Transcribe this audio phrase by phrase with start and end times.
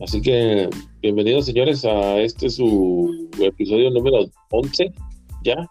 [0.00, 0.70] Así que
[1.02, 4.92] bienvenidos señores a este su episodio número 11
[5.44, 5.68] ya.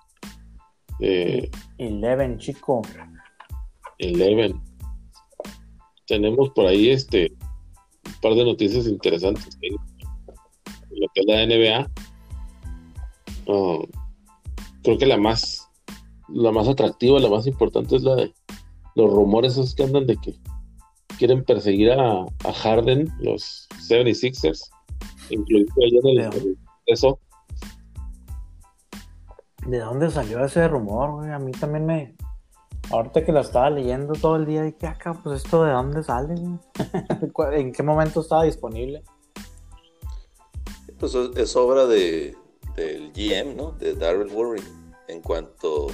[1.00, 2.84] Eh, Eleven, chico.
[3.98, 4.62] Eleven.
[6.06, 7.32] Tenemos por ahí este
[8.06, 9.76] un par de noticias interesantes en
[10.92, 11.92] lo que es la NBA.
[13.48, 13.80] Ah,
[14.84, 15.70] creo que la más
[16.28, 18.34] la más atractiva, la más importante es la de
[18.96, 20.36] los rumores esos que andan de que
[21.18, 22.26] quieren perseguir a,
[22.64, 24.70] Harden, los 76ers,
[25.30, 25.70] incluido
[26.10, 27.20] en el, eso.
[29.66, 31.32] ¿De dónde salió ese rumor, güey?
[31.32, 32.16] A mí también me.
[32.92, 36.04] Ahorita que lo estaba leyendo todo el día, dije, acá, ah, pues esto de dónde
[36.04, 36.34] sale,
[37.54, 39.04] ¿En qué momento estaba disponible?
[40.98, 42.36] Pues es obra de,
[42.76, 43.74] del GM, ¿no?
[43.74, 44.64] De Darrell Worry.
[45.08, 45.88] En cuanto,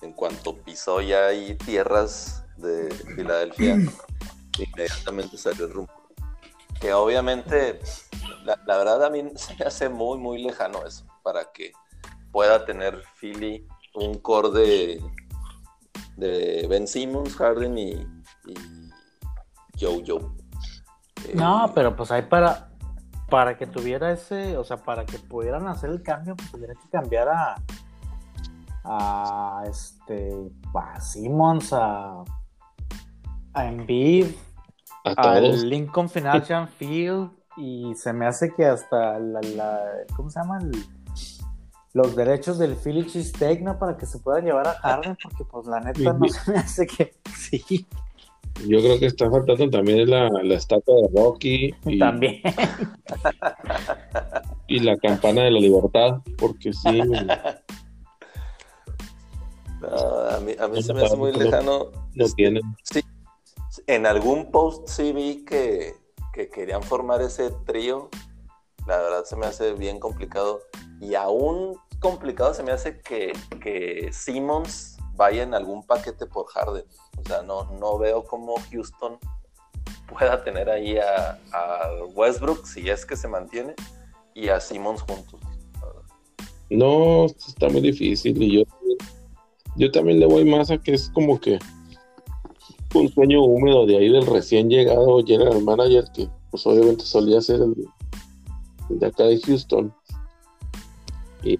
[0.00, 3.76] en cuanto pisó ya ahí tierras de Filadelfia,
[4.58, 5.99] inmediatamente salió el rumor.
[6.80, 7.80] Que obviamente,
[8.44, 11.72] la, verdad a mí se me hace muy, muy lejano eso, para que
[12.32, 15.02] pueda tener Philly un core de,
[16.16, 17.92] de Ben Simmons, Harden y,
[18.46, 18.90] y
[19.78, 20.24] Joe Joe.
[21.34, 22.70] no, eh, pero pues hay para,
[23.28, 26.88] para que tuviera ese, o sea, para que pudieran hacer el cambio, pues tendrían que
[26.88, 27.56] cambiar a,
[28.84, 30.32] a este,
[30.74, 32.22] a Simmons, a,
[33.54, 34.26] a Embiid,
[35.04, 39.80] al Lincoln Financial Field y se me hace que hasta la,
[40.16, 40.60] ¿cómo se llama?
[41.92, 45.80] los derechos del Philly Cheesesteak, Para que se pueda llevar a Harden, porque pues la
[45.80, 47.86] neta no se me hace que sí.
[48.66, 51.74] Yo creo que está faltando también la, la estatua de Rocky.
[51.86, 52.42] Y, también.
[54.66, 57.00] Y la campana de la libertad, porque sí.
[57.00, 57.04] a
[60.40, 61.86] mí, a mí se me hace muy lejano.
[62.14, 62.62] No tienen.
[62.82, 63.00] Sí,
[63.86, 65.94] en algún post sí vi que,
[66.52, 68.08] querían formar ese trío.
[68.86, 70.60] La verdad se me hace bien complicado.
[71.00, 73.32] Y aún complicado se me hace que,
[73.62, 76.84] que Simmons vaya en algún paquete por Harden.
[77.18, 79.18] O sea, no, no veo cómo Houston
[80.10, 81.38] pueda tener ahí a,
[82.14, 83.74] Westbrook, si es que se mantiene,
[84.34, 85.40] y a Simmons juntos.
[86.70, 88.40] No, está muy difícil.
[88.42, 88.62] Y yo,
[89.76, 91.58] yo también le voy más a que es como que
[92.94, 97.60] un sueño húmedo de ahí del recién llegado general manager que pues obviamente solía ser
[97.60, 97.86] el,
[98.88, 99.94] de acá de Houston.
[101.42, 101.56] Y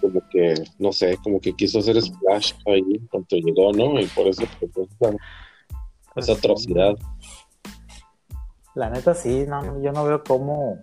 [0.00, 4.26] como que no sé como que quiso hacer splash ahí cuando llegó no y por
[4.28, 5.16] eso pues, esa,
[6.14, 6.96] pues atrocidad.
[8.74, 10.78] La neta sí no yo no veo cómo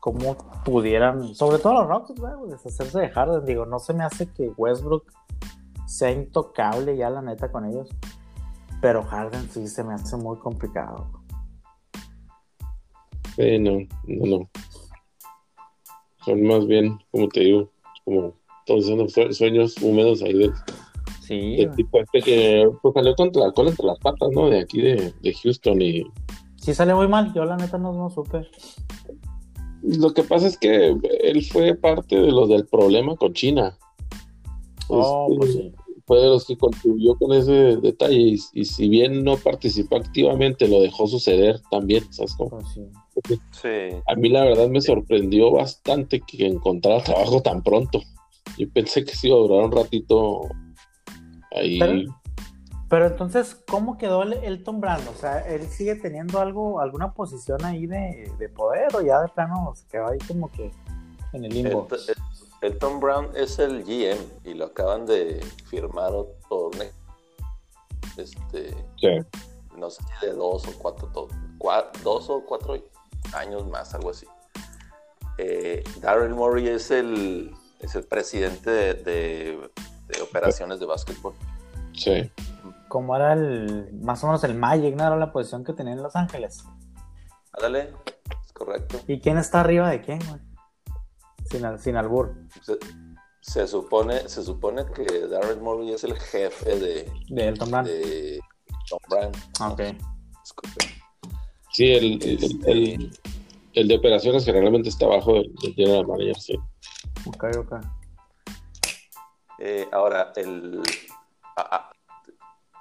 [0.00, 2.20] cómo pudieran sobre todo los Rockets
[2.50, 3.46] deshacerse de Harden.
[3.46, 5.10] Digo no se me hace que Westbrook
[5.86, 7.88] sea intocable ya la neta con ellos
[8.82, 11.08] pero Harden sí se me hace muy complicado.
[13.36, 13.78] Sí, no,
[14.08, 14.50] no, no.
[16.24, 17.70] Son más bien, como te digo,
[18.04, 18.34] como
[18.66, 20.52] todos esos sueños húmedos ahí del,
[21.20, 24.50] sí, tipo este que pues, salió contra la cola entre las patas, ¿no?
[24.50, 26.04] De aquí de, Houston y...
[26.56, 28.48] Sí salió muy mal, yo la neta no, no supe.
[29.82, 33.78] Lo que pasa es que él fue parte de los del problema con China.
[34.88, 35.72] Oh, pues sí
[36.06, 40.80] fue de los que contribuyó con ese detalle y, si bien no participó activamente, lo
[40.80, 42.58] dejó suceder también, ¿sabes cómo?
[43.22, 43.68] Pues sí.
[44.06, 48.00] A mí la verdad me sorprendió bastante que encontrara trabajo tan pronto.
[48.58, 50.40] Yo pensé que sí iba a durar un ratito
[51.54, 51.78] ahí.
[52.88, 55.08] Pero, entonces, ¿cómo quedó el Elton Brand?
[55.08, 59.72] O sea, ¿él sigue teniendo algo, alguna posición ahí de, poder o ya de plano
[59.74, 60.70] se quedó ahí como que
[61.32, 61.88] en el limbo?
[62.62, 66.70] Elton Brown es el GM y lo acaban de firmar otro
[68.16, 68.76] este
[69.76, 71.28] no sé de dos o cuatro,
[72.04, 72.76] dos o cuatro
[73.34, 74.26] años más algo así.
[75.38, 79.58] Eh, Darrell Murray es el es el presidente de,
[80.22, 81.34] operaciones de básquetbol.
[81.94, 82.30] Sí.
[82.86, 86.02] Como era el más o menos el Magic no era la posición que tenía en
[86.02, 86.64] Los Ángeles.
[87.60, 87.92] Dale,
[88.44, 89.00] es correcto.
[89.08, 90.51] Y quién está arriba de quién güey?
[91.52, 92.34] Sin, sin albur.
[93.42, 97.86] Se, supone, se supone que Darren Murray es el jefe de, de Elton Brand.
[97.86, 98.40] De
[98.88, 99.36] Tom Brand.
[99.60, 99.80] Ok.
[101.72, 102.22] Sí, el,
[102.66, 103.10] el,
[103.74, 106.58] el, de operaciones generalmente está abajo del, general manager, sí.
[107.26, 107.72] Ok, ok.
[109.58, 110.82] Eh, ahora, el.
[111.58, 111.92] Ah, ah,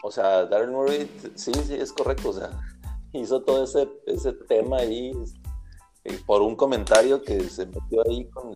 [0.03, 2.29] o sea, Darren Murray, sí, sí, es correcto.
[2.29, 2.51] O sea,
[3.11, 5.11] hizo todo ese, ese tema ahí
[6.03, 8.55] eh, por un comentario que se metió ahí con,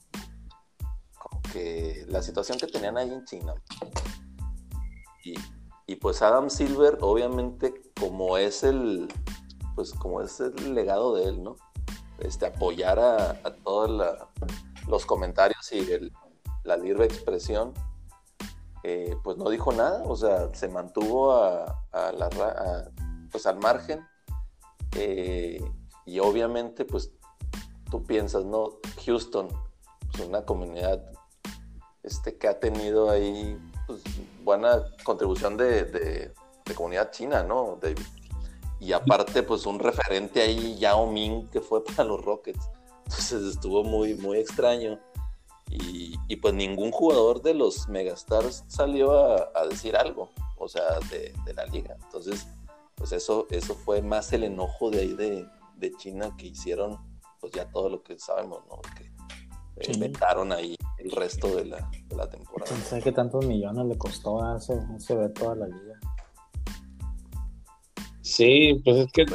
[1.51, 3.53] que la situación que tenían ahí en China.
[5.87, 9.07] Y, pues Adam Silver, obviamente, como es el,
[9.75, 11.55] pues como es el legado de él, ¿no?
[12.19, 13.89] este, apoyar a, todos
[14.87, 16.11] los comentarios y
[16.63, 17.73] la libre expresión,
[18.83, 22.91] eh, pues no dijo nada, o sea, se mantuvo a, la,
[23.31, 24.05] pues al margen.
[24.95, 25.59] Eh,
[26.05, 27.11] y obviamente, pues
[28.03, 28.79] piensas, ¿no?
[29.05, 29.47] Houston,
[30.11, 31.03] pues una comunidad
[32.03, 33.57] este, que ha tenido ahí
[33.87, 34.01] pues,
[34.43, 36.33] buena contribución de,
[36.75, 37.79] comunidad china, ¿no?
[38.79, 42.69] y aparte, pues un referente ahí, Yao Ming, que fue para los Rockets.
[43.05, 44.99] Entonces estuvo muy, muy extraño.
[45.69, 51.65] Y, pues ningún jugador de los Megastars salió a, decir algo, o sea, de, la
[51.65, 51.97] liga.
[52.03, 52.47] Entonces,
[52.95, 55.47] pues eso, eso fue más el enojo de ahí de,
[55.97, 56.97] China que hicieron,
[57.45, 58.81] pues ya todo lo que sabemos, ¿no?
[58.97, 61.77] Que inventaron ahí el resto de la,
[62.27, 62.71] temporada.
[62.71, 65.99] Pensé que tantos millones le costó a ese, ese ver toda la liga.
[68.21, 69.25] Sí, pues es que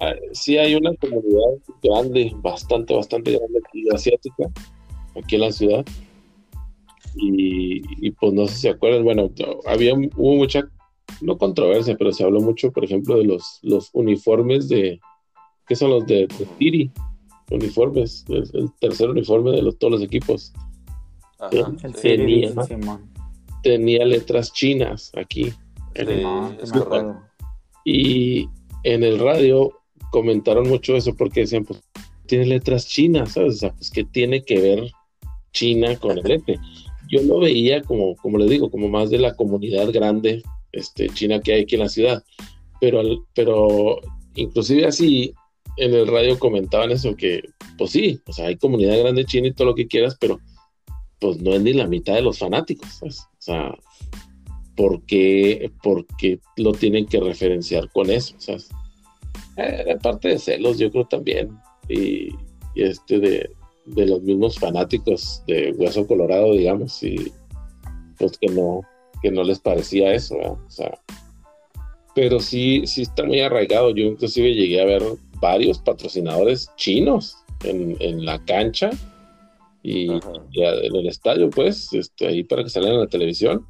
[0.00, 4.44] ah, sí hay una comunidad grande, bastante, bastante grande aquí asiática,
[5.14, 5.84] aquí en la ciudad.
[7.16, 9.30] Y, pues no sé si se acuerdan, bueno,
[9.66, 10.62] había hubo mucha,
[11.20, 14.98] no controversia, pero se habló mucho, por ejemplo, de los, los uniformes de,
[15.66, 16.90] ¿qué son los de, de Tiri?
[17.52, 20.52] Uniformes, el, tercer uniforme de los, todos los equipos.
[22.00, 22.52] tenía,
[23.62, 25.52] tenía, letras chinas aquí.
[27.84, 28.48] y
[28.84, 29.72] en el radio
[30.10, 31.80] comentaron mucho eso porque decían, pues
[32.26, 33.54] tiene letras chinas, ¿sabes?
[33.54, 34.90] O sea, pues que tiene que ver
[35.52, 36.58] China con el F.
[37.10, 41.40] Yo lo veía como, como le digo, como más de la comunidad grande este, china
[41.40, 42.24] que hay aquí en la ciudad.
[42.80, 43.02] Pero,
[43.34, 44.00] pero
[44.34, 45.34] inclusive así
[45.76, 47.42] en el radio comentaban eso, que
[47.78, 50.40] pues sí, o sea, hay comunidad grande china y todo lo que quieras, pero
[51.18, 53.20] pues no es ni la mitad de los fanáticos, ¿sabes?
[53.20, 53.74] O sea,
[54.76, 55.70] ¿por qué,
[56.56, 58.34] lo tienen que referenciar con eso?
[58.38, 58.68] ¿sabes?
[59.56, 61.56] Eh, parte de celos, yo creo también,
[61.88, 62.28] y
[62.74, 63.50] este de,
[63.86, 67.32] de los mismos fanáticos de Hueso Colorado, digamos, y
[68.18, 68.82] pues que no,
[69.22, 70.98] que no les parecía eso, o sea,
[72.14, 73.90] pero sí, sí está muy arraigado.
[73.90, 75.02] Yo inclusive llegué a ver
[75.42, 78.90] varios patrocinadores chinos en, la cancha
[79.82, 83.66] y, en el estadio, pues, este, ahí para que salgan en la televisión.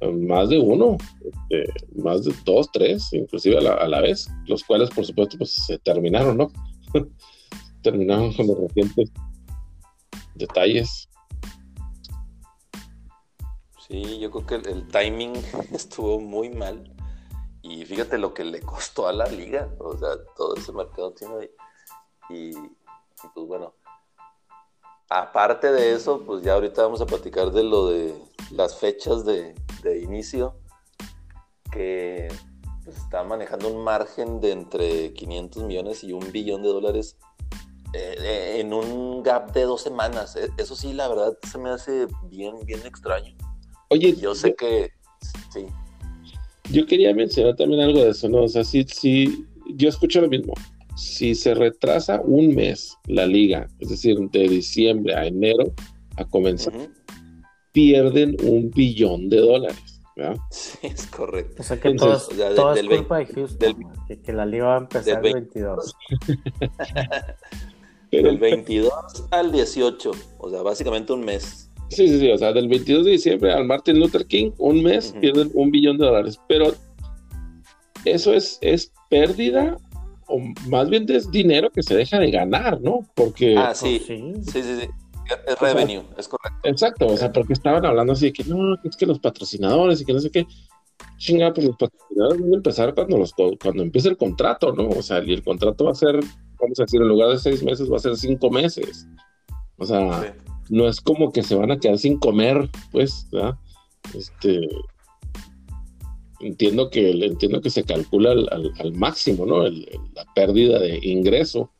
[0.00, 0.96] Más de uno,
[1.48, 5.36] este, más de dos, tres, inclusive a la, a la, vez, los cuales, por supuesto,
[5.38, 6.52] pues se terminaron, ¿no?
[7.82, 9.10] terminaron con los recientes
[10.34, 11.08] detalles.
[13.88, 15.32] Sí, yo creo que el, timing
[15.72, 16.92] estuvo muy mal.
[17.68, 21.50] Y fíjate lo que le costó a la liga, o sea, todo ese mercado tiene.
[22.30, 23.74] Y, pues bueno,
[25.10, 28.14] aparte de eso, pues ya ahorita vamos a platicar de lo de
[28.52, 29.54] las fechas de,
[30.02, 30.56] inicio,
[31.70, 32.28] que
[32.84, 37.18] pues, está manejando un margen de entre 500 millones y un billón de dólares
[37.92, 40.36] eh, en un gap de dos semanas.
[40.36, 43.36] Eh, eso sí, la verdad, se me hace bien, bien extraño.
[43.90, 44.90] Oye, yo sé que
[45.52, 45.66] sí.
[46.70, 48.42] Yo quería mencionar también algo de eso, ¿no?
[48.42, 50.54] O sea, sí, sí, yo escucho lo mismo.
[50.96, 55.72] Si se retrasa un mes la liga, es decir, de diciembre a enero
[56.16, 56.74] a comenzar,
[57.72, 60.02] pierden un billón de dólares.
[60.16, 60.36] ¿verdad?
[60.50, 61.62] Sí, es correcto.
[61.62, 63.76] O sea que todo, es culpa de Houston,
[64.24, 65.94] que, la liga va a empezar el 22.
[68.10, 71.67] Del 22 al 18, o sea, básicamente un mes.
[71.88, 75.14] Sí, sí, sí, o sea, del 22 de diciembre al Martin Luther King, un mes
[75.20, 76.40] pierden un billón de dólares.
[76.48, 76.72] Pero
[78.04, 79.76] eso es, es pérdida
[80.26, 83.00] o más bien es dinero que se deja de ganar, ¿no?
[83.14, 83.56] Porque...
[83.56, 84.88] Ah, sí, sí, sí, sí.
[85.46, 86.58] Es revenue, es correcto.
[86.64, 90.04] Exacto, o sea, porque estaban hablando así de que no, es que los patrocinadores y
[90.04, 90.46] que no sé qué.
[91.18, 94.88] Chinga, pues los patrocinadores van a empezar cuando, los, cuando empiece el contrato, ¿no?
[94.88, 96.20] O sea, y el contrato va a ser
[96.60, 99.06] vamos a decir, en lugar de seis meses va a ser cinco meses.
[99.76, 100.34] O sea,
[100.70, 103.56] no es como que se van a quedar sin comer, pues, ¿verdad?
[104.14, 104.60] Este,
[106.40, 109.64] entiendo que entiendo que se calcula al, máximo, ¿no?
[109.64, 111.70] la pérdida de ingreso.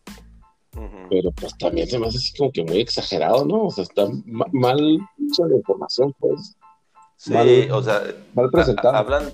[1.10, 3.64] Pero pues también se me hace así como que muy exagerado, ¿no?
[3.64, 6.56] O sea, está mal mucha la información, pues.
[7.16, 7.32] Sí,
[7.72, 8.02] o sea,
[8.34, 8.94] mal presentado.
[8.94, 9.32] hablan,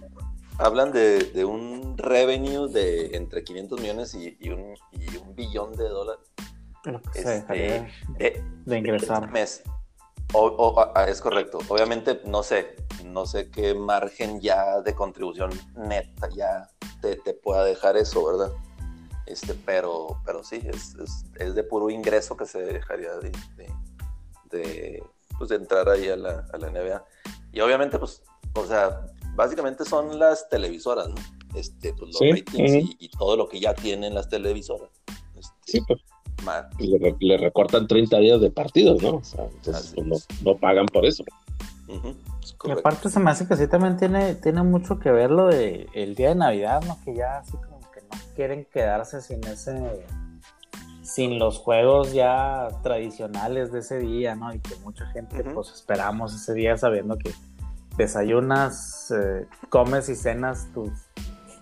[0.59, 4.75] hablan de, un revenue de entre 500 millones y, un,
[5.35, 6.25] billón de dólares.
[7.15, 7.89] Este,
[8.67, 9.31] de, ingresar.
[9.31, 9.63] mes.
[10.33, 11.59] O, ah, es correcto.
[11.69, 16.69] Obviamente, no sé, no sé qué margen ya de contribución neta ya
[17.01, 18.53] te, pueda dejar eso, ¿verdad?
[19.27, 20.97] Este, pero, pero sí, es,
[21.39, 23.33] es, de puro ingreso que se dejaría de,
[24.51, 25.03] de,
[25.39, 27.05] pues, entrar ahí a la, a la NBA.
[27.53, 28.23] Y obviamente, pues,
[28.55, 31.17] o sea, básicamente son las televisoras, ¿no?
[31.55, 34.91] Este, pues, los ratings y, todo lo que ya tienen las televisoras.
[35.37, 36.01] Este, sí, pues.
[37.21, 39.17] Le, recortan 30 días de partidos, ¿no?
[39.17, 41.25] O sea, entonces pues, no, pagan por eso.
[42.65, 45.89] y aparte se me hace que sí también tiene, tiene mucho que ver lo de
[45.95, 46.99] el día de Navidad, ¿no?
[47.05, 50.05] Que ya así como que no quieren quedarse sin ese
[51.03, 54.53] sin los juegos ya tradicionales de ese día, ¿no?
[54.55, 57.31] Y que mucha gente pues esperamos ese día sabiendo que
[57.97, 60.91] desayunas, eh, comes y cenas tus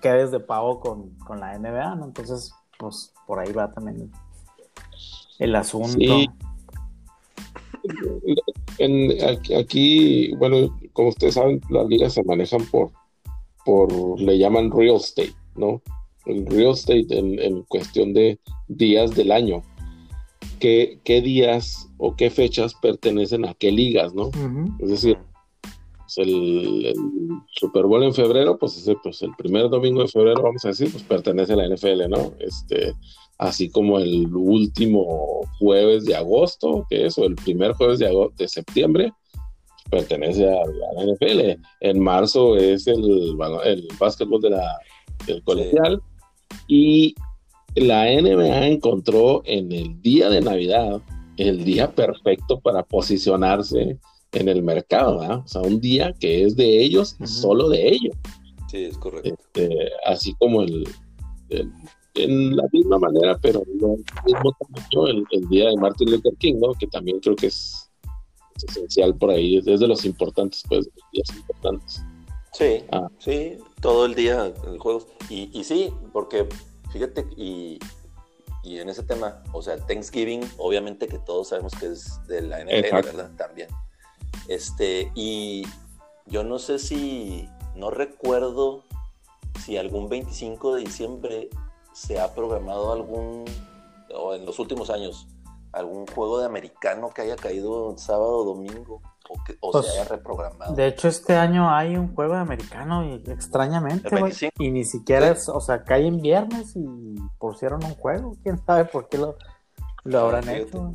[0.01, 2.07] quedes de pavo con, con, la NBA, ¿no?
[2.07, 4.11] Entonces, pues por ahí va también
[5.39, 6.15] el asunto.
[9.59, 12.91] aquí, bueno, como ustedes saben, las ligas se manejan por,
[13.65, 15.83] por le llaman real estate, ¿no?
[16.27, 19.63] El real estate en, cuestión de días del año.
[20.61, 24.31] ¿Qué, ¿Qué, días o qué fechas pertenecen a qué ligas, ¿no?
[24.79, 25.19] Es decir,
[26.15, 26.95] pues, el,
[27.49, 30.91] Super Bowl en febrero, pues, ese, pues el primer domingo de febrero, vamos a decir,
[30.91, 32.33] pues pertenece a la NFL, ¿no?
[32.39, 32.95] Este,
[33.39, 38.49] así como el último jueves de agosto, que es, o el primer jueves de, de
[38.49, 39.13] septiembre,
[39.91, 41.61] pertenece a la NFL.
[41.81, 44.79] En marzo es el, el básquetbol de la,
[45.27, 46.01] del colegial.
[46.67, 47.15] Y
[47.75, 51.01] la NBA encontró en el día de Navidad
[51.37, 53.99] el día perfecto para posicionarse
[54.33, 55.39] en el mercado, ¿verdad?
[55.45, 58.17] O sea, un día que es de ellos y solo de ellos.
[58.71, 59.35] Sí, es correcto.
[59.35, 60.87] Este, así como el,
[62.15, 66.75] en la misma manera, pero no mismo tamaño, el, día de Martin Luther King, ¿no?
[66.75, 67.91] Que también creo que es,
[68.69, 72.03] esencial por ahí, es, de los importantes, pues, de los días importantes.
[72.53, 73.09] Sí, ah.
[73.19, 75.07] sí, todo el día en juegos.
[75.31, 76.47] Y, y sí, porque
[76.93, 77.79] fíjate, y,
[78.63, 82.63] y en ese tema, o sea, Thanksgiving, obviamente que todos sabemos que es de la
[82.63, 83.31] NFL, ¿verdad?
[83.37, 83.69] También.
[84.49, 85.65] Este, y
[86.27, 88.85] yo no sé si, no recuerdo
[89.65, 91.51] si algún 25 de diciembre
[91.93, 93.45] se ha programado algún,
[94.15, 95.29] o en los últimos años,
[95.73, 99.93] algún juego de americano que haya caído sábado o domingo o, que, o se pues,
[99.93, 100.75] haya reprogramado.
[100.75, 104.11] De hecho, este año hay un juego de americano y extrañamente,
[104.59, 106.87] y ni siquiera es, o sea, cae en viernes y
[107.39, 109.37] pusieron un juego, quién sabe por qué lo,
[110.05, 110.93] lo habrán hecho.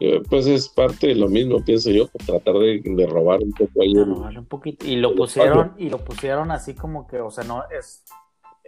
[0.00, 3.96] Eh, pues es parte de lo mismo, pienso yo, tratar de, robar un poco ahí.
[3.96, 4.86] un poquito.
[4.86, 8.04] Y lo pusieron, y lo pusieron así como que, o sea, no, es,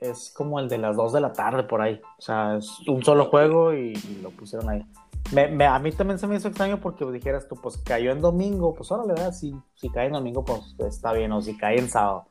[0.00, 2.00] es como el de las 2 de la tarde por ahí.
[2.18, 4.86] O sea, es un solo juego y, lo pusieron ahí.
[5.32, 8.74] Me, a mí también se me hizo extraño porque dijeras tú, pues cayó en domingo,
[8.74, 11.78] pues ahora le da, si, si cae en domingo, pues está bien, o si cae
[11.78, 12.26] en sábado.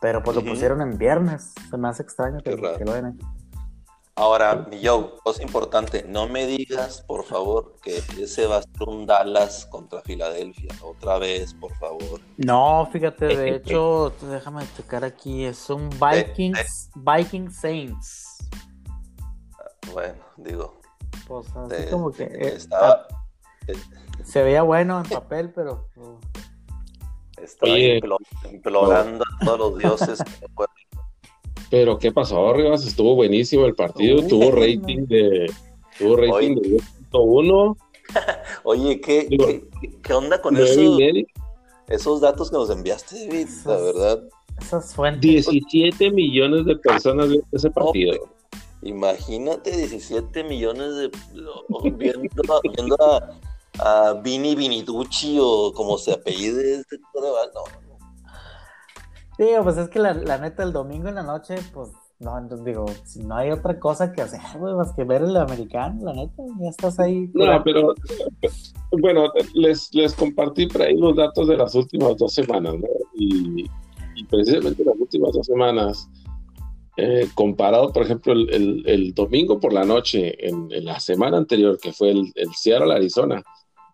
[0.00, 3.26] Pero pues lo pusieron en viernes, se me hace extraño que, que lo hayan hecho.
[4.18, 8.88] Ahora, mi Joe, cosa importante, no me digas, por favor, que ese va a ser
[8.88, 10.74] un Dallas contra Filadelfia.
[10.82, 12.20] Otra vez, por favor.
[12.36, 18.48] No, fíjate, de hecho, déjame checar aquí, es un Vikings, Viking Saints.
[19.92, 20.80] Bueno, digo.
[21.28, 23.72] Pues así como que eh, estaba, ah,
[24.24, 25.88] se veía bueno en papel, pero.
[27.40, 27.78] Estaba
[28.50, 30.48] implorando a todos los dioses que
[31.70, 32.86] pero ¿qué pasó, Rivas?
[32.86, 35.52] Estuvo buenísimo el partido, tuvo rating de
[35.98, 36.76] tuvo rating de
[37.10, 37.76] 2.1.
[38.64, 39.28] Oye, ¿qué,
[40.02, 40.96] ¿qué, onda con eso?
[41.88, 44.22] Esos datos que nos enviaste, David, la verdad.
[44.60, 45.20] Esas fuentes.
[45.20, 48.28] 17 millones de personas vieron ese partido.
[48.82, 51.10] imagínate 17 millones de
[51.96, 53.38] viendo, viendo a,
[53.78, 57.87] a Vini Viniducci o como se apellide este no,
[59.38, 62.86] Sí, pues es que la, neta, el domingo en la noche, pues, no, entonces digo,
[63.04, 66.42] si no hay otra cosa que hacer, güey, más que ver el americano, la neta,
[66.60, 67.30] ya estás ahí.
[67.34, 67.94] No, pero,
[69.00, 72.88] bueno, les, les compartí por ahí los datos de las últimas dos semanas, ¿no?
[73.14, 73.66] Y,
[74.28, 76.10] precisamente las últimas dos semanas,
[76.96, 82.10] eh, comparado, por ejemplo, el, domingo por la noche, en, la semana anterior, que fue
[82.10, 83.44] el, el Seattle-Arizona,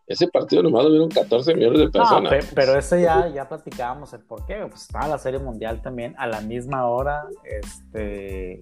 [0.06, 2.52] ese partido nomás lo vieron 14 millones de personas.
[2.54, 4.66] pero eso ya, ya platicábamos el por qué.
[4.68, 7.26] Pues estaba la Serie Mundial también a la misma hora.
[7.44, 8.60] Este.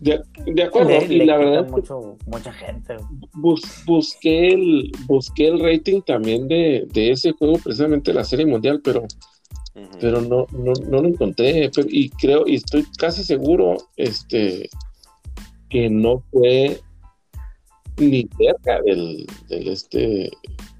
[0.00, 1.68] De, acuerdo, y la verdad.
[1.68, 2.96] Mucho, mucha gente.
[3.34, 9.04] busqué, el, busqué el rating también de, ese juego, precisamente la Serie Mundial, pero,
[10.00, 11.70] pero no, no, no, lo encontré.
[11.88, 14.70] y creo, y estoy casi seguro este,
[15.68, 16.80] que no fue
[17.96, 20.30] ni cerca del, este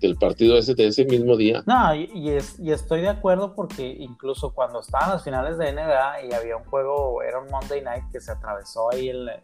[0.01, 1.63] del partido ese de ese mismo día.
[1.67, 6.25] No, y, es, y, estoy de acuerdo porque incluso cuando estaban las finales de NBA
[6.25, 9.41] y había un juego, era un Monday Night que se atravesó ahí en la,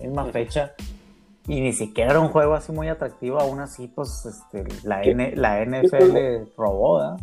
[0.00, 0.74] misma fecha
[1.46, 5.02] y ni siquiera era un juego así muy atractivo, aún así pues este, la,
[5.34, 7.16] la NFL robó.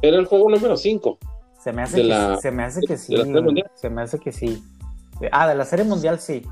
[0.00, 1.18] Era el juego número 5.
[1.60, 3.16] Se me hace que, se me hace que sí.
[3.74, 4.64] Se me hace que sí.
[5.30, 6.42] Ah, de la Serie Mundial sí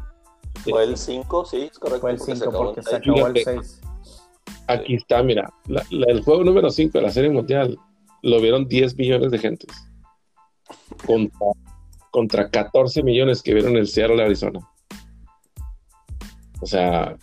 [0.64, 2.00] Fue el 5, sí, es correcto.
[2.00, 3.80] Fue el 5 porque se acabó, el 6.
[4.66, 5.52] Aquí está, mira,
[5.90, 7.78] el juego número 5 de la Serie Mundial
[8.22, 9.70] lo vieron 10 millones de gentes.
[11.06, 11.46] Contra,
[12.10, 14.60] contra 14 millones que vieron el Seattle, Arizona.
[16.60, 17.16] O sea,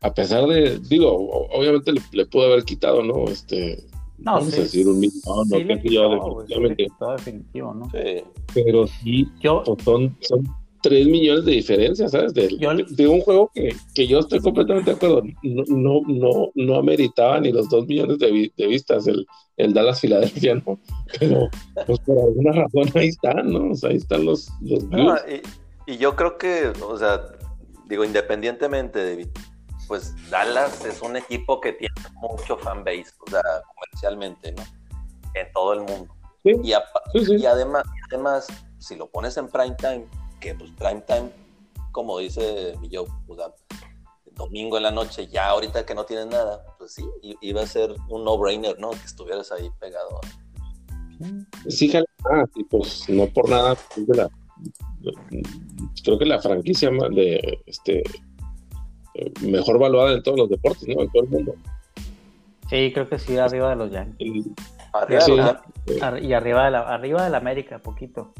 [0.00, 3.24] a pesar de, digo, obviamente le, pudo haber quitado, ¿no?
[3.24, 3.84] Este,
[4.18, 6.86] no, vamos a decir un millón, no, sí que yo, definitivamente.
[7.16, 7.90] definitivo, ¿no?
[7.90, 8.22] Sí.
[8.52, 12.34] Pero sí, yo, pues son, son 3 millones de diferencia, ¿sabes?
[12.34, 12.46] De,
[12.90, 15.22] de, un juego que, que, yo estoy completamente de acuerdo.
[15.42, 19.26] No, no, no, no ameritaba ni los 2 millones de, de, vistas el,
[19.56, 20.78] el Dallas Filadelfia, ¿no?
[21.18, 21.48] Pero,
[21.86, 23.70] pues por alguna razón ahí están, ¿no?
[23.70, 24.82] O sea, ahí están los, los
[25.26, 27.22] y, y, yo creo que, o sea,
[27.88, 29.26] digo, independientemente de
[29.88, 33.42] pues Dallas es un equipo que tiene mucho fanbase, o sea,
[33.74, 34.62] comercialmente, ¿no?
[35.32, 36.14] En todo el mundo.
[36.44, 38.48] Y, y, además, además,
[38.78, 40.06] si lo pones en prime time,
[40.44, 41.30] que pues prime time,
[41.90, 43.46] como dice mi yo, o sea,
[44.34, 47.04] domingo en la noche, ya ahorita que no tienes nada, pues sí,
[47.40, 48.90] iba a ser un no-brainer, ¿no?
[48.90, 50.20] Que estuvieras ahí pegado.
[51.68, 51.90] Sí,
[52.30, 53.74] ah, y pues no por nada,
[56.02, 58.02] creo que la franquicia de este
[59.40, 61.02] mejor valuada en todos los deportes, ¿no?
[61.02, 61.54] En todo el mundo.
[62.68, 64.46] Sí, creo que sí, arriba de los Yankees.
[64.92, 65.64] Arriba,
[66.20, 68.34] y arriba de la, arriba de la América, poquito.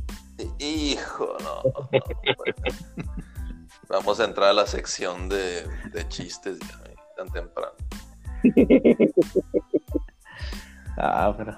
[0.59, 1.63] Hijo, no.
[3.89, 5.65] Vamos a entrar a la sección de,
[6.09, 6.59] chistes
[7.17, 7.73] tan temprano.
[10.97, 11.57] Ah, pero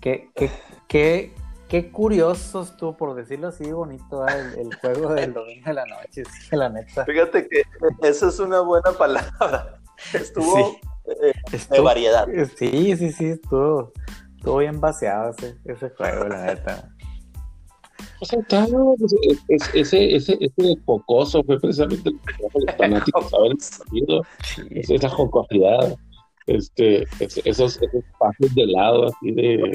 [0.00, 0.50] qué, qué,
[0.88, 1.34] qué,
[1.68, 4.54] qué, curioso estuvo, por decirlo así, bonito ¿eh?
[4.58, 7.04] el, juego del domingo de la noche, sí, la neta.
[7.06, 7.62] Fíjate que
[8.02, 9.80] esa es una buena palabra.
[10.12, 10.78] Estuvo,
[11.22, 11.32] eh,
[11.70, 12.28] de variedad.
[12.58, 13.92] Sí, sí, sí, estuvo,
[14.36, 16.94] estuvo bien vaciado ese, ese juego, la neta.
[18.20, 19.14] O sea, claro, pues,
[19.74, 24.22] ese, ese, ese jocoso fue precisamente el que los fanáticos saber el partido.
[24.70, 25.96] Esa jocosidad,
[26.46, 29.72] este, esos, esos pasos de lado, así de,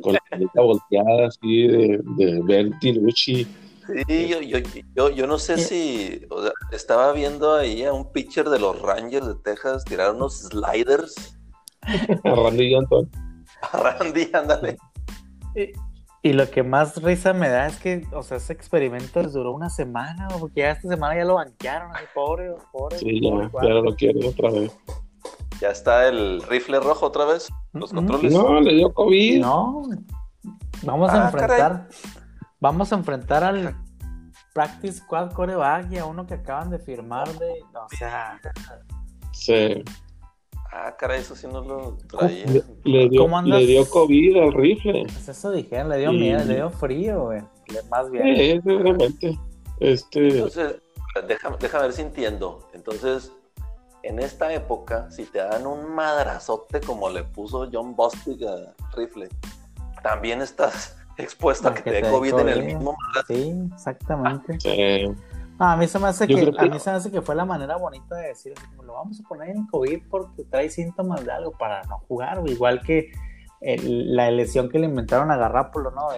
[0.00, 3.46] con la cabeza volteada, así de, de ver Tinucci.
[4.08, 4.58] Sí, yo, yo,
[4.94, 8.80] yo, yo, no sé si o sea, estaba viendo ahí a un pitcher de los
[8.80, 11.38] Rangers de Texas tirar unos sliders.
[12.24, 13.10] A Randy Johnson.
[13.60, 14.78] A Randy, ándale.
[15.54, 15.72] Y
[16.32, 19.68] lo que más risa me da es que, o sea, ese experimento les duró una
[19.68, 22.98] semana, porque ya esta semana ya lo banquearon, así, pobre, pobre.
[22.98, 24.74] Sí, ya, ya lo quieren otra vez.
[25.60, 27.48] ¿Ya está el rifle rojo otra vez?
[27.72, 28.32] ¿Los controles?
[28.32, 29.40] No, le dio COVID.
[29.40, 29.82] No.
[30.82, 31.88] Vamos a ah, enfrentar.
[32.60, 33.76] Vamos a enfrentar al
[34.54, 37.52] Practice Squad Coreback y a uno que acaban de firmar de.
[37.74, 38.40] O sea.
[39.32, 39.84] Sí.
[40.76, 42.46] Ah, caray, eso sí no lo traía.
[42.82, 45.02] Le, dio, le dio COVID al rifle.
[45.04, 47.42] Pues eso dijeron, le dio miedo, le dio frío, güey.
[47.88, 48.36] Más bien.
[48.36, 49.38] Sí, realmente.
[49.78, 50.30] Este...
[50.30, 50.74] Entonces,
[51.28, 52.68] déjame, déjame ver si entiendo.
[52.72, 53.30] Entonces,
[54.02, 59.28] en esta época, si te dan un madrazote como le puso John Bostic al rifle,
[60.02, 62.96] también estás expuesto a que, te dé COVID, en el mismo
[63.28, 64.58] Sí, exactamente.
[64.58, 65.14] Sí
[65.58, 67.76] a mí se me hace que, a mí se me hace que fue la manera
[67.76, 71.82] bonita de decir, lo vamos a poner en COVID porque trae síntomas de algo para
[71.84, 73.12] no jugar, igual que
[73.60, 76.08] la lesión que le inventaron a Garrápolo, ¿no?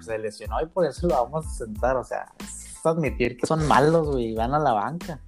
[0.00, 3.66] se lesionó y por eso lo vamos a sentar, o sea, es admitir que son
[3.66, 5.20] malos, y van a la banca.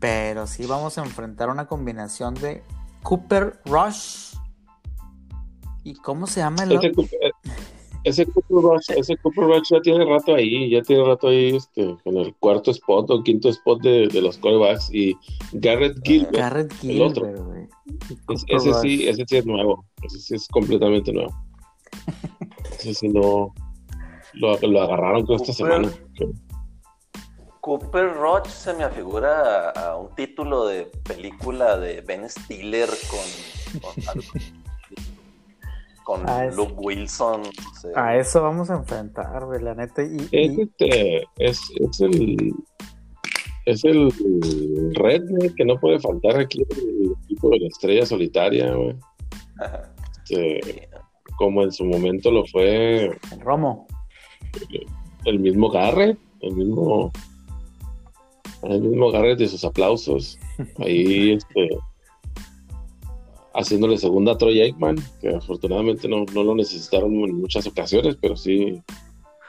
[0.00, 2.62] Pero sí vamos a enfrentar una combinación de
[3.02, 4.34] Cooper Rush
[5.82, 6.90] y ¿cómo se llama el otro?
[8.04, 11.96] Ese Cooper Rush, ese Cooper Rush ya tiene rato ahí, ya tiene rato ahí este,
[12.04, 15.16] en el cuarto spot o quinto spot de, de los corebacks y
[15.52, 17.26] Garrett ah, Gilbert, Garrett el otro.
[18.48, 21.32] ese sí, ese sí es nuevo, ese sí es completamente nuevo.
[22.78, 23.52] ese sí no
[24.34, 25.90] lo, lo agarraron con esta semana.
[27.60, 34.22] Cooper Rush se me afigura a, un título de película de Ben Stiller con, con
[36.08, 36.24] con
[36.56, 37.42] Luke Wilson.
[37.94, 40.02] A eso vamos a enfrentar, la neta.
[40.02, 42.54] Y, es, Este, es, es, el
[43.66, 44.10] es el
[44.94, 45.22] red
[45.54, 48.74] que no puede faltar aquí el equipo de la estrella solitaria,
[50.24, 50.88] este,
[51.36, 53.86] como en su momento lo fue el Romo.
[55.26, 57.12] El, mismo Garrett, el mismo
[58.62, 60.38] el mismo Garrett de sus aplausos.
[60.78, 61.68] Ahí este
[63.58, 68.82] haciéndole segunda a Troy Aikman, que afortunadamente no, lo necesitaron en muchas ocasiones, pero sí.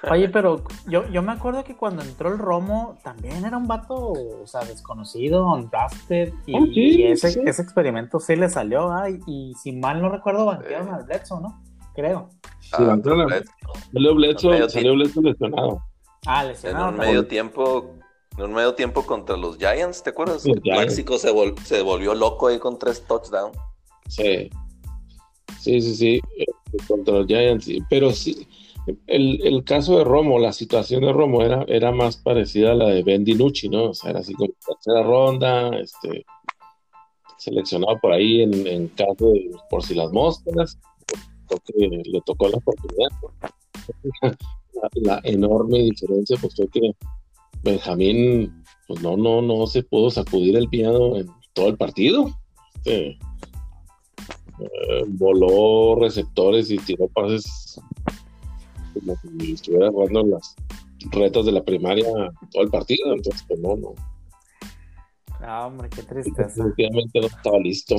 [0.09, 4.13] Oye, pero yo, yo me acuerdo que cuando entró el Romo también era un vato,
[4.13, 9.09] o sea, desconocido, undrafted, y, oh, ese, ese experimento sí le salió, ¿ah?
[9.09, 11.61] y, si mal no recuerdo, banquearon al Bledsoe, ¿no?
[11.93, 12.29] Creo.
[12.61, 13.43] Sí, ah, Bledsoe.
[13.91, 15.83] Salió Bledsoe, salió Bledsoe lesionado.
[16.25, 16.89] Ah, lesionado.
[16.89, 17.95] En un medio tiempo
[18.37, 20.45] en un medio tiempo contra los Giants, ¿te acuerdas?
[20.45, 21.29] El México se,
[21.65, 23.57] se volvió loco ahí con tres touchdowns.
[24.09, 24.49] Sí.
[25.59, 26.21] Sí, sí, sí,
[26.87, 27.69] contra los Giants.
[27.89, 28.47] Pero sí,
[29.07, 32.89] el, el, caso de Romo, la situación de Romo era, era más parecida a la
[32.89, 33.89] de Ben DiNucci, ¿no?
[33.89, 36.25] O sea, era así como tercera ronda, este,
[37.37, 40.77] seleccionado por ahí en, en caso de por si las moscas,
[41.65, 43.09] que le tocó la oportunidad.
[44.71, 46.95] La, la, enorme diferencia pues fue que
[47.63, 52.29] Benjamín pues no, no, no se pudo sacudir el piano en todo el partido.
[52.75, 53.17] Este,
[54.61, 57.79] eh, voló receptores y tiró pases
[58.93, 60.55] como si estuviera jugando las
[61.11, 62.05] retas de la primaria
[62.51, 63.13] todo el partido.
[63.13, 63.95] Entonces, pues no, no.
[65.41, 66.63] Ah, hombre, qué tristeza.
[66.63, 67.95] Definitivamente no estaba listo.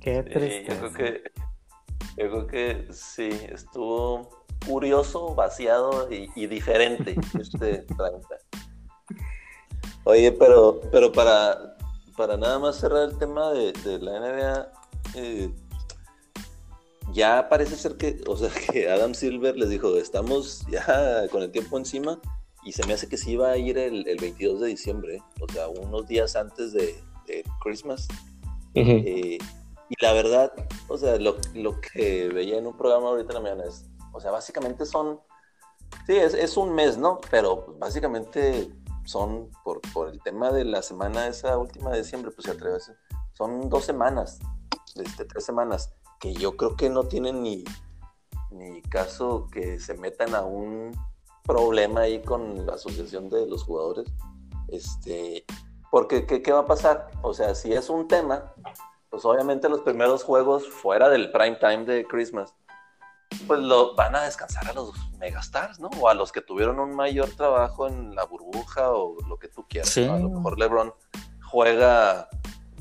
[0.00, 0.82] Qué tristeza.
[0.82, 1.22] yo creo que,
[2.16, 4.28] yo creo que sí, estuvo
[4.66, 7.98] curioso, vaciado y, diferente este 30.
[10.04, 11.76] Oye, pero, pero para,
[12.16, 14.72] para nada más cerrar el tema de, de la NBA,
[15.16, 15.50] eh,
[17.12, 21.50] ya parece ser que, o sea, que Adam Silver les dijo, estamos ya con el
[21.50, 22.20] tiempo encima
[22.64, 25.68] y se me hace que sí iba a ir el, 22 de diciembre, o sea,
[25.68, 27.02] unos días antes de,
[27.60, 28.06] Christmas.
[28.74, 29.38] Eh,
[29.88, 30.52] y la verdad,
[30.86, 31.36] o sea, lo,
[31.80, 35.20] que veía en un programa ahorita en la mañana es, o sea, básicamente son,
[36.06, 37.20] sí, es, un mes, ¿no?
[37.30, 38.68] Pero básicamente
[39.04, 42.76] son, por, por, el tema de la semana esa última de diciembre, pues se atreve
[42.76, 42.96] a ser,
[43.32, 44.38] son dos semanas
[44.98, 47.64] este, tres semanas, que yo creo que no tienen ni,
[48.50, 50.92] ni caso que se metan a un
[51.44, 54.12] problema ahí con la asociación de los jugadores.
[54.68, 55.44] Este,
[55.90, 57.10] porque, ¿qué, va a pasar?
[57.22, 58.52] O sea, si es un tema,
[59.08, 62.54] pues obviamente los primeros juegos fuera del prime time de Christmas,
[63.46, 65.88] pues lo van a descansar a los megastars, ¿no?
[66.00, 69.66] O a los que tuvieron un mayor trabajo en la burbuja o lo que tú
[69.68, 69.96] quieras.
[69.96, 70.92] A lo mejor LeBron
[71.50, 72.28] juega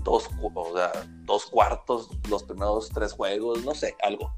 [0.06, 0.91] dos, o sea,
[1.26, 4.32] dos cuartos los primeros tres juegos, no sé, algo.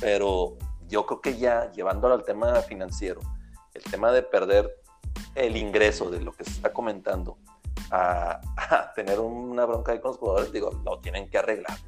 [0.00, 3.20] Pero yo creo que ya llevándolo al tema financiero,
[3.72, 4.70] el tema de perder
[5.34, 7.38] el ingreso de lo que se está comentando
[7.90, 8.40] a,
[8.94, 11.78] tener una bronca ahí con los jugadores, digo, lo tienen que arreglar.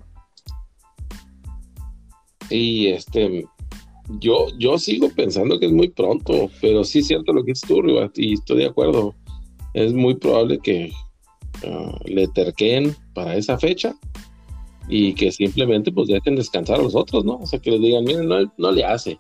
[2.49, 3.45] Y este,
[4.21, 7.61] yo, yo sigo pensando que es muy pronto, pero sí es cierto lo que es
[7.61, 7.83] tú,
[8.15, 9.15] y estoy de acuerdo.
[9.75, 10.93] Es muy probable que
[11.65, 13.95] Ah, le terquen para esa fecha
[14.89, 17.37] y que simplemente pues dejen descansar a los otros, ¿no?
[17.37, 19.19] O sea, que les digan, miren, no, le hace.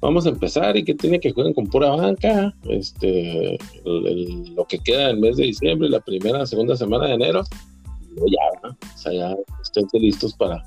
[0.00, 5.10] Vamos a empezar y que tiene que jueguen con pura banca, este, lo que queda
[5.10, 7.42] el mes de diciembre, la primera, segunda semana de enero,
[8.14, 10.62] ya, O sea, ya estén listos para,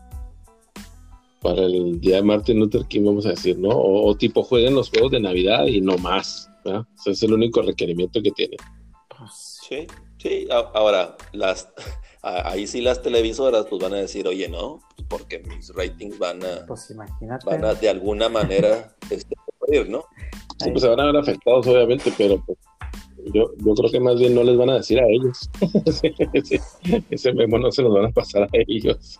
[1.41, 3.69] para el día de Martin Luther King, vamos a decir, ¿no?
[3.69, 6.85] O, tipo jueguen los juegos de Navidad y no más, ¿no?
[6.97, 8.57] ese es el único requerimiento que tienen.
[9.33, 9.87] Sí,
[10.21, 11.73] Sí, ahora, las,
[12.21, 14.79] ahí sí las televisoras pues van a decir, oye, no,
[15.09, 17.43] porque mis ratings van a, pues imagínate.
[17.45, 19.35] van a de alguna manera este,
[19.89, 20.03] ¿no?
[20.59, 22.59] Sí, pues se van a ver afectados, obviamente, pero pues,
[23.33, 25.49] yo, yo creo que más bien no les van a decir a ellos.
[27.09, 29.19] ese, memo no se los van a pasar a ellos.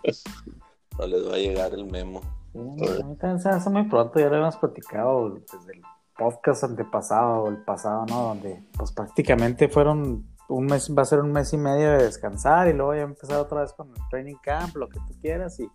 [1.00, 2.22] no les va a llegar el memo.
[2.54, 5.82] Sí, hace muy pronto, ya lo hemos platicado desde el
[6.16, 8.22] podcast antepasado o el pasado, ¿no?
[8.28, 12.68] Donde pues prácticamente fueron un mes, va a ser un mes y medio de descansar
[12.68, 15.68] y luego ya empezar otra vez con el training camp, lo que tú quieras y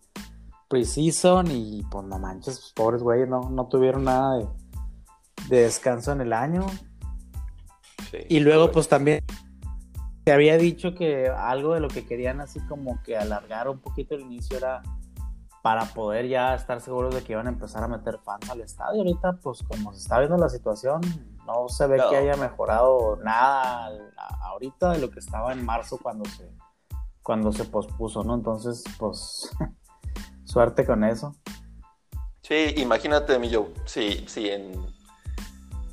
[0.68, 4.46] preseason y pues no manches, pues, pobres güeyes no, no tuvieron nada de,
[5.48, 6.66] descanso en el año.
[8.28, 9.24] y luego pues también
[10.24, 14.14] se había dicho que algo de lo que querían así como que alargar un poquito
[14.14, 14.82] el inicio era
[15.62, 19.00] para poder ya estar seguros de que iban a empezar a meter fans al estadio.
[19.00, 21.00] Ahorita, pues como se está viendo la situación,
[21.46, 23.90] no se ve que haya mejorado nada
[24.42, 26.50] ahorita de lo que estaba en marzo cuando se,
[27.22, 28.34] cuando se pospuso, ¿no?
[28.34, 29.50] Entonces, pues,
[30.44, 31.34] suerte con eso.
[32.42, 34.72] Sí, imagínate, Millo, sí, sí, en,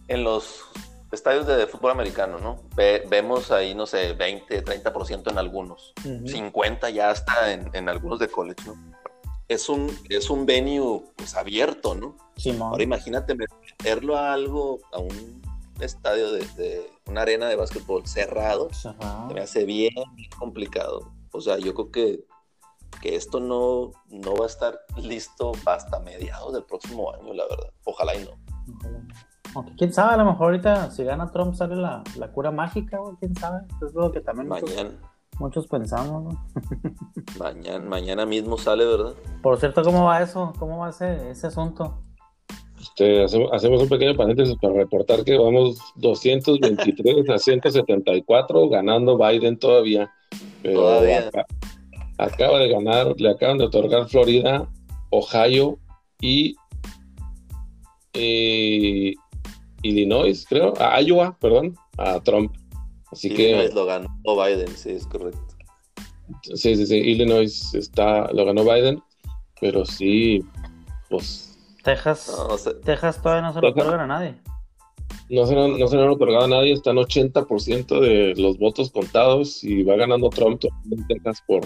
[0.08, 0.63] en los
[1.12, 2.60] estadios de fútbol americano, ¿no?
[2.76, 8.28] vemos ahí, no sé, 20, 30% en algunos, 50 ya hasta en, en algunos de
[8.28, 8.93] college, ¿no?
[9.48, 12.16] Es un, es un venue pues, abierto, ¿no?
[12.62, 15.42] Ahora imagínate meterlo a algo, a un
[15.80, 18.70] estadio de, una arena de básquetbol cerrado,
[19.34, 19.94] me hace bien
[20.38, 21.12] complicado.
[21.32, 22.26] O sea, yo creo que,
[23.02, 27.72] que esto no, no va a estar listo hasta mediados del próximo año, la verdad.
[27.84, 28.32] Ojalá y no.
[29.56, 32.04] Aunque quién sabe, a lo mejor ahorita si gana Trump sale la,
[32.34, 33.68] cura mágica, quién sabe.
[33.86, 34.90] es lo que también Mañana.
[34.90, 35.12] Muchos
[35.70, 36.48] pensamos, ¿no?
[37.40, 39.14] mañana, mañana mismo sale, ¿verdad?
[39.42, 40.54] Por cierto, ¿cómo va eso?
[40.60, 42.00] ¿Cómo va ese, ese asunto?
[42.84, 50.12] Este, hacemos, un pequeño paréntesis para reportar que vamos 223 a 174 ganando Biden todavía.
[50.62, 51.30] todavía.
[52.18, 54.68] acaba de ganar, le acaban de otorgar Florida,
[55.12, 55.78] Ohio
[56.20, 56.56] y
[58.14, 59.14] eh,
[59.82, 62.54] Illinois, creo, a Iowa, perdón, a Trump.
[63.13, 63.76] Así Illinois que.
[63.76, 65.39] lo ganó Biden, sí, es correcto.
[66.41, 69.02] Sí, sí, sí, Illinois está, lo ganó Biden,
[69.62, 70.43] pero sí,
[71.10, 71.58] pues.
[71.84, 72.34] Texas,
[72.84, 74.36] Texas todavía no se lo otorgan a nadie.
[75.30, 79.63] No se, no se lo han otorgado a nadie, están 80% de los votos contados
[79.63, 81.62] y va ganando Trump en Texas por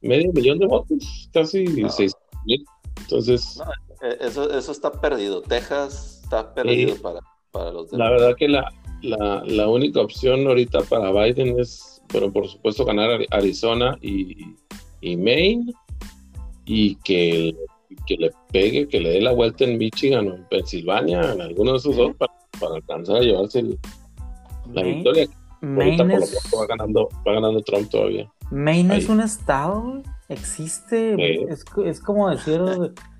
[0.00, 2.12] medio millón de votos, casi 6
[2.46, 2.64] mil.
[3.00, 3.60] Entonces.
[4.02, 5.42] Eh, eso, eso está perdido.
[5.42, 10.80] Texas está perdido para, para, los La verdad que la, la, la, única opción ahorita
[10.82, 14.54] para Biden es, bueno, por supuesto, ganar Arizona y,
[15.00, 15.72] y Maine
[16.64, 17.54] y que,
[18.06, 21.72] que le pegue, que le dé la vuelta en Michigan o en Pensilvania, en alguno
[21.72, 23.64] de esos dos, para, para, alcanzar a llevarse
[24.72, 25.26] la victoria.
[25.60, 26.36] Maine es...
[26.54, 28.30] va, ganando, va ganando Trump todavía.
[28.50, 32.60] Maine es un estado, existe, es, es, como decir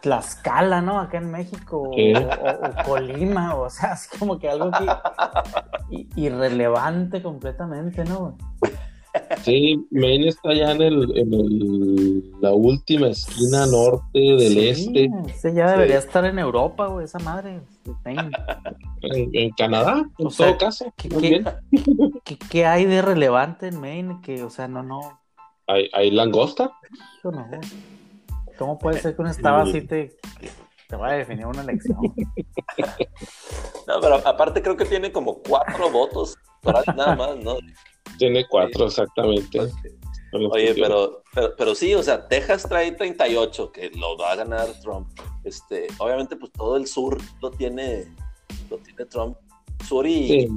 [0.00, 1.00] Tlaxcala, ¿no?
[1.00, 8.36] Acá en México, o, Colima, o sea, es como que algo que irrelevante completamente, ¿no?
[9.42, 15.10] Sí, Maine está allá en, el, en el, la última esquina norte del este.
[15.34, 17.60] Sí, ya debería estar en Europa, güey, esa madre.
[19.02, 20.94] En, Canadá, en todo caso.
[22.50, 24.20] ¿qué, hay de relevante en Maine?
[24.22, 25.20] Que, o sea, no, no.
[25.66, 26.72] ¿Hay, hay langosta?
[27.22, 27.46] Yo no,
[28.58, 30.16] ¿Cómo puede ser que un estado así te,
[30.88, 31.98] te vaya a definir una elección?
[33.86, 36.38] No, pero aparte creo que tiene como cuatro votos,
[36.96, 37.56] nada más, ¿no?
[38.16, 39.58] Tiene cuatro, exactamente.
[40.32, 41.22] Oye, pero,
[41.58, 45.08] pero, sí, o sea, Texas trae 38, que lo va a ganar Trump.
[45.44, 48.06] Este, obviamente, pues todo el sur lo tiene,
[48.70, 49.36] lo tiene Trump.
[49.86, 50.48] Sur y,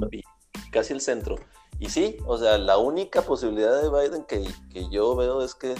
[0.70, 1.36] casi el centro.
[1.78, 5.74] Y sí, o sea, la única posibilidad de Biden que, que yo veo es que,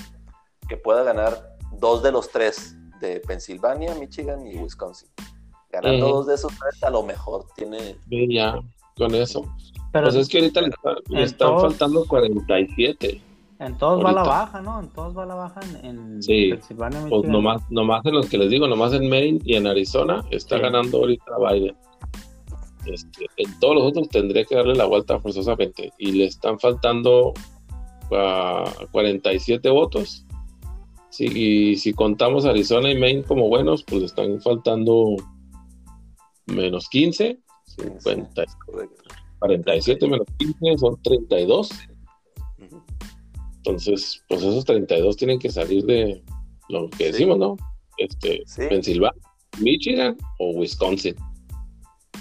[0.69, 5.09] que pueda ganar dos de los tres de Pensilvania, Michigan y Wisconsin.
[5.71, 7.97] Ganando dos de esos tres, a lo mejor tiene.
[8.11, 8.59] ya,
[8.97, 9.45] con eso.
[9.93, 13.23] Pero pues es que ahorita le, están faltando 47.
[13.59, 14.81] En todos va a la baja, ¿no?
[14.81, 17.07] En todos va a la baja en, sí, Pensilvania.
[17.09, 20.59] Pues nomás, nomás en los que les digo, nomás en Maine y en Arizona está
[20.59, 21.77] ganando ahorita Biden.
[22.85, 25.91] Este, en todos los otros tendría que darle la vuelta forzosamente.
[25.99, 27.33] Y le están faltando
[28.13, 30.26] a 47 votos
[31.25, 35.17] y si contamos Arizona y Maine como buenos, pues le están faltando
[36.47, 38.45] menos 15, 50,
[39.39, 41.71] 47 menos 15 son 32.
[43.59, 46.23] Entonces, pues esos 32 tienen que salir de
[46.69, 47.57] lo que decimos, ¿no?
[47.99, 49.21] Este, Pensilvania,
[49.59, 51.17] Michigan o Wisconsin.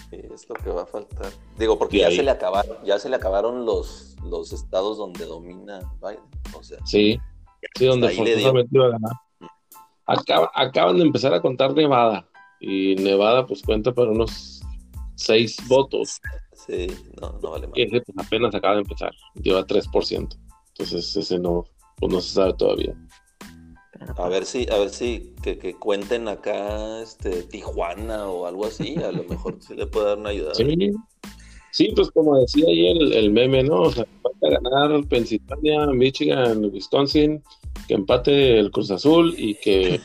[0.09, 1.31] Sí, es lo que va a faltar.
[1.57, 5.79] Digo, porque ya se le acabaron, ya se le acabaron los, los estados donde domina
[6.01, 6.19] Biden.
[6.57, 7.19] O sea, sí,
[7.75, 9.13] Sí, donde forzosamente iba a ganar.
[10.53, 12.27] acaban de empezar a contar Nevada.
[12.59, 14.61] Y Nevada, pues cuenta para unos
[15.15, 16.21] seis votos.
[16.53, 16.87] Sí,
[17.21, 17.77] no, no vale más.
[17.77, 19.11] Y ese pues, apenas acaba de empezar.
[19.35, 20.37] Lleva 3%.
[20.69, 21.65] Entonces ese no,
[21.97, 22.95] pues, no se sabe todavía.
[24.17, 28.95] A ver si, a ver si que, que, cuenten acá este Tijuana o algo así,
[28.97, 30.53] a lo mejor sí le puede dar una ayuda.
[30.53, 30.91] Sí,
[31.75, 33.81] Sí, pues como decía ayer el, meme, ¿no?
[33.81, 37.43] O sea, falta ganar Pensilvania, Michigan, Wisconsin,
[37.89, 39.99] que empate el Cruz Azul y que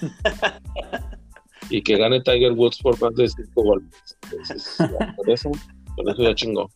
[1.71, 4.19] y que gane Tiger Woods por más de cinco golpes.
[4.33, 5.53] Entonces, con eso,
[5.95, 6.69] con eso ya chingó.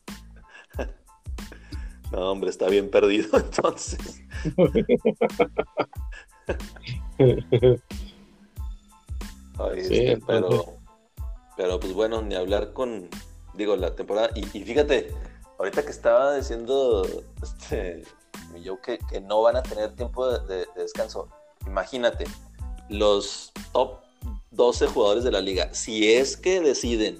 [2.12, 4.22] No, hombre, está bien perdido entonces.
[9.58, 10.66] Ay, sí, pero,
[11.56, 13.08] pero pues bueno, ni hablar con,
[13.56, 14.30] digo, la temporada.
[14.34, 15.14] Y, fíjate,
[15.58, 17.06] ahorita que estaba diciendo
[17.42, 18.02] este,
[18.62, 21.28] yo que, que no van a tener tiempo de, descanso,
[21.66, 22.24] imagínate,
[22.88, 23.98] los top
[24.50, 27.18] 12 jugadores de la liga, si es que deciden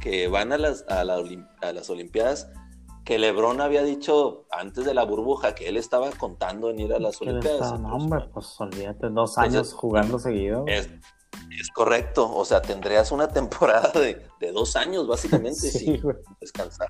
[0.00, 2.48] que van a las, a, las Olimpiadas,
[3.04, 6.98] que Lebron había dicho antes de la burbuja que él estaba contando en ir a
[6.98, 7.78] las Olimpiadas.
[7.80, 10.64] no, hombre, pues olvídate, dos años jugando seguido.
[10.66, 10.88] Es
[11.76, 16.02] correcto, o sea, tendrías una temporada de, dos años básicamente sin
[16.40, 16.88] descansar.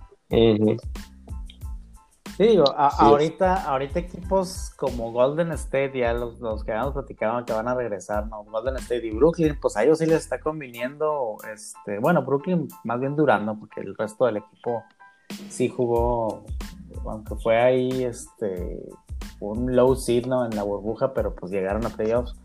[2.37, 7.55] Sí, digo, ahorita, ahorita equipos como Golden State, ya los, los que habíamos platicado que
[7.55, 8.45] van a regresar, ¿no?
[8.45, 13.01] Golden State y Brooklyn, pues a ellos sí les está conviniendo, este, bueno, Brooklyn más
[13.01, 14.85] bien durando, porque el resto del equipo
[15.49, 16.45] sí jugó,
[17.07, 18.87] aunque fue ahí, este,
[19.41, 20.45] un low seed, ¿no?
[20.45, 22.37] En la burbuja, pero pues llegaron a playoffs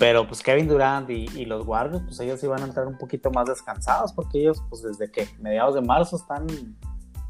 [0.00, 3.46] Pero pues Kevin Durant y, los Warriors, pues ellos iban a entrar un poquito más
[3.46, 6.46] descansados porque ellos, pues desde que mediados de marzo están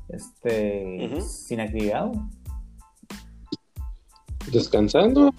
[0.08, 2.12] este, sin actividad.
[4.52, 5.34] Descansando.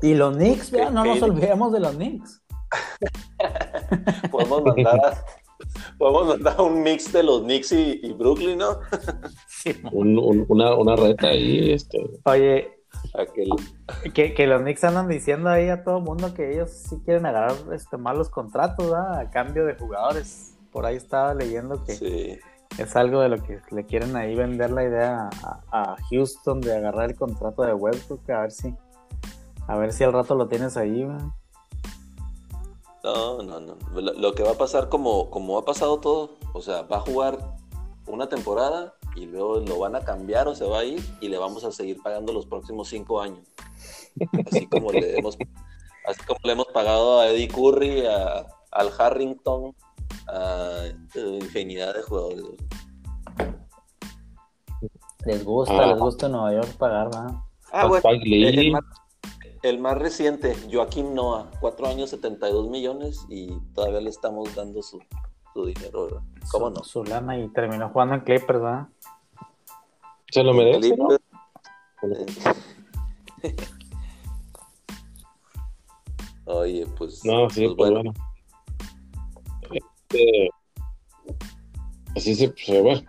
[0.00, 2.40] Y los Knicks, no nos olvidemos de los Knicks.
[4.30, 5.24] podemos mandar
[5.98, 8.78] podemos mandar un mix de los Knicks y, Brooklyn, ¿no?
[9.92, 11.98] una, una reta ahí, este.
[12.24, 12.81] Oye,
[14.14, 17.56] que, los Knicks andan diciendo ahí a todo el mundo que ellos sí quieren agarrar
[17.72, 20.56] este, malos contratos a cambio de jugadores.
[20.70, 22.40] Por ahí estaba leyendo que
[22.78, 25.28] es algo de lo que le quieren ahí vender la idea
[25.70, 28.74] a, Houston de agarrar el contrato de Westbrook a ver si
[29.68, 31.04] a ver si al rato lo tienes ahí.
[33.04, 33.76] No, no, no.
[33.94, 37.38] Lo, que va a pasar como, como ha pasado todo, o sea, va a jugar
[38.06, 41.38] una temporada y luego lo van a cambiar o se va a ir y le
[41.38, 43.46] vamos a seguir pagando los próximos cinco años.
[44.46, 45.36] Así como le hemos,
[46.06, 49.74] así como le hemos pagado a Eddie Curry, a, al Harrington,
[50.28, 52.44] a infinidad de jugadores.
[55.24, 55.86] Les gusta, ah.
[55.86, 57.48] les gusta Nueva York pagar, ¿no?
[57.70, 58.84] Ah, bueno, el, más,
[59.62, 64.98] el, más, reciente, Joaquín Noah, cuatro años, 72 millones y todavía le estamos dando su,
[65.52, 66.82] su dinero, ¿Cómo no?
[66.82, 68.88] Su lana y terminó jugando en Clippers, ¿verdad?
[70.30, 70.96] Se lo merece,
[76.44, 77.24] Oye, pues.
[77.24, 78.12] No, sí, pues, pues bueno.
[79.70, 80.50] Este,
[82.16, 83.02] así se, pues, bueno.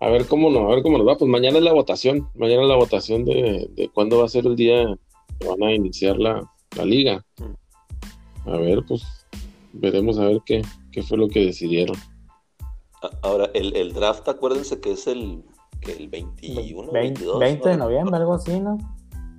[0.00, 1.16] A ver cómo no, a ver cómo nos va.
[1.16, 2.28] Pues mañana es la votación.
[2.34, 4.96] Mañana es la votación de, de cuándo va a ser el día
[5.38, 7.24] que van a iniciar la, la liga.
[7.38, 8.50] Mm.
[8.50, 9.02] A ver, pues
[9.72, 11.96] veremos a ver qué, qué fue lo que decidieron.
[13.22, 15.44] Ahora, el, el draft, acuérdense que es el
[15.80, 18.78] que el 21, 22, 20 de noviembre, algo así, ¿no?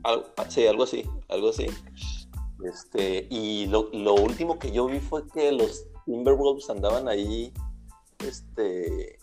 [0.04, 0.18] Ah,
[0.50, 1.68] sí, algo así, algo así.
[2.64, 7.54] Este, y lo, último que yo vi fue que los Timberwolves andaban ahí
[8.20, 9.20] este, eh,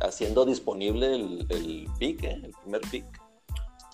[0.00, 2.40] haciendo disponible el, el pick, ¿eh?
[2.44, 3.22] el primer pick.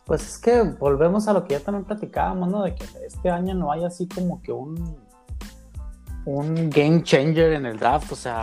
[0.05, 2.63] Pues es que volvemos a lo que ya también platicábamos, ¿no?
[2.63, 4.99] De que este año no hay así como que un,
[6.29, 8.41] un game changer en el draft, o sea,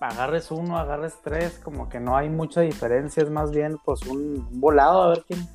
[0.00, 4.44] agarres uno, agarres tres, como que no hay mucha diferencia, es más bien pues un
[4.60, 5.48] volado a ver quién,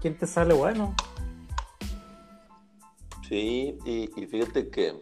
[0.00, 0.94] quién te sale bueno.
[3.28, 4.94] Sí, y, fíjate que,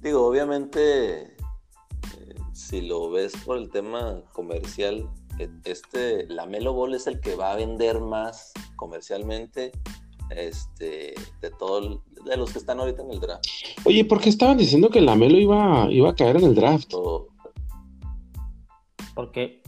[0.00, 1.34] digo, obviamente, eh,
[2.54, 7.34] si lo ves por el tema comercial, e, este, la Melo Ball es el que
[7.34, 9.72] va a vender más comercialmente
[10.36, 13.44] este, de todos de los que están ahorita en el draft.
[13.84, 16.92] Oye, ¿por qué estaban diciendo que la Melo iba, iba a caer en el draft?
[19.14, 19.62] Porque,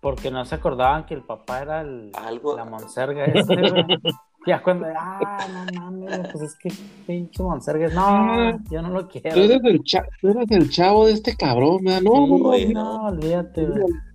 [0.00, 3.56] porque no se acordaban que el papá era el, la monserga este,
[4.44, 6.72] Ya cuando, ah, no mames, pues es que
[7.06, 9.36] pinche monserga, no, yo no lo quiero.
[9.36, 9.80] Tú eres el,
[10.20, 12.00] tú eres el chavo de este cabrón, ¿no?
[12.00, 13.68] No, no, no, olvídate,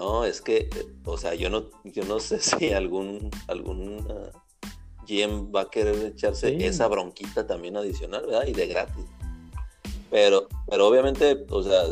[0.00, 0.70] No, es que,
[1.04, 3.98] o sea, yo no, yo no sé si algún, algún
[5.06, 8.46] GM va a querer echarse esa bronquita también adicional, ¿verdad?
[8.46, 9.04] Y de gratis.
[10.10, 11.82] Pero, pero obviamente, o sea,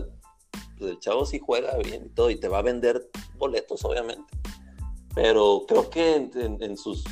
[0.79, 4.33] pues el chavo sí juega bien y todo, y te va a vender boletos, obviamente.
[5.15, 7.05] Pero creo que en, sus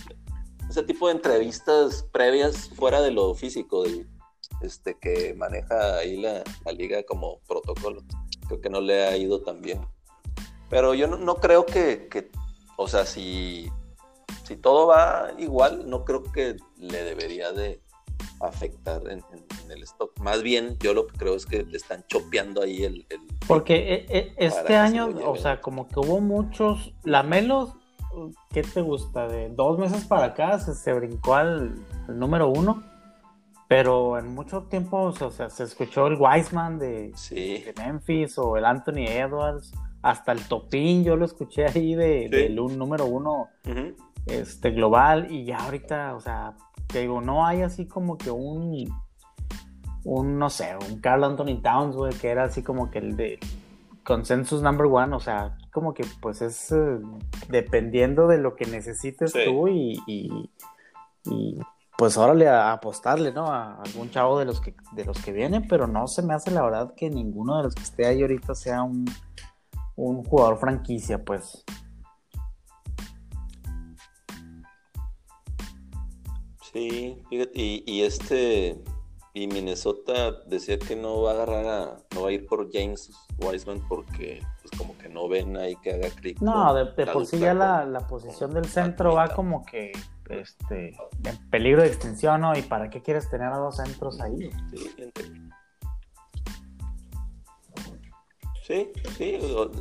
[0.70, 4.06] ese tipo de entrevistas previas fuera de lo físico, de,
[4.62, 8.02] este, que maneja ahí la, liga como protocolo,
[8.48, 9.86] creo que no le ha ido tan bien.
[10.68, 12.30] Pero yo no, no creo que, que,
[12.76, 13.70] o sea, si,
[14.44, 17.80] si todo va igual, no creo que le debería de,
[18.40, 19.22] afectar en,
[19.70, 20.18] el stock.
[20.20, 23.06] Más bien, yo lo que creo es que le están chopeando ahí el.
[23.46, 26.92] Porque e, e, este año, o sea, como que hubo muchos.
[27.04, 27.74] Lamelos,
[28.50, 29.26] ¿qué te gusta?
[29.28, 31.74] De dos meses para acá se, brincó al,
[32.08, 32.82] número uno.
[33.68, 37.12] Pero en mucho tiempo, o sea, se escuchó el Wiseman de,
[37.76, 39.72] Memphis o el Anthony Edwards,
[40.02, 43.48] hasta el Topín, yo lo escuché ahí de, del número uno
[44.26, 45.30] este, global.
[45.30, 46.54] Y ya ahorita, o sea,
[46.86, 48.88] te digo, no hay así como que un,
[50.04, 53.38] un no sé, un Carl Anthony Towns, güey, que era así como que el de
[54.04, 57.00] consensus number one, o sea, como que pues es eh,
[57.48, 60.50] dependiendo de lo que necesites tú y, y,
[61.24, 61.58] y,
[61.98, 63.46] pues órale a apostarle, ¿no?
[63.46, 66.50] A algún chavo de los que de los que vienen, pero no se me hace
[66.52, 69.06] la verdad que ninguno de los que esté ahí ahorita sea un,
[69.96, 71.64] un jugador franquicia, pues.
[76.72, 78.82] Sí, y, y este,
[79.36, 83.10] y Minnesota decía que no va a agarrar a, no va a ir por James
[83.38, 86.40] Wiseman porque pues como que no ven ahí que haga clic.
[86.40, 89.92] No, de, por sí ya la, posición del centro va como que
[90.30, 92.56] este en peligro de extinción, ¿no?
[92.56, 94.50] ¿Y para qué quieres tener a dos centros ahí?
[94.70, 94.90] Sí,
[98.66, 99.38] sí,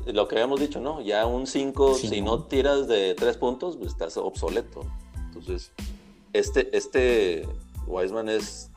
[0.07, 1.01] lo, que habíamos dicho, ¿no?
[1.01, 4.81] Ya un 5, si no tiras de tres puntos, pues estás obsoleto.
[5.27, 5.71] Entonces,
[6.33, 7.47] este, este
[7.87, 8.71] Wiseman es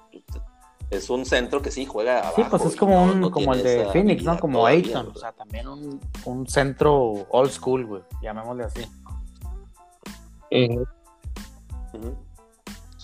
[0.91, 2.37] es un centro que sí juega abajo.
[2.37, 4.39] Sí, pues es como un como el de Phoenix, ¿no?
[4.39, 8.87] Como Ayton, o sea, también un, un, centro old school, güey, llamémosle así.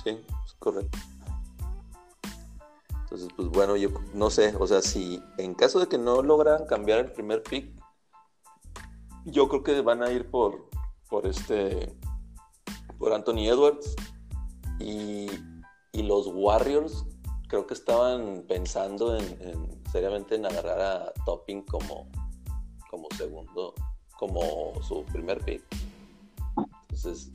[0.03, 0.99] Sí, es correcto.
[3.15, 6.67] Entonces, pues bueno, yo no sé, o sea, si en caso de que no logran
[6.67, 7.71] cambiar el primer pick,
[9.25, 10.69] yo creo que van a ir por,
[11.09, 11.97] por este,
[12.99, 13.95] por Anthony Edwards
[14.81, 15.29] y,
[15.93, 17.07] y los Warriors
[17.47, 22.09] creo que estaban pensando en, seriamente en agarrar a Topping como,
[22.91, 23.75] como segundo,
[24.19, 24.43] como
[24.83, 25.63] su primer pick.
[26.89, 27.31] Entonces,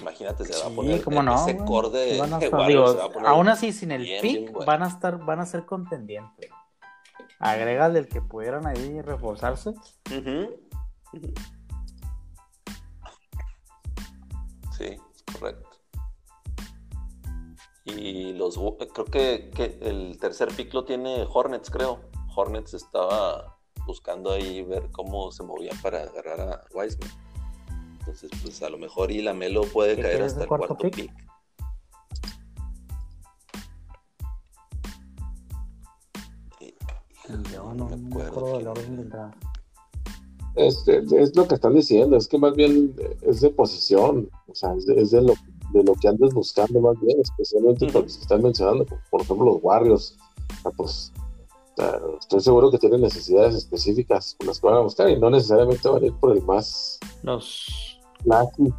[0.00, 2.20] imagínate, se va a poner ¿cómo no, ese corde.
[3.24, 6.50] aún así, sin el pick, van a estar, van a ser contendientes.
[7.38, 9.74] Agrégale el que pudieran ahí reforzarse.
[14.76, 14.96] Sí,
[15.32, 15.68] correcto.
[17.84, 18.58] Y los
[18.94, 22.00] creo que, el tercer pick lo tiene Hornets, creo.
[22.34, 27.10] Hornets estaba buscando ahí ver cómo se movían para agarrar a Wiseman.
[28.06, 31.10] Entonces, pues a lo mejor y la Melo puede caer hasta el cuarto, pick.
[37.48, 39.10] no, me acuerdo del orden
[40.54, 44.74] Es, es, lo que están diciendo, es que más bien es de posición, o sea,
[44.74, 45.34] es es de lo
[45.72, 49.46] de lo que andes buscando más bien, especialmente por los que están mencionando, por, ejemplo
[49.46, 50.16] los Warriors.
[50.76, 51.12] pues
[52.20, 55.88] estoy seguro que tienen necesidades específicas por las que van a buscar y no necesariamente
[55.88, 57.93] van a ir por el más los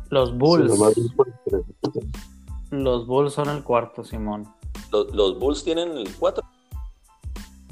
[0.10, 0.80] los Bulls.
[2.72, 4.48] Los Bulls son el cuarto Simón.
[4.92, 6.44] Los, Bulls tienen el cuatro.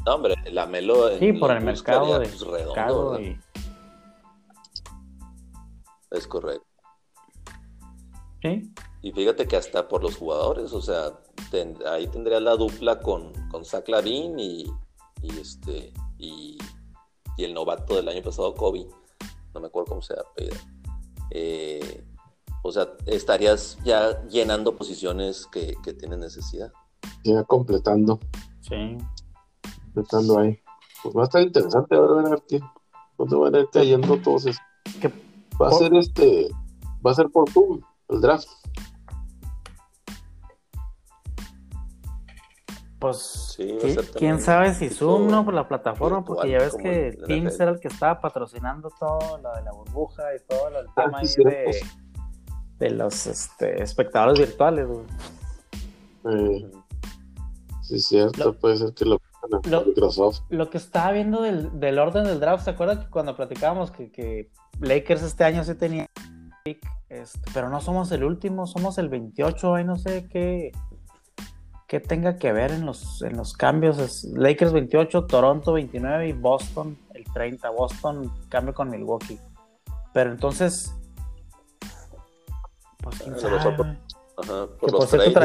[0.05, 3.19] No hombre la Melo sí por el mercado de redondo,
[6.11, 6.67] es correcto.
[8.41, 8.71] Sí.
[9.01, 11.11] Y fíjate que hasta por los jugadores, o sea,
[11.87, 14.65] ahí tendría la dupla con, con Zach Lavin y,
[15.39, 16.57] este y,
[17.37, 18.87] el novato del año pasado, Kobe.
[19.53, 20.29] No me acuerdo cómo se llama.
[21.35, 22.05] Eh,
[22.61, 26.71] o sea, estarías ya llenando posiciones que, que tienen necesidad.
[27.23, 28.19] Ya completando.
[28.61, 28.97] Sí.
[29.85, 30.59] Completando ahí.
[31.01, 32.61] Pues va a estar interesante ahora ver qué,
[33.17, 34.61] dónde van a ir cayendo todos esos.
[35.61, 36.49] Va a ser este,
[37.05, 38.47] va a ser por Zoom el draft.
[43.03, 43.57] Pues,
[44.15, 45.43] quién sabe si Zoom, ¿no?
[45.43, 49.53] Por la plataforma, porque ya ves que Teams era el que estaba patrocinando todo, lo
[49.53, 51.81] de la burbuja y todo el ah, tema ahí de,
[52.79, 56.71] de, los este, espectadores virtuales, güey.
[57.81, 59.19] sí, cierto, puede ser que lo,
[59.65, 60.39] lo Microsoft.
[60.47, 64.13] Lo que estaba viendo del, del orden del draft, ¿se acuerdan que cuando platicábamos que,
[64.13, 64.49] que
[64.79, 66.07] Lakers este año sí tenía
[67.09, 70.71] este, pero no somos el último, somos el 28, ahí no sé qué
[71.93, 73.99] que tenga que ver en los, en los cambios.
[73.99, 77.69] Es Lakers 28, Toronto 29 y Boston el 30.
[77.69, 79.39] Boston cambio con Milwaukee.
[80.11, 80.91] Pero entonces,
[82.97, 83.59] pues quién sabe.
[84.79, 85.39] por cierto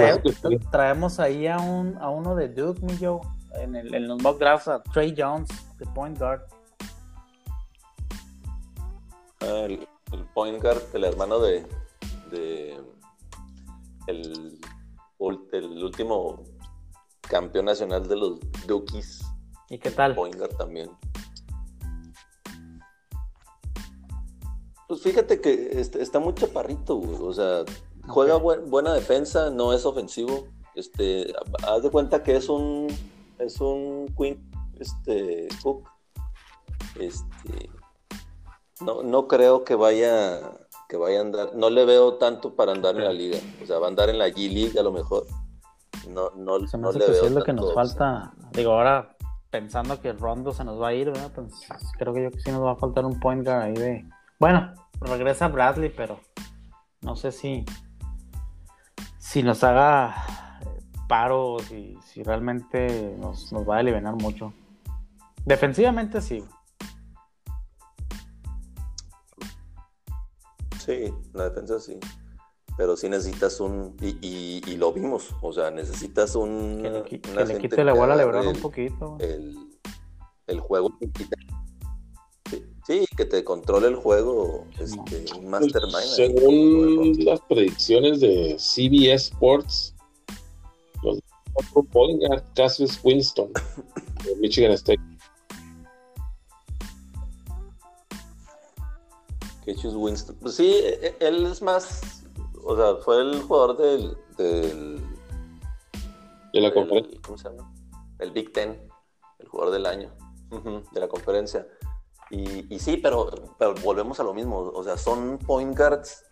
[0.70, 2.94] traemos, ahí a, un, a uno de Duke, mi
[3.60, 6.40] en, el, en los mock drafts, a Trey Jones, de point guard.
[9.40, 9.86] Ah, el,
[10.32, 11.66] point guard, el hermano de,
[12.30, 12.80] de
[14.06, 14.57] el
[15.52, 16.44] el último
[17.28, 19.22] campeón nacional de los Dukies.
[19.70, 20.14] ¿Y qué tal?
[20.14, 20.90] Poingar también.
[24.88, 27.18] Pues fíjate que está, muy chaparrito, güey.
[27.20, 27.64] O sea,
[28.06, 30.48] juega buena defensa, no es ofensivo.
[30.74, 31.34] Este,
[31.66, 32.86] haz de cuenta que es un
[33.38, 35.88] es un Queen este Cook.
[36.98, 37.70] Este
[38.80, 40.40] no, no creo que vaya
[40.88, 43.78] que vaya a andar, no le veo tanto para andar en la liga, o sea,
[43.78, 45.26] va a andar en la G League a lo mejor.
[46.08, 48.32] No, no, se no le veo es lo que nos falta.
[48.52, 49.14] Digo, ahora
[49.50, 51.30] pensando que Rondo se nos va a ir, ¿verdad?
[51.34, 51.52] Pues
[51.98, 54.04] creo que yo que sí nos va a faltar un point guard ahí de.
[54.40, 56.20] Bueno, regresa Bradley, pero
[57.02, 57.66] no sé si
[59.18, 60.14] si nos haga
[61.06, 64.54] paro, si, si realmente nos, nos va a aliviar mucho.
[65.44, 66.42] Defensivamente sí.
[70.88, 71.98] Sí, la defensa sí.
[72.78, 76.80] pero sí necesitas un, y, y, lo vimos, o sea, necesitas un...
[76.82, 79.18] Que le, que quite la bola a Lebron un poquito.
[79.20, 79.54] El,
[80.46, 80.90] el juego.
[82.86, 85.98] Sí, que te controle el juego, este, un mastermind.
[85.98, 89.94] Según las predicciones de CBS Sports,
[91.02, 93.52] los a Cassius Winston
[94.24, 95.02] de Michigan State.
[99.74, 100.36] Cassius Winston.
[100.40, 102.18] Pues sí, e, e, él es más
[102.64, 104.16] o sea, fue el jugador del.
[104.36, 105.02] del
[106.52, 107.18] de la conferencia.
[107.22, 107.72] ¿Cómo se llama?
[108.18, 108.78] El Big Ten,
[109.38, 110.10] el jugador del año
[110.92, 111.66] de la conferencia.
[112.30, 114.58] Y, y, sí, pero, pero volvemos a lo mismo.
[114.58, 116.24] O sea, son point guards,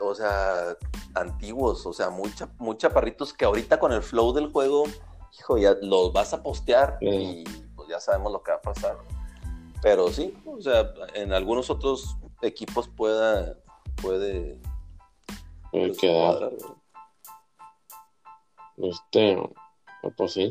[0.00, 0.76] o sea,
[1.14, 4.84] antiguos, o sea, muy, muy chaparritos que ahorita con el flow del juego,
[5.38, 7.44] hijo, ya los vas a postear y
[7.76, 8.98] pues ya sabemos lo que va a pasar.
[9.80, 13.58] Pero sí, o sea, en algunos otros equipos pueda,
[14.00, 14.60] puede
[15.74, 16.52] Puede quedar.
[18.76, 19.36] Este,
[20.16, 20.48] pues sí.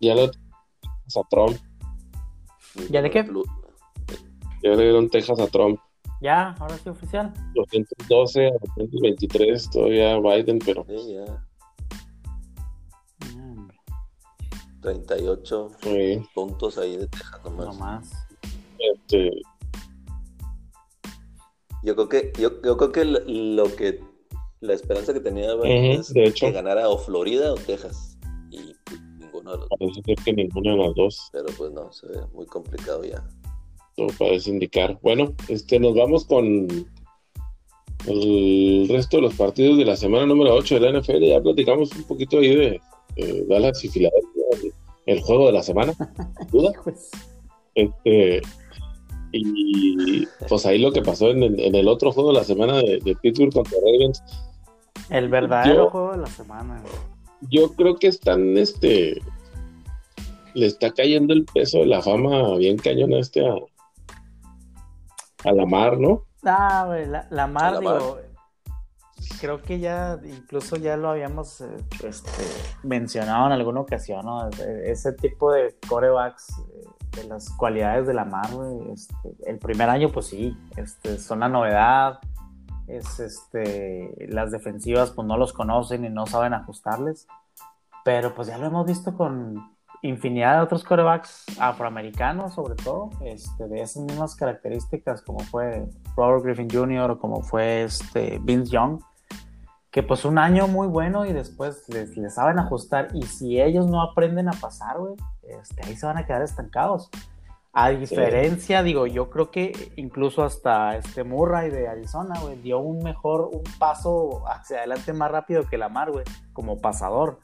[0.00, 1.58] Ya lo a Trump.
[2.88, 3.30] ¿Ya de qué?
[4.62, 5.78] Ya le dieron Texas a Trump.
[6.22, 7.34] Ya, ahora sí oficial.
[7.54, 10.86] 212 a 223, todavía Biden, pero.
[10.88, 11.46] Sí, ya.
[14.80, 15.70] 38
[16.34, 17.66] puntos ahí de Texas nomás.
[17.66, 18.29] Nomás.
[18.80, 19.30] Este,
[21.82, 24.00] yo creo que, yo, creo que lo, que
[24.60, 28.18] la esperanza que tenía es que ganara o Florida o Texas.
[28.50, 31.28] Y pues, ninguno de los Parece que ninguno de los dos.
[31.32, 33.26] Pero pues no, se ve muy complicado ya.
[33.96, 34.98] Todo parece indicar.
[35.02, 36.68] Bueno, este nos vamos con
[38.06, 41.24] el resto de los partidos de la semana número 8 de la NFL.
[41.24, 42.80] Ya platicamos un poquito ahí de,
[43.48, 44.72] Dallas y Filadelfia,
[45.06, 45.94] el juego de la semana.
[46.52, 46.72] ¿Duda?
[47.74, 48.42] Este,
[49.32, 53.52] y pues ahí lo que pasó en el, otro juego de la semana de, Pittsburgh
[53.52, 54.22] contra Ravens.
[55.08, 56.82] El verdadero juego de la semana.
[57.50, 59.20] Yo creo que están, este,
[60.54, 65.98] le está cayendo el peso de la fama bien cañón a este a, la mar,
[65.98, 66.24] ¿no?
[66.44, 68.18] Ah, güey, la, mar, digo,
[69.40, 72.42] creo que ya, incluso ya lo habíamos eh, este,
[72.82, 74.48] mencionado en alguna ocasión, ¿no?
[74.84, 76.79] Ese tipo de corebacks eh,
[77.16, 78.48] de las cualidades de la mar,
[78.92, 82.20] este, el primer año, pues sí, este, son la novedad.
[82.86, 87.28] Es, este, las defensivas, pues no los conocen y no saben ajustarles.
[88.04, 93.68] Pero pues ya lo hemos visto con infinidad de otros corebacks afroamericanos, sobre todo, este,
[93.68, 95.86] de esas mismas características, como fue
[96.16, 97.12] Robert Griffin Jr.
[97.12, 99.00] o como fue este Vince Young
[99.90, 104.02] que pues un año muy bueno y después les, saben ajustar y si ellos no
[104.02, 105.14] aprenden a pasar, güey,
[105.52, 107.10] este, ahí se van a quedar estancados.
[107.72, 112.98] A diferencia, digo, yo creo que incluso hasta este Murray de Arizona, güey, dio un
[113.04, 117.38] mejor, un paso hacia adelante más rápido que Lamar, güey, como pasador,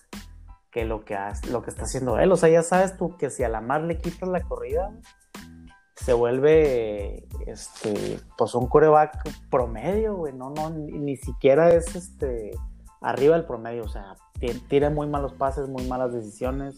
[0.73, 1.17] que lo que,
[1.51, 2.33] lo que está haciendo él.
[2.33, 4.91] O sea, ya sabes tú que si a Lamar le quitas la corrida,
[5.95, 12.51] se vuelve este pues un coreback promedio, güey, no, no, ni siquiera es este
[13.01, 14.15] arriba del promedio, o sea,
[14.69, 16.77] tira muy malos pases, muy malas decisiones,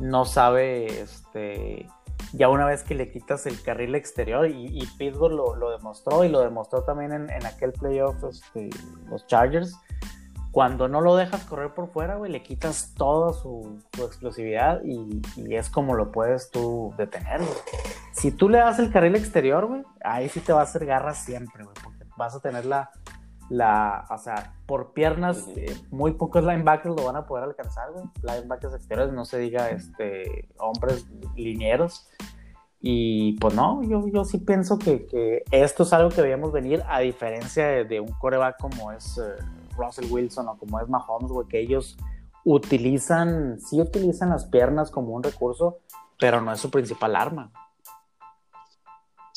[0.00, 1.88] no sabe, este,
[2.32, 6.40] ya una vez que le quitas el carril exterior, y, Pittsburgh lo, demostró, y lo
[6.40, 8.70] demostró también en, en aquel playoff, este,
[9.08, 9.76] los Chargers,
[10.56, 15.20] cuando no lo dejas correr por fuera, güey, le quitas toda su, explosividad y,
[15.54, 17.42] es como lo puedes tú detener.
[18.12, 21.18] Si tú le das el carril exterior, güey, ahí sí te va a hacer garras
[21.18, 22.90] siempre, güey, porque vas a tener la,
[23.48, 28.04] la, o sea, por piernas, eh, muy pocos linebackers lo van a poder alcanzar, güey.
[28.22, 32.08] Linebackers exteriores, no se diga, este, hombres linieros.
[32.80, 37.00] Y pues no, yo, yo sí pienso que, esto es algo que debíamos venir, a
[37.00, 39.18] diferencia de, un coreback como es...
[39.18, 39.36] Eh,
[39.76, 41.96] Russell Wilson o como es Mahomes, güey, que ellos
[42.44, 45.78] utilizan, sí utilizan las piernas como un recurso,
[46.18, 47.52] pero no es su principal arma.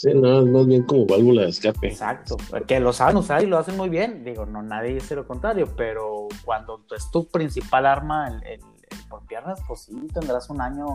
[0.02, 1.90] Sí, no, es más bien como válvula de escape.
[1.90, 4.24] Exacto, que lo saben usar y lo hacen muy bien.
[4.24, 8.62] Digo, no nadie dice lo contrario, pero cuando es tu principal arma el,
[9.10, 10.86] por piernas, pues sí, tendrás un año,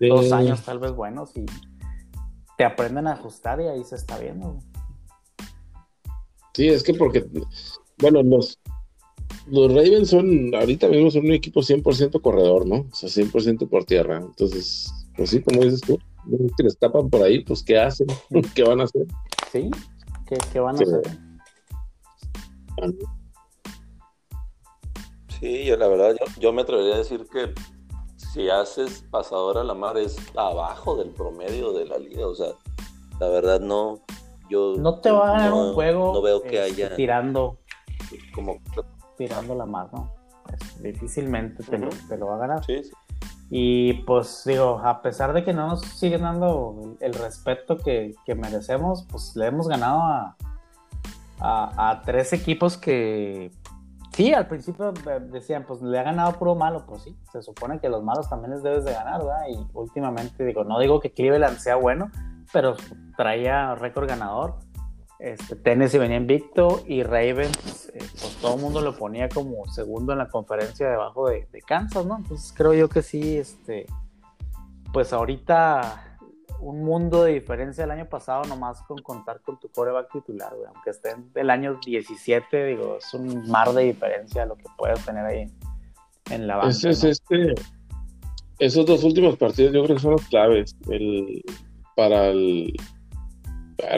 [0.00, 1.44] dos años tal vez buenos y
[2.56, 4.58] te aprenden a ajustar y ahí se está viendo.
[6.54, 7.26] Sí, es que porque,
[7.98, 8.58] bueno, los,
[9.46, 12.86] los Ravens son, ahorita mismo son un equipo 100% corredor, ¿no?
[12.90, 14.22] O sea, 100% por tierra.
[14.24, 15.98] Entonces, pues sí, como dices tú,
[16.56, 18.06] que les tapan por ahí, pues ¿qué hacen?
[18.54, 19.06] ¿Qué van a hacer?
[19.52, 19.70] Sí,
[20.52, 21.02] ¿qué, van a hacer?
[25.38, 27.52] Sí, yo la verdad, yo, me atrevería a decir que
[28.16, 32.48] si haces pasador a la mar es abajo del promedio de la liga, o sea,
[33.20, 34.00] la verdad no,
[34.48, 37.58] yo no te va a ganar un juego no veo que este, haya tirando
[38.34, 38.60] como
[39.16, 40.12] tirando la mano
[40.80, 42.90] difícilmente te, lo, te, lo, va a ganar sí, sí.
[43.50, 49.06] Y pues digo a pesar de que no nos siguen dando el, respeto que, merecemos
[49.10, 50.02] pues le hemos ganado
[51.40, 53.50] a, tres equipos que
[54.12, 54.92] Sí, al principio
[55.32, 58.52] decían, pues le ha ganado puro malo, pues sí, se supone que los malos también
[58.52, 59.48] les debes de ganar, ¿verdad?
[59.50, 62.12] Y últimamente, digo, no digo que Cleveland sea bueno,
[62.52, 62.76] pero
[63.16, 64.60] traía récord ganador.
[65.24, 70.12] Este, Tennessee venía invicto y Ravens, eh, pues todo el mundo lo ponía como segundo
[70.12, 72.18] en la conferencia debajo de, de, Kansas, ¿no?
[72.18, 73.86] Entonces creo yo que sí, este,
[74.92, 76.18] pues ahorita
[76.60, 80.90] un mundo de diferencia el año pasado nomás con contar con tu coreback titular, Aunque
[80.90, 85.24] esté en el año 17, digo, es un mar de diferencia lo que puedes tener
[85.24, 85.50] ahí
[86.30, 86.90] en la banca.
[86.90, 87.54] este,
[88.58, 91.42] esos dos últimos partidos yo creo que son los claves el,
[91.96, 92.74] para el,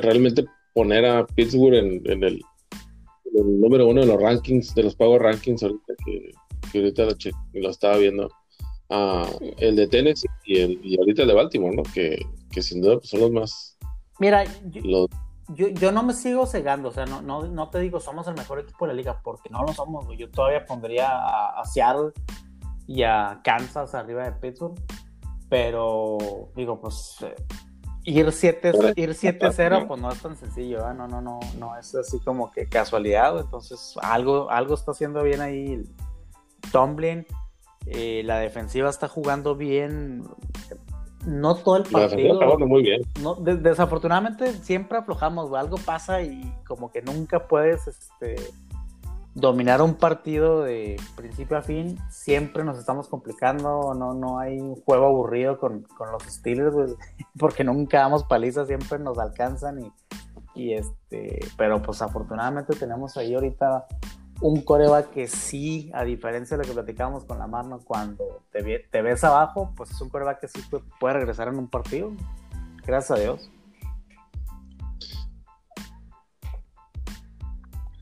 [0.01, 0.45] realmente
[0.77, 2.45] poner a Pittsburgh en, el,
[3.33, 6.33] número uno de los rankings, de los pagos rankings ahorita que,
[6.79, 7.09] ahorita
[7.55, 8.29] lo, estaba viendo.
[8.91, 11.83] Ah, el de Tennessee y, el, y ahorita el de Baltimore, ¿no?
[11.83, 12.19] Que,
[12.51, 13.79] que sin duda pues, son los más.
[14.19, 15.07] Mira, yo,
[15.49, 18.59] yo, no me sigo cegando, o sea, no, no, no, te digo somos el mejor
[18.59, 22.13] equipo de la liga, porque no lo somos, Yo todavía pondría a, Seattle
[22.87, 24.79] y a Kansas arriba de Pittsburgh,
[25.49, 26.19] pero
[26.55, 27.35] digo, pues eh,
[28.07, 29.51] ir 7-0 ir 7
[29.87, 33.95] pues no es tan sencillo, no, no, no, no es así como que casualidad, entonces
[34.01, 35.83] algo, algo está haciendo bien ahí
[36.73, 37.27] Tomlin.
[37.87, 40.25] Eh, la defensiva está jugando bien
[41.25, 42.59] no todo el partido.
[42.59, 43.03] muy bien.
[43.63, 48.37] desafortunadamente siempre aflojamos, algo pasa y como que nunca puedes este,
[49.37, 51.99] dominar un partido de principio a fin.
[52.09, 56.97] Siempre nos estamos complicando, no, no hay un juego aburrido con, los Steelers,
[57.39, 59.93] porque nunca damos palizas, siempre nos alcanzan
[60.55, 63.87] y, este, pero pues afortunadamente tenemos ahí ahorita
[64.41, 69.03] un coreback que sí, a diferencia de lo que platicábamos con la mano, cuando te,
[69.03, 70.63] ves abajo, pues es un coreback que sí
[70.99, 72.11] puede regresar en un partido.
[72.87, 73.51] Gracias a Dios.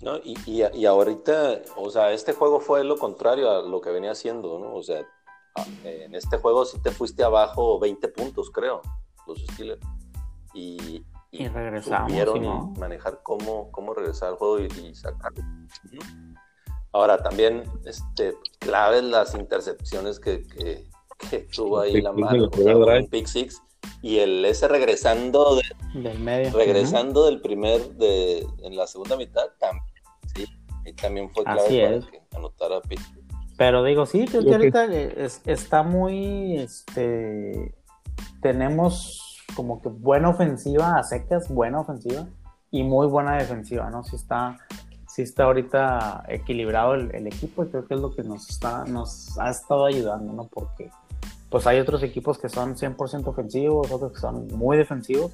[0.05, 4.11] No, y, y, ahorita, o sea, este juego fue lo contrario a lo que venía
[4.11, 4.75] haciendo, ¿no?
[4.75, 5.01] O sea,
[5.83, 8.83] en este juego sí te fuiste abajo 20 puntos, creo,
[9.27, 9.81] los Steelers.
[10.53, 12.13] Y, y, regresamos.
[12.79, 15.43] manejar cómo, cómo regresar al juego y, y sacarlo.
[16.93, 20.85] Ahora también, este, claves las intercepciones que, que,
[21.57, 22.51] tuvo ahí la mano,
[23.11, 23.63] pick six
[24.03, 25.59] y el ese regresando
[25.95, 26.53] del medio.
[26.53, 29.94] regresando del primer de en la segunda mitad también
[30.85, 33.01] y también fue clave para que anotara pick
[33.57, 34.87] pero digo sí creo que ahorita
[35.47, 37.75] está muy este
[38.41, 42.27] tenemos como que buena ofensiva a secas, buena ofensiva
[42.71, 44.05] y muy buena defensiva, ¿no?
[44.05, 44.59] Si está,
[45.09, 49.39] si está ahorita equilibrado el, equipo y creo que es lo que nos está, nos
[49.39, 50.49] ha estado ayudando, ¿no?
[50.49, 50.91] Porque
[51.51, 55.33] pues hay otros equipos que son 100% ofensivos, otros que son muy defensivos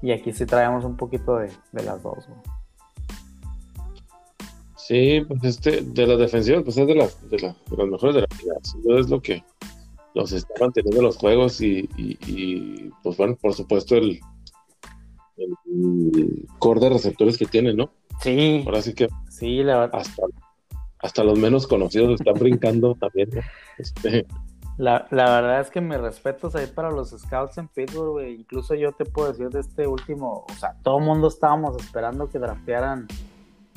[0.00, 2.42] y aquí sí traemos un poquito de, las dos, ¿no?
[4.88, 8.26] Sí, pues este, de las defensivas, pues es de, las de, las mejores de la
[8.40, 8.98] vida.
[8.98, 9.44] es lo que,
[10.14, 14.18] los está manteniendo los juegos y, pues bueno, por supuesto el,
[15.36, 17.90] el core de receptores que tiene, ¿no?
[18.22, 18.62] Sí.
[18.64, 20.22] Ahora sí que sí, la hasta,
[21.00, 23.42] hasta los menos conocidos están brincando también, ¿no?
[23.76, 24.26] Este...
[24.78, 28.92] La, la, verdad es que me respetos ahí para los scouts en Pittsburgh, Incluso yo
[28.92, 33.06] te puedo decir de este último, o sea, todo el mundo estábamos esperando que draftearan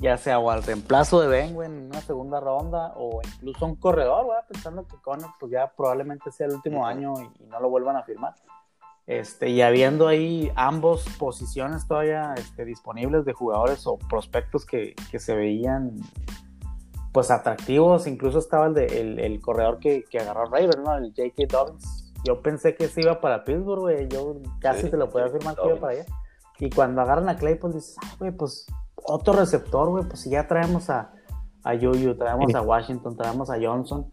[0.01, 4.25] ya sea o al reemplazo de Ben, en una segunda ronda, o incluso un corredor,
[4.25, 7.95] güey, pensando que Connor, pues ya probablemente sea el último año y, no lo vuelvan
[7.95, 8.33] a firmar.
[9.05, 15.19] Este, y habiendo ahí ambos posiciones todavía este, disponibles de jugadores o prospectos que, que,
[15.19, 15.95] se veían
[17.11, 18.85] pues atractivos, incluso estaba el, de,
[19.25, 20.95] el, corredor que, que, agarró Raven, ¿no?
[20.95, 21.43] El J.K.
[21.47, 22.11] Dobbins.
[22.23, 25.67] Yo pensé que se iba para Pittsburgh, güey, yo casi te lo podía afirmar que
[25.67, 26.05] iba para allá.
[26.59, 28.67] Y cuando agarran a Claypool dices, güey, pues
[29.03, 31.13] otro receptor, güey, pues si ya traemos a,
[31.63, 34.11] a Yuyu, traemos a Washington, traemos a Johnson.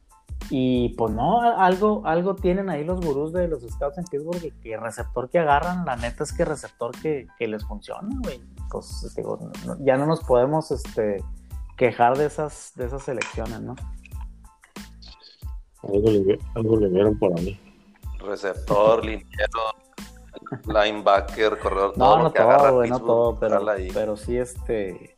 [0.51, 4.73] Y pues no, algo, algo tienen ahí los gurús de los scouts en Pittsburgh que,
[4.73, 8.41] el receptor que agarran, la neta es que receptor que, que les funciona, güey.
[8.71, 9.39] Pues digo,
[9.81, 11.23] ya no nos podemos este,
[11.77, 13.75] quejar de esas, de esas selecciones, ¿no?
[15.83, 17.59] Algo le, algo le vieron por ahí.
[18.21, 19.61] Receptor, liniero,
[20.67, 25.17] linebacker, corredor, todo no, no todo, güey, no todo, pero, pero sí este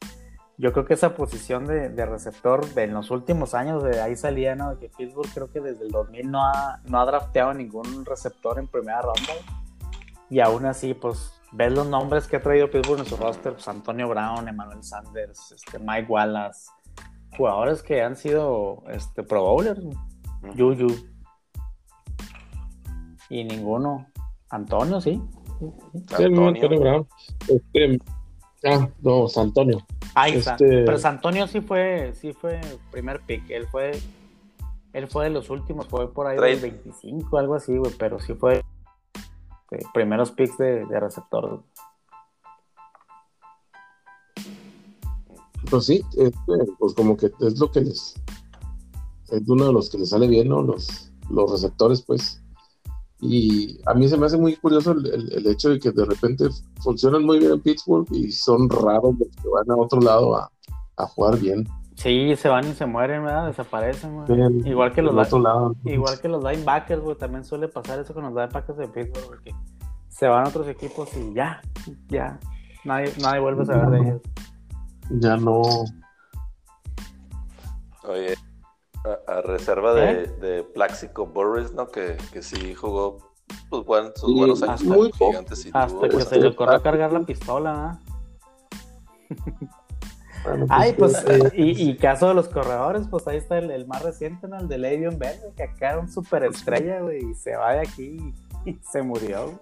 [0.61, 4.79] yo creo que esa posición de, receptor en los últimos años de ahí salía, ¿no?
[4.79, 8.69] Que Pittsburgh creo que desde el 2000 no ha, no ha drafteado ningún receptor en
[8.69, 9.33] primera ronda.
[10.29, 13.67] Y aún así, pues ves los nombres que ha traído Pittsburgh en su roster, pues
[13.69, 16.71] Antonio Brown, Emmanuel Sanders, este, Mike Wallace,
[17.39, 19.81] jugadores que han sido este, Pro Bowlers,
[20.57, 20.89] Yuyu.
[23.31, 24.09] Y ninguno.
[24.51, 25.21] Antonio, sí.
[26.11, 26.81] Antonio.
[26.81, 27.07] Brown.
[27.49, 27.99] Este,
[28.65, 29.87] ah, no, Antonio.
[30.15, 30.53] Ahí está.
[30.53, 33.49] Este, Pero Antonio sí fue, sí fue primer pick.
[33.51, 33.93] Él fue,
[34.93, 37.93] él fue de los últimos, fue por ahí del 25, algo así, güey.
[37.99, 38.63] Pero sí fue
[39.95, 41.63] primeros picks de, de receptor.
[45.71, 48.15] Pues sí, este, pues como que es lo que les.
[49.29, 50.63] Es uno de los que les sale bien, ¿no?
[50.63, 52.43] Los, los receptores, pues.
[53.23, 56.49] Y a mí se me hace muy curioso el, hecho de que de repente
[56.83, 60.51] funcionan muy bien en Pittsburgh y son raros los que van a otro lado a,
[60.97, 61.67] jugar bien.
[61.95, 63.47] Sí, se van y se mueren, ¿verdad?
[63.47, 64.25] Desaparecen,
[64.67, 65.15] igual que los
[65.85, 69.55] igual que los linebackers, güey, también suele pasar eso con los linebackers de Pittsburgh, porque
[70.09, 71.61] se van a otros equipos y ya,
[72.09, 72.39] ya,
[72.85, 74.21] nadie, nadie vuelve a saber de ellos.
[75.11, 75.63] Ya no.
[78.05, 78.35] Oye,
[79.27, 80.27] a, reserva de, ¿Eh?
[80.41, 81.89] de Plaxico Burris, ¿no?
[81.89, 83.19] Que, que sí jugó
[83.69, 85.69] pues, buen, sus buenos años muy gigantes.
[85.73, 87.99] hasta que se le ocurrió a cargar la pistola,
[90.43, 91.25] pues, Ay, pues,
[91.55, 94.59] y, y, caso de los corredores, pues ahí está el, más reciente, ¿no?
[94.59, 98.35] El de Le'Veon Bell, que acá era un superestrella, güey, y se va de aquí
[98.65, 99.61] y, se murió.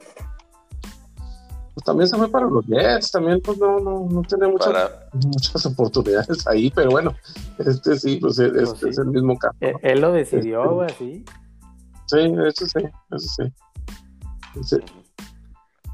[1.78, 5.64] Pues también se fue para los Jets, también pues no, no, no tiene muchas, muchas
[5.64, 7.14] oportunidades ahí, pero bueno,
[7.56, 9.54] este sí, pues, pues este es el mismo caso.
[9.60, 11.24] Eh, él, lo decidió, este, güey, así.
[12.06, 13.52] Sí, eso sí, eso
[14.64, 14.76] sí.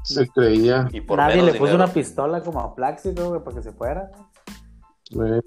[0.01, 0.89] Se, creía.
[0.91, 4.09] ¿Y por Nadie le puso una pistola como a Pláxico, güey, para que se fuera.
[5.11, 5.39] Bueno,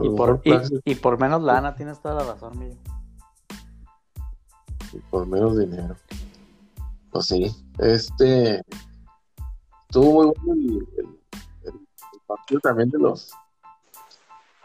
[0.00, 0.42] y, por,
[0.84, 2.76] y, por, menos lana, tienes toda la razón, mío.
[4.92, 5.96] Y por menos dinero.
[7.10, 8.62] Pues sí, este
[9.88, 11.16] estuvo muy bueno
[11.64, 11.80] el,
[12.26, 13.30] partido también de los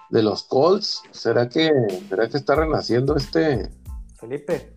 [0.10, 1.04] de los Colts.
[1.12, 1.72] ¿Será que
[2.10, 3.70] será que está renaciendo este
[4.20, 4.74] Felipe?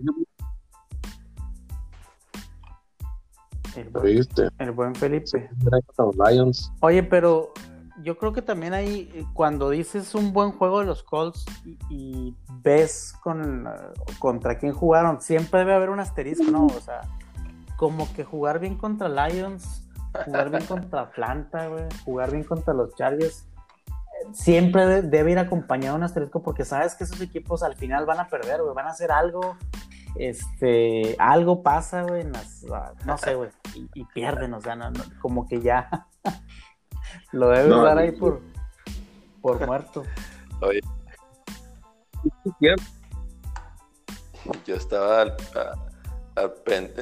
[4.58, 5.50] El buen, Felipe.
[6.80, 7.52] Oye, pero
[8.02, 11.44] yo creo que también ahí, eh, cuando dices un buen juego de los Colts
[11.90, 13.68] y, ves con,
[14.20, 16.66] contra quién jugaron, siempre debe haber un asterisco, ¿no?
[16.66, 17.00] O sea,
[17.76, 19.83] como que jugar bien contra Lions
[20.24, 23.46] jugar bien contra Atlanta, güey, jugar bien contra los Chargers,
[24.32, 28.20] siempre debe ir acompañado de un asterisco porque sabes que esos equipos al final van
[28.20, 29.56] a perder, güey, van a hacer algo,
[30.16, 32.26] este, algo pasa, güey,
[32.72, 33.50] ah, no sé, güey,
[33.94, 34.78] y, pierden, o sea,
[35.20, 36.06] como que ya
[37.32, 38.40] lo debes dar ahí por,
[39.42, 40.02] por muerto.
[40.60, 40.80] Oye.
[44.66, 45.36] Yo estaba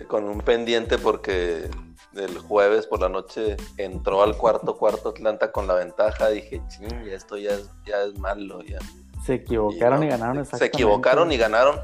[0.09, 1.71] con un pendiente porque
[2.15, 7.09] el jueves por la noche entró al cuarto cuarto Atlanta con la ventaja, dije, ching,
[7.09, 8.79] esto ya es, ya es malo, ya.
[9.25, 10.59] Se equivocaron y, ganaron exactamente.
[10.59, 11.81] Se equivocaron y ganaron.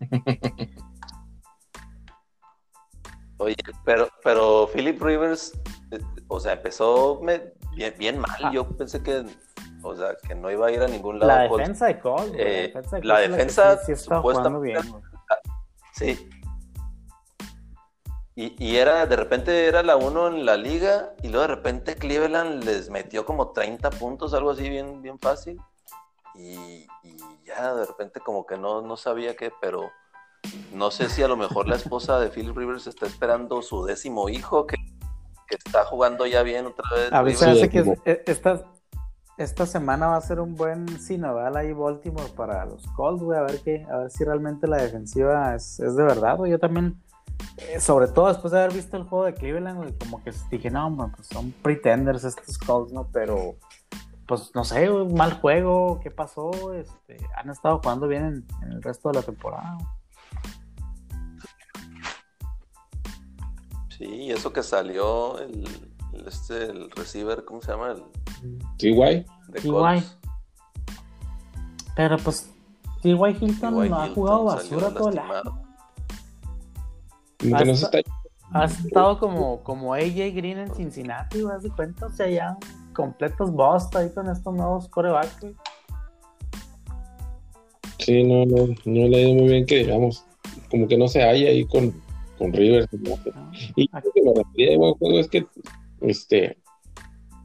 [3.38, 5.52] Oye, pero, pero Philip Rivers,
[5.90, 5.98] eh,
[6.28, 7.20] o sea, empezó
[7.74, 8.38] bien, bien mal.
[8.42, 8.50] Ah.
[8.52, 9.24] Yo pensé que,
[9.82, 11.32] o sea, que no iba a ir a ningún lado.
[11.32, 14.82] La defensa de Cole, eh, la defensa, sí, supuestamente, bien.
[15.94, 16.28] Sí,
[18.36, 22.64] y, era, de repente era la uno en la liga y luego de repente Cleveland
[22.64, 25.60] les metió como 30 puntos, algo así bien, bien fácil.
[26.34, 26.88] Y,
[27.46, 29.88] ya de repente como que no, no sabía qué, pero
[30.72, 34.28] no sé si a lo mejor la esposa de Philip Rivers está esperando su décimo
[34.28, 34.76] hijo que,
[35.48, 37.12] está jugando ya bien otra vez.
[37.12, 38.64] A hace que e, esta,
[39.38, 43.42] esta semana va a ser un buen sinodal ahí Baltimore para los Colts, güey, a
[43.42, 46.50] ver qué, a ver si realmente la defensiva es, es de verdad, güey.
[46.50, 47.00] Yo también
[47.56, 51.12] eh, sobre todo después de haber visto el juego de Cleveland, como que dije, no,
[51.14, 53.08] pues son pretenders estos Colts, ¿no?
[53.12, 53.56] Pero,
[54.26, 56.74] pues no sé, un mal juego, ¿qué pasó?
[56.74, 59.78] Este, han estado jugando bien en, el resto de la temporada.
[63.96, 65.64] Sí, eso que salió el,
[66.26, 67.92] este, el receiver, ¿cómo se llama?
[67.92, 68.02] El
[68.78, 69.24] TY.
[69.62, 70.04] TY.
[71.94, 72.50] Pero pues
[73.02, 75.63] TY Hilton no ha jugado basura todo el año.
[78.52, 82.06] Has, estado como, como AJ Green en Cincinnati, ¿vas de cuenta?
[82.06, 82.56] O sea, ya
[82.92, 85.46] completos bosta ahí con estos nuevos corebacks,
[87.98, 90.26] Sí, no, no, no le ha ido muy bien que digamos,
[90.70, 91.94] como que no se halla ahí con,
[92.38, 92.88] con Rivers.
[93.34, 95.46] Ah, y lo que me refería de buen juego es que,
[96.02, 96.58] este,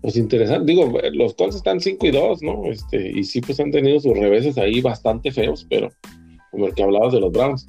[0.01, 2.65] pues interesante, digo, los Colts están 5 y 2, ¿no?
[2.65, 5.89] Este, y sí, pues han tenido sus reveses ahí bastante feos, pero
[6.51, 7.65] como el que hablabas de los Browns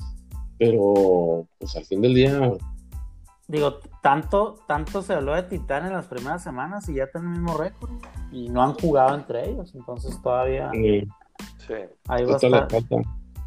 [0.61, 2.53] pero pues al fin del día
[3.49, 7.41] Digo, tanto, tanto se habló de Titán en las primeras semanas y ya tienen el
[7.41, 7.91] mismo récord.
[8.31, 10.71] Y no han jugado entre ellos, entonces todavía.
[10.71, 11.75] Sí.
[12.07, 12.69] Ahí va a estar,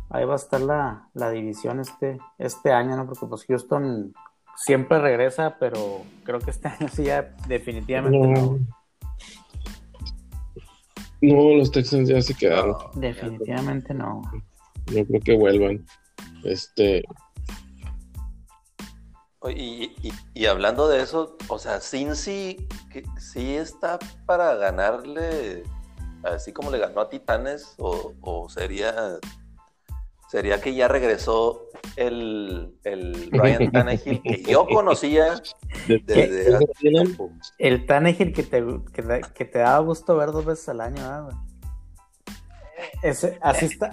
[0.10, 3.06] ahí va a estar la, la, división este, este año, ¿no?
[3.06, 4.14] Porque pues Houston
[4.58, 8.60] siempre regresa, pero creo que este año sí ya definitivamente no.
[11.22, 12.76] No, los Texans ya se quedaron.
[12.96, 14.22] Definitivamente no.
[14.94, 15.86] No creo que vuelvan.
[16.44, 17.04] Este,
[19.52, 25.64] y, hablando de eso, o sea, Cincy que, sí está para ganarle,
[26.24, 29.20] así como le ganó a Titanes, o, sería
[30.30, 35.36] sería que ya regresó el, el Ryan Tannehill que yo conocía
[35.88, 37.30] desde hace tiempo.
[37.60, 38.66] El Tannehill que te,
[39.36, 41.30] que, te daba gusto ver dos veces al año,
[43.02, 43.92] Ese, así está.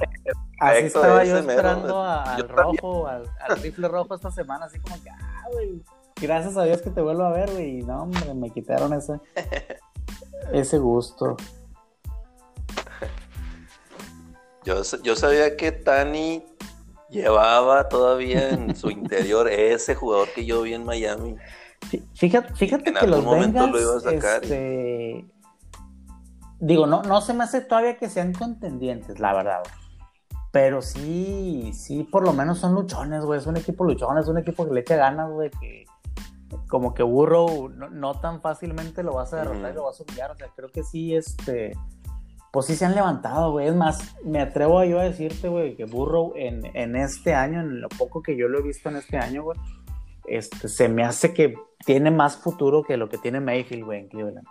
[0.60, 3.26] Así estaba yo esperando al rojo, al,
[3.62, 5.10] rifle rojo esta semana, así como que,
[6.20, 7.82] Gracias a Dios que te vuelvo a ver, güey.
[7.82, 9.20] No, hombre, me quitaron ese,
[10.52, 11.36] ese gusto.
[14.64, 16.44] Yo, yo sabía que Tani
[17.08, 21.36] llevaba todavía en su interior ese jugador que yo vi en Miami.
[22.14, 24.42] Fíjate, fíjate que los Bengals, lo iba a sacar.
[24.42, 25.24] Este,
[26.60, 29.62] digo, no, no se me hace todavía que sean contendientes, la verdad.
[30.52, 33.38] Pero sí, sí, por lo menos son luchones, güey.
[33.38, 35.50] Es un equipo luchón, es un equipo que le echa ganas, güey.
[35.60, 35.84] Que
[36.68, 40.32] como que Burrow no, tan fácilmente lo vas a derrotar y lo vas a humillar.
[40.32, 41.72] O sea, creo que sí, este.
[42.52, 43.68] Pues sí se han levantado, güey.
[43.68, 47.80] Es más, me atrevo yo a decirte, güey, que Burrow en, en este año, en
[47.80, 49.58] lo poco que yo lo he visto en este año, güey,
[50.26, 51.54] este, se me hace que
[51.86, 54.46] tiene más futuro que lo que tiene Mayfield, güey, en Cleveland.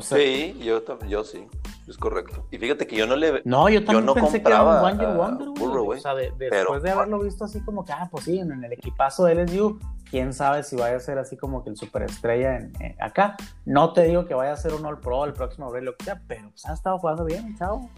[0.00, 1.46] Sí, yo, yo sí.
[1.88, 2.46] Es correcto.
[2.52, 3.42] Y fíjate que yo no le.
[3.44, 5.98] No, yo también yo no pensé que era un Wonder Wonder, güey.
[5.98, 9.24] O sea, después de haberlo visto así como que, ah, pues sí, en, el equipazo
[9.24, 13.36] de LSU, quién sabe si vaya a ser así como que el superestrella en, acá.
[13.64, 16.04] No te digo que vaya a ser un All Pro el próximo abril, lo que
[16.04, 17.90] sea, pero pues ha estado jugando bien, chao.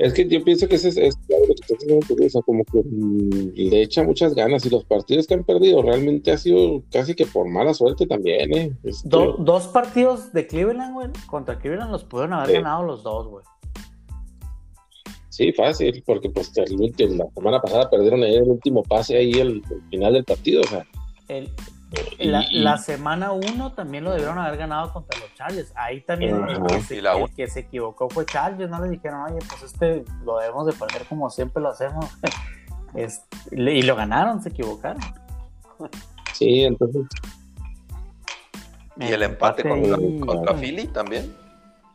[0.00, 0.96] Es que yo pienso que ese es,
[1.28, 4.84] lo que estás diciendo, o sea, como que mm, le echa muchas ganas y los
[4.84, 8.72] partidos que han perdido realmente ha sido casi que por mala suerte también, ¿eh?
[8.82, 13.44] Este, dos partidos de Cleveland, güey, contra Cleveland los pudieron haber ganado los dos, güey.
[15.28, 19.32] Sí, fácil, porque pues el último, la semana pasada perdieron ahí el último pase ahí
[19.32, 20.86] el, el final del partido, o sea.
[21.28, 21.50] El,
[22.18, 25.72] la, semana 1 también lo debieron haber ganado contra los Chargers.
[25.74, 26.62] Ahí también el,
[27.34, 28.70] que se, equivocó fue Chargers.
[28.70, 32.06] No le dijeron, oye, pues este lo debemos de perder como siempre lo hacemos.
[33.52, 35.02] y lo ganaron, se equivocaron.
[36.32, 37.02] Sí, entonces.
[38.96, 41.34] Y el empate, contra, Philly también.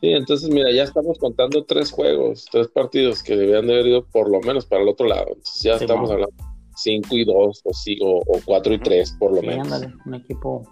[0.00, 4.04] Sí, entonces mira, ya estamos contando tres juegos, tres partidos que debían de haber ido
[4.04, 5.28] por lo menos para el otro lado.
[5.28, 9.82] Entonces ya estamos hablando 5 y 2 o, o, 4 y 3 por lo menos.
[10.04, 10.62] un equipo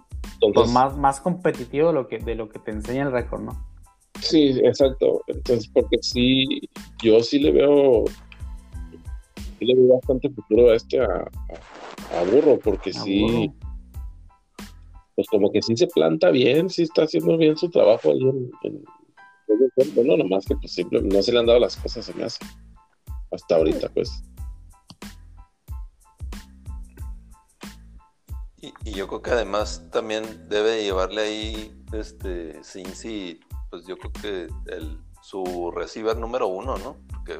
[0.53, 3.75] pues, más, más competitivo de lo, que, de lo que te enseña el récord, ¿no?
[4.21, 5.21] Sí, exacto.
[5.27, 6.61] Entonces, porque sí,
[7.03, 8.05] yo sí le veo,
[9.59, 11.29] sí le veo bastante futuro a este, a,
[12.31, 13.51] Burro, porque sí,
[15.15, 18.51] pues como que sí se planta bien, sí está haciendo bien su trabajo ahí en,
[18.63, 18.83] en,
[19.95, 22.39] bueno, nomás que pues no se le han dado las cosas, se me hace,
[23.31, 24.23] hasta ahorita, pues.
[28.83, 33.39] Y, yo creo que además también debe llevarle ahí, este, Cincy,
[33.69, 36.97] pues yo creo que el, su receiver número uno, ¿no?
[37.09, 37.39] Porque,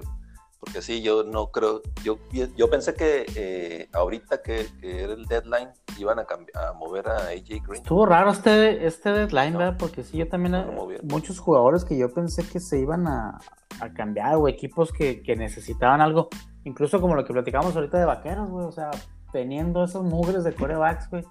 [0.59, 5.69] porque sí, yo no creo, yo, yo pensé que eh, ahorita que, era el deadline
[5.97, 7.81] iban a, cambiar, a mover a AJ Green.
[7.81, 9.77] Estuvo raro este, este deadline, ¿verdad?
[9.79, 10.55] Porque sí, yo también,
[11.03, 13.39] muchos jugadores que yo pensé que se iban a,
[13.79, 16.29] a cambiar, o equipos que, que necesitaban algo,
[16.65, 18.91] incluso como lo que platicamos ahorita de vaqueros, güey, o sea,
[19.31, 21.23] teniendo esos mugres de corebacks, güey,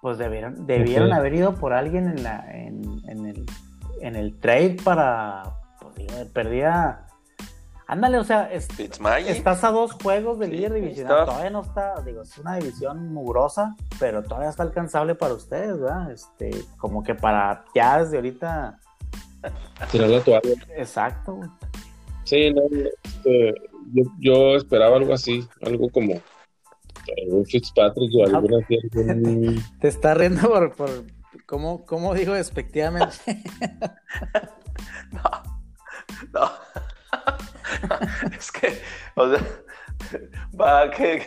[0.00, 3.46] pues debieron, debieron haber ido por alguien en, la, en, en, el,
[4.00, 5.42] en el trade para,
[5.80, 7.04] pues digo, perdía...
[7.90, 12.36] Ándale, o sea, estás a dos juegos de líder divisional, todavía no está, digo, es
[12.36, 16.10] una división mugrosa, pero todavía está alcanzable para ustedes, ¿verdad?
[16.10, 18.78] Este, como que para ya desde ahorita...
[19.90, 20.50] Tirar la toalla.
[20.76, 21.48] Exacto, güey.
[22.24, 22.60] Sí, no,
[23.02, 23.54] este,
[23.94, 26.20] yo, yo esperaba algo así, algo como
[27.46, 28.66] Fitzpatrick o alguna
[29.80, 30.90] Te está riendo por, por
[31.46, 33.16] ¿cómo, ¿cómo, digo despectivamente?
[35.12, 35.22] no,
[36.32, 36.50] no.
[38.36, 38.80] es que,
[39.14, 39.40] o sea,
[40.58, 41.26] va que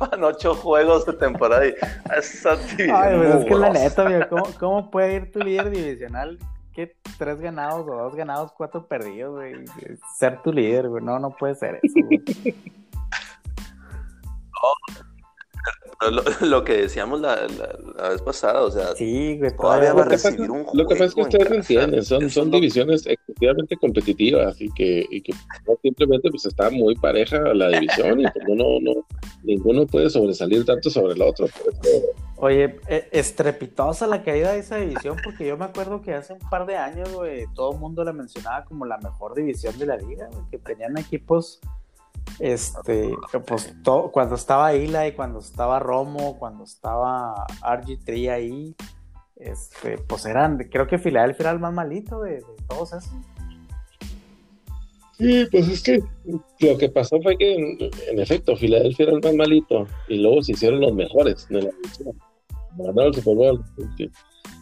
[0.00, 1.74] van ocho juegos de temporada y
[2.16, 6.38] esa Ay, pues es que la neta, ¿cómo, ¿cómo, puede ir tu líder divisional?
[6.72, 6.96] ¿Qué?
[7.18, 9.64] Tres ganados o dos ganados, cuatro perdidos, güey.
[10.16, 11.02] Ser tu líder, güey.
[11.04, 12.22] No, no puede ser eso, güey.
[16.40, 20.64] Lo, que decíamos la, vez pasada, o sea, sí, güey, todavía va a recibir un
[20.64, 20.82] juego.
[20.82, 25.20] Lo que pasa es que ustedes entienden, son, son divisiones excesivamente competitivas y que, y
[25.20, 25.34] que
[25.82, 29.06] simplemente pues está muy pareja la división y pues no, no,
[29.42, 31.46] ninguno puede sobresalir tanto sobre el otro.
[32.36, 36.50] Oye, e, estrepitosa la caída de esa división porque yo me acuerdo que hace un
[36.50, 39.98] par de años, güey, todo el mundo la mencionaba como la mejor división de la
[39.98, 41.60] liga, güey, que tenían equipos
[42.38, 43.14] este,
[43.46, 43.74] pues
[44.12, 48.76] cuando estaba Ila y cuando estaba Romo, cuando estaba RG3 ahí,
[49.36, 53.10] este, pues eran, creo que Filadelfia era el más malito de, todos esos.
[55.18, 56.02] Sí, pues es que
[56.60, 60.52] lo que pasó fue que en, efecto Filadelfia era el más malito y luego se
[60.52, 61.70] hicieron los mejores de la
[62.76, 63.64] Ganaron el Super Bowl.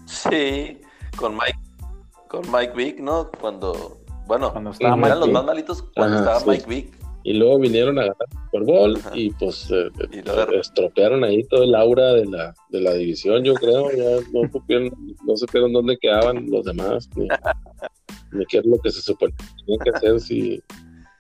[0.06, 0.80] Sí,
[1.16, 1.58] con Mike,
[2.28, 3.30] con Mike Vick, ¿no?
[3.40, 8.04] Cuando, bueno, cuando eran los más malitos cuando estaba Mike Vick y luego vinieron a
[8.04, 9.90] ganar el Super Bowl y pues eh,
[10.58, 14.90] estropearon ahí todo el aura de la, de la división, yo creo, ya no supieron,
[15.26, 17.28] no supieron dónde quedaban los demás, ni,
[18.48, 20.62] qué es lo que se suponía que tenían que hacer si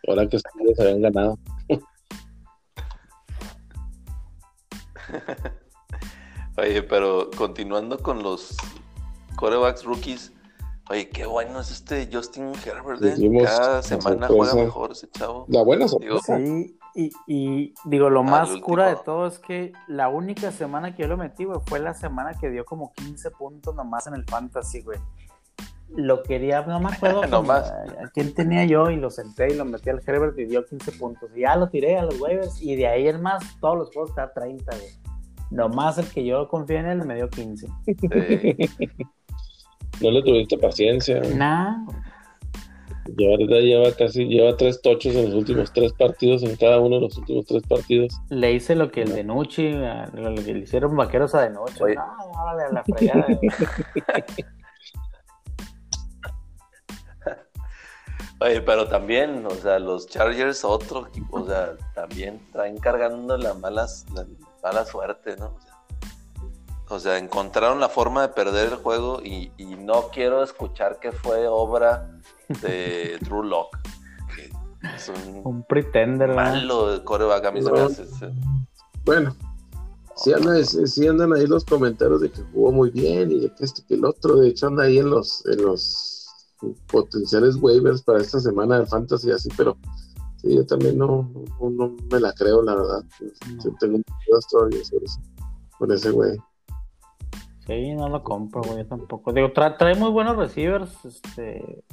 [0.06, 1.38] ahora que ustedes habían ganado.
[6.56, 8.56] Oye, pero continuando con los
[9.36, 10.32] corebacks rookies,
[10.90, 13.02] Oye, qué bueno es este Justin Herbert.
[13.02, 13.44] ¿eh?
[13.44, 15.44] Cada semana juega mejor ese chavo.
[15.48, 16.38] La buena sorpresa.
[16.38, 16.78] Sí,
[17.26, 21.16] y, digo, lo más cura de todo es que la única semana que yo lo
[21.16, 24.98] metí, güey, fue la semana que dio como 15 puntos nomás en el Fantasy, güey.
[25.94, 27.70] Lo quería, no me acuerdo nomás.
[27.70, 30.92] a quién tenía yo y lo senté y lo metí al Herbert y dio 15
[30.92, 31.30] puntos.
[31.36, 34.10] Y ya lo tiré a los waivers y de ahí en más todos los juegos
[34.10, 34.90] está 30, güey.
[35.50, 37.68] Nomás el que yo confío en él me dio 15.
[37.84, 37.96] Sí.
[40.00, 41.20] No le tuviste paciencia.
[41.34, 41.86] Nah.
[43.16, 47.02] Lleva, lleva casi, lleva tres tochos en los últimos tres partidos, en cada uno de
[47.02, 48.14] los últimos tres partidos.
[48.28, 51.82] Le hice lo que el de Nucci, lo que le hicieron vaqueros a de noche.
[51.82, 51.94] Oye.
[51.94, 53.26] No, a la fregada.
[58.40, 63.54] Oye, pero también, o sea, los Chargers, otro equipo, o sea, también traen cargando la
[63.54, 64.24] malas, la
[64.62, 65.46] mala suerte, ¿no?
[65.46, 65.67] O sea,
[66.90, 71.46] o sea, encontraron la forma de perder el juego y, no quiero escuchar que fue
[71.46, 72.20] obra
[72.62, 73.78] de Drew Locke.
[74.94, 75.10] es
[75.44, 76.34] un, pretender.
[76.34, 78.06] Malo de coreback, a mí se me hace.
[79.04, 79.34] Bueno,
[80.16, 80.62] sí andan,
[81.08, 84.04] andan, ahí los comentarios de que jugó muy bien y de que este que el
[84.04, 84.36] otro.
[84.36, 86.28] De hecho, anda ahí en los, en los
[86.88, 89.76] potenciales waivers para esta semana de fantasy así, pero
[90.36, 91.30] sí, yo también no,
[91.60, 93.04] no, me la creo, la verdad.
[93.80, 95.20] tengo dudas todavía sobre eso,
[95.78, 96.36] con ese güey.
[97.68, 99.30] Sí, no lo compro, güey, tampoco.
[99.30, 101.84] Digo, trae muy buenos receivers, este,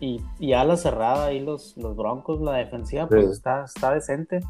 [0.00, 4.40] y, y a la cerrada ahí los, los Broncos, la defensiva, pues está, está decente.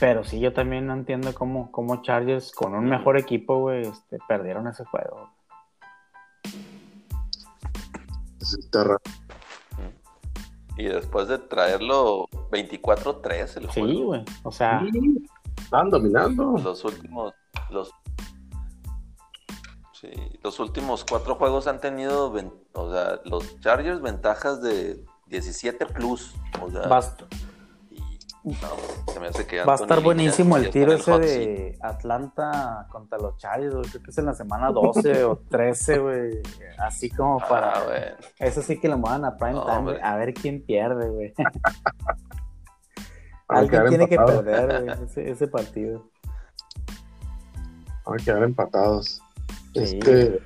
[0.00, 4.16] Pero sí, yo también no entiendo cómo, cómo Chargers, con un mejor equipo, güey, este,
[4.26, 5.28] perdieron ese juego.
[8.40, 9.00] Está raro.
[10.78, 13.88] Y después de traerlo 24-3 el juego.
[13.88, 14.82] Sí, güey, o sea...
[15.58, 16.56] están dominando.
[16.56, 17.34] Los últimos,
[17.68, 17.92] los
[20.42, 22.32] los últimos cuatro juegos han tenido,
[22.72, 26.34] o sea, los Chargers ventajas de 17 plus.
[26.60, 27.26] O sea, Basta.
[29.66, 34.18] Va a estar buenísimo el tiro ese de Atlanta contra los Chargers, Creo que es
[34.18, 36.42] en la semana 12 o 13, güey.
[36.78, 38.16] Así como ah, para.
[38.38, 41.32] Eso sí que lo muevan a prime time, a ver quién pierde, güey.
[43.48, 46.10] Alguien tiene que perder, güey, ese, ese partido.
[48.04, 49.22] Van a quedar empatados.
[49.74, 50.40] Este.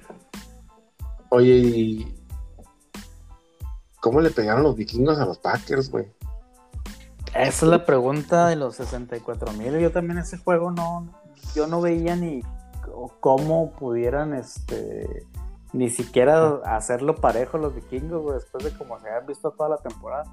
[1.30, 2.14] Oye, ¿y
[4.00, 6.10] cómo le pegaron los vikingos a los Packers, güey?
[7.34, 9.78] Esa es la pregunta de los 64 mil.
[9.78, 11.12] Yo también ese juego no,
[11.54, 12.42] yo no veía ni
[13.20, 15.26] cómo pudieran, este,
[15.72, 19.76] ni siquiera hacerlo parejo los vikingos, güey, después de como se habían visto toda la
[19.78, 20.24] temporada.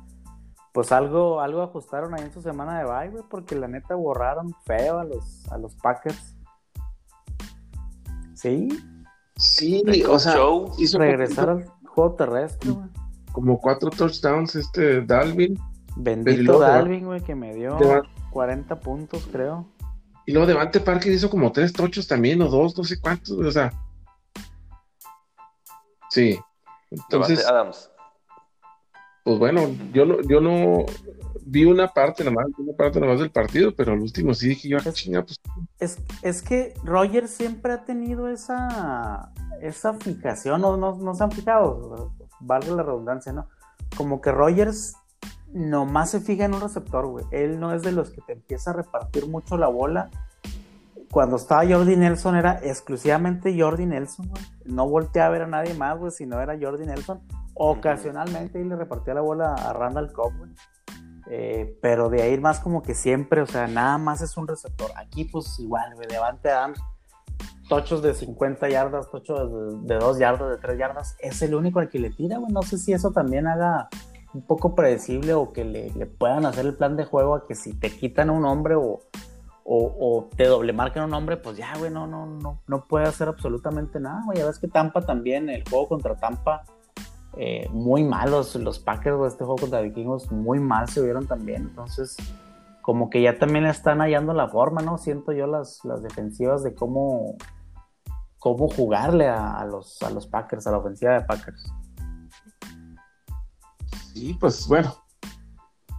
[0.74, 4.54] Pues algo, algo ajustaron ahí en su semana de bye, güey, porque la neta borraron
[4.66, 6.35] feo a los, a los Packers.
[8.36, 8.68] Sí.
[9.38, 10.36] Sí, o sea,
[10.78, 12.88] hizo regresar al juego terrestre, güey.
[13.32, 15.60] Como cuatro touchdowns este Dalvin.
[15.98, 17.78] Bendito Dalvin, güey, que me dio
[18.32, 19.66] 40 puntos, creo.
[20.26, 23.52] Y luego Devante Parker hizo como tres tochos también, o dos, no sé cuántos, o
[23.52, 23.72] sea.
[26.10, 26.40] Sí.
[26.92, 27.46] Entonces.
[27.46, 27.92] Adams.
[29.24, 30.86] Pues bueno, yo no, yo no,
[31.46, 34.78] vi una parte nomás, una parte nomás del partido, pero al último sí dije yo,
[34.80, 35.40] ah, es, chinga, pues.
[35.80, 39.32] Es, es que Roger siempre ha tenido esa,
[39.62, 43.48] esa fijación, no, no, no se han fijado, valga la redundancia, ¿no?
[43.96, 44.96] Como que Rogers
[45.54, 47.26] nomás se fija en un receptor, güey.
[47.32, 50.10] Él no es de los que te empieza a repartir mucho la bola.
[51.12, 54.44] cuando estaba Jordi Nelson era exclusivamente Jordi Nelson, güey.
[54.66, 57.22] No volteaba a ver a nadie más, güey, sino era Jordi Nelson.
[57.54, 60.52] Ocasionalmente y le repartía la bola a Randall Cobb, güey.
[61.28, 64.92] Eh, pero de ahí más como que siempre, o sea, nada más es un receptor.
[64.96, 66.80] Aquí pues igual, güey, Devante Adams,
[67.68, 71.90] tochos de 50 yardas, tochos de, 2 yardas, de 3 yardas, es el único al
[71.90, 72.52] que le tira, güey.
[72.52, 73.90] No sé si eso también haga
[74.34, 77.74] un poco predecible o que le, puedan hacer el plan de juego a que si
[77.74, 79.00] te quitan un hombre o,
[79.64, 83.28] o, te doble marcan un hombre, pues ya, güey, no, no, no, no puede hacer
[83.28, 84.38] absolutamente nada, güey.
[84.38, 86.66] Ya ves que Tampa también, el juego contra Tampa,
[87.38, 91.64] eh, muy malos, los Packers, de este juego contra Vikingos, muy mal se vieron también.
[91.64, 92.16] Entonces,
[92.82, 94.98] como que ya también están hallando la forma, ¿no?
[94.98, 97.36] Siento yo las, las defensivas de cómo,
[98.38, 101.66] cómo jugarle a, los, a los Packers, a la ofensiva de Packers.
[104.14, 104.96] Sí, pues bueno.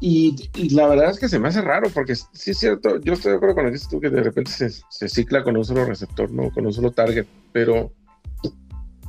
[0.01, 0.37] Y,
[0.75, 3.37] la verdad es que se me hace raro, porque sí es cierto, yo estoy de
[3.37, 5.87] acuerdo con lo que dices tú, que de repente se, se cicla con un solo
[5.87, 7.93] receptor, no con un solo target, pero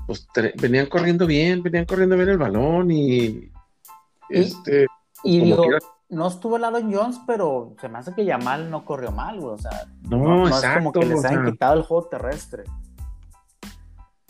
[0.07, 0.27] pues
[0.59, 3.51] venían corriendo bien, venían corriendo bien el balón y,
[4.29, 4.87] este
[5.23, 5.53] y
[6.09, 9.55] no estuvo el Aaron Jones, pero se me hace que Yamal no corrió mal, güey.
[9.55, 12.63] O sea, no, es como que les han quitado el juego terrestre.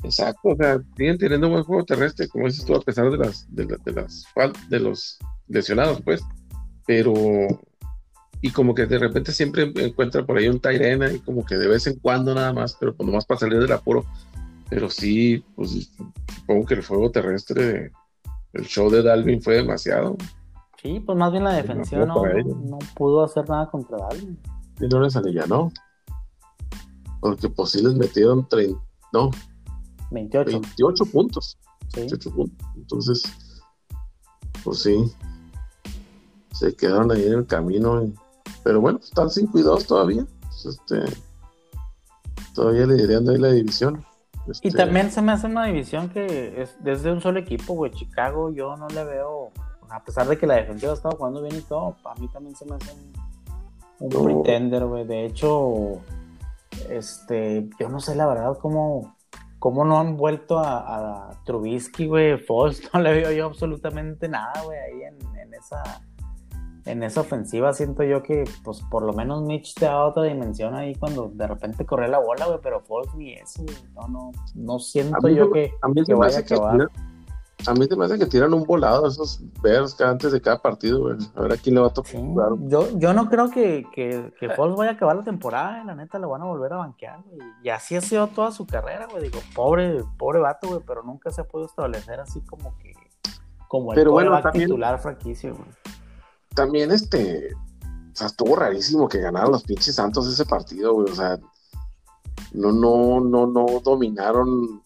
[0.03, 3.45] Exacto, o sea, siguen teniendo buen juego terrestre, como dices tú, a pesar de las,
[3.53, 4.25] de, de las
[4.69, 6.23] de los lesionados, pues.
[6.87, 7.13] Pero
[8.41, 11.67] y como que de repente siempre encuentra por ahí un Tyrena y como que de
[11.67, 14.05] vez en cuando nada más, pero pues nomás para salir del apuro
[14.69, 15.89] pero sí, pues
[16.39, 17.91] supongo que el fuego terrestre,
[18.53, 20.17] el show de Dalvin fue demasiado.
[20.81, 24.39] Sí, pues más bien la defensión no, no, pudo hacer nada contra Dalvin.
[24.79, 25.15] Y no les
[25.47, 25.71] ¿no?
[27.19, 28.79] Porque pues sí les metieron 30,
[29.13, 29.31] no,
[30.11, 30.51] 28.
[30.51, 31.57] 28 puntos.
[31.95, 32.67] 28 puntos.
[32.75, 33.23] Entonces,
[34.63, 35.11] pues sí,
[36.51, 38.13] se quedaron ahí en el camino.
[38.63, 40.25] pero bueno, están 5 y 2 todavía.
[40.65, 41.03] Este,
[42.53, 44.03] todavía le dirían ahí la división.
[44.47, 47.91] Y este, también se me hace una división que es desde un solo equipo, güey.
[47.91, 49.51] Chicago, yo no le veo,
[49.89, 52.55] a pesar de que la defensiva ha estado jugando bien y todo, a mí también
[52.55, 52.93] se me hace
[53.99, 55.05] un, pretender, güey.
[55.05, 56.01] De hecho,
[56.89, 59.15] este, yo no sé la verdad cómo,
[59.59, 62.37] cómo no han vuelto a, Trubisky, güey.
[62.37, 66.01] Falls, no le veo yo absolutamente nada, güey, ahí en esa
[66.87, 70.73] en esa ofensiva siento yo que, pues, por lo menos Mitch te da otra dimensión
[70.73, 73.77] ahí cuando de repente corre la bola, güey, pero Foles ni eso, güey.
[73.93, 76.89] No, no, no siento yo que, a mí vaya a acabar.
[77.67, 81.01] a mí se me hace que tiran un volado esos Bears antes de cada partido,
[81.01, 81.17] güey.
[81.35, 82.13] A ver a quién le va a tocar.
[82.61, 86.19] yo, yo no creo que, que, que Foles vaya a acabar la temporada, la neta
[86.19, 87.39] lo van a volver a banquear, güey.
[87.63, 89.23] Y así ha sido toda su carrera, güey.
[89.23, 92.93] Digo, pobre, pobre vato, güey, pero nunca se ha podido establecer así como que
[93.67, 95.96] como el pero bueno, titular franquicio, güey
[96.57, 101.15] también este, o sea, estuvo rarísimo que ganaran los pinches Santos ese partido, güey, o
[101.15, 101.37] sea,
[102.51, 104.81] no, no, no, no dominaron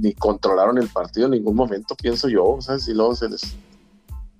[0.00, 3.56] ni controlaron el partido en ningún momento, pienso yo, o sea, si luego se les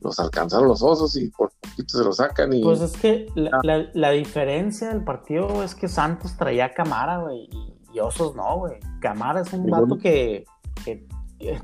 [0.00, 2.62] los alcanzaron los osos y por poquito se los sacan y...
[2.62, 4.10] Pues es que la, ah.
[4.12, 7.50] diferencia del partido es que Santos traía Camara, güey,
[7.92, 8.78] y, Osos no, güey.
[9.00, 10.44] Camara es un vato que,
[10.84, 11.06] que,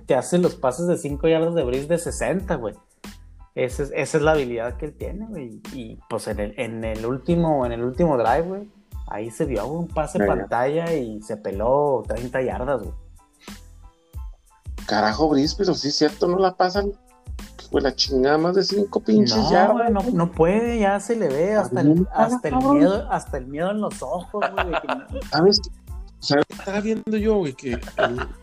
[0.05, 2.75] te hace los pases de 5 yardas de bris de 60, güey.
[3.57, 5.63] Esa es, esa es la habilidad que él tiene, güey.
[5.73, 8.71] Y pues en el, en el último, en el último drive, güey,
[9.07, 12.95] ahí se vio un pase pantalla y se peló 30 yardas, güey.
[14.87, 16.93] Carajo, Brice, pero sí es cierto, no la pasan.
[17.71, 19.91] Pues la chingada más de cinco pinches no, yardas.
[19.91, 23.71] no, no puede, ya se le ve hasta el, hasta el miedo, hasta el miedo
[23.71, 25.23] en los ojos, güey.
[25.31, 25.61] ¿Sabes?
[26.21, 27.81] estaba viendo yo, güey, que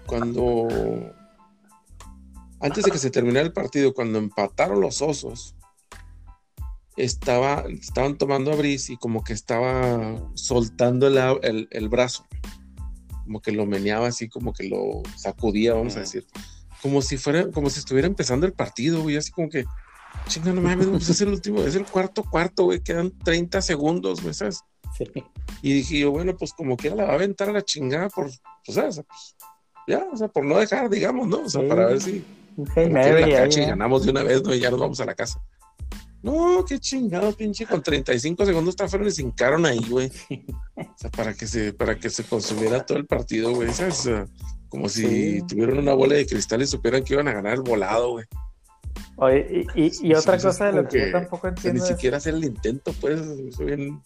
[0.07, 0.67] cuando
[2.63, 5.53] antes de que se terminara el partido, cuando empataron los osos,
[6.95, 12.25] estaba, estaban tomando a Brice y como que estaba soltando el, brazo,
[13.25, 16.25] como que lo meneaba así, como que lo sacudía, vamos a decir,
[16.81, 19.65] como si fuera, como si estuviera empezando el partido, güey, así como que,
[20.29, 24.21] chinga, no mames, pues es el último, es el cuarto cuarto, güey, quedan 30 segundos,
[24.21, 24.61] güey, ¿sabes?
[25.61, 28.29] Y dije yo, bueno, pues como que la va a aventar a la chingada por,
[28.65, 29.01] pues, ¿sabes?
[29.05, 29.35] Pues,
[29.85, 31.39] ya, o sea, por no dejar, digamos, ¿no?
[31.39, 32.23] O sea, para ver si
[32.57, 34.53] y ganamos de una vez, ¿no?
[34.53, 35.41] Y ya nos vamos a la casa.
[36.23, 37.65] No, qué chingado, pinche.
[37.65, 40.09] Con 35 segundos y se hincaron ahí, güey.
[40.75, 43.69] O sea, para que se, para que se consumiera todo el partido, güey.
[44.69, 48.11] como si tuvieran una bola de cristal y supieran que iban a ganar el volado,
[48.11, 48.25] güey.
[49.17, 51.81] Oye, y, y, otra cosa de lo que, yo tampoco entiendo.
[51.81, 53.21] ni siquiera hacer el intento, pues.
[53.57, 54.01] Bien,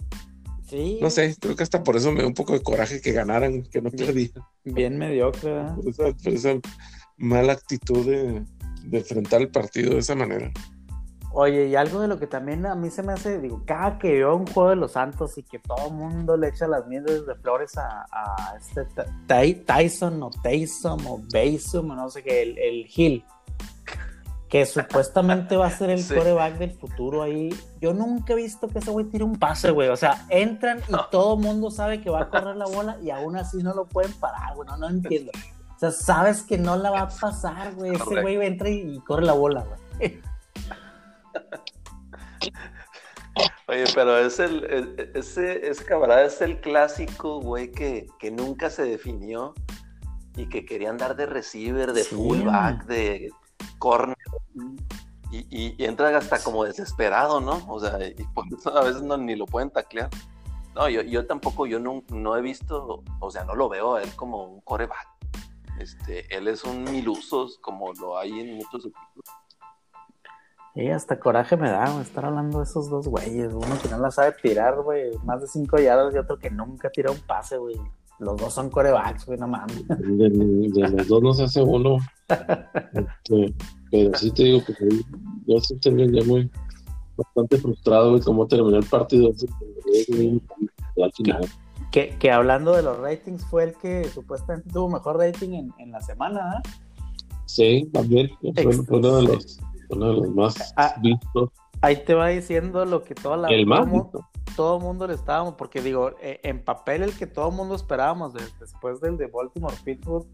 [0.67, 0.97] sí.
[0.99, 3.61] No sé, creo que hasta por eso me da un poco de coraje que ganaran,
[3.63, 4.31] que no perdían.
[4.63, 5.65] Bien mediocre,
[6.23, 6.59] por esa
[7.17, 8.43] mala actitud de,
[8.91, 10.51] enfrentar el partido de esa manera.
[11.33, 14.11] Oye, y algo de lo que también a mí se me hace, digo, cada que
[14.13, 17.27] veo un juego de los Santos y que todo el mundo le echa las mieles
[17.27, 18.87] de flores a, este
[19.65, 23.23] Tyson o Tyson o Basum o no sé qué, el, el Hill,
[24.49, 27.49] que supuestamente va a ser el coreback del futuro ahí.
[27.81, 29.89] Yo nunca he visto que ese güey tire un pase, güey.
[29.89, 33.09] O sea, entran y todo el mundo sabe que va a correr la bola y
[33.09, 34.67] aún así no lo pueden parar, güey.
[34.67, 35.31] No, no entiendo.
[35.77, 37.93] O sea, sabes que no la va a pasar, güey.
[37.93, 40.19] Ese güey entra y corre la bola, güey.
[43.67, 49.53] Oye, pero es el, ese, ese camarada es el clásico, güey, que, nunca se definió
[50.35, 53.29] y que quería andar de receiver, de fullback, de
[53.77, 54.17] corner.
[55.31, 57.63] Y, y, entra hasta como desesperado, ¿no?
[57.67, 60.09] O sea, y por eso a veces no, ni lo pueden taclear.
[60.73, 64.01] No, yo, yo tampoco, yo no, no he visto, o sea, no lo veo a
[64.01, 65.16] él como un coreback.
[65.79, 69.23] Este, él es un milusos, como lo hay en muchos equipos.
[70.75, 73.51] Y hasta coraje me da, estar hablando de esos dos güeyes.
[73.51, 76.89] Uno que no la sabe tirar, güey, más de cinco yardas y otro que nunca
[76.91, 77.75] tira un pase, güey.
[78.19, 79.87] Los dos son corebacks, güey, no mames.
[79.87, 80.29] De,
[80.89, 81.97] los dos no se hace uno.
[82.27, 83.53] Este,
[83.89, 84.73] pero sí te digo que
[85.47, 86.49] yo sí también ya muy
[87.15, 89.31] bastante frustrado, güey, cómo terminó el partido.
[91.03, 91.41] Al final.
[91.91, 95.91] Que, que, hablando de los ratings, fue el que supuestamente tuvo mejor rating en, en
[95.91, 96.69] la semana, ¿eh?
[97.45, 98.29] Sí, también.
[98.39, 99.59] Fue, uno de los
[99.89, 101.49] uno de los más ah, vistos.
[101.81, 103.47] Ahí te va diciendo lo que toda la,
[104.55, 108.99] todo, mundo, le estábamos, porque digo, e, en papel el que todo mundo esperábamos después
[108.99, 110.25] del de Baltimore Pittsburgh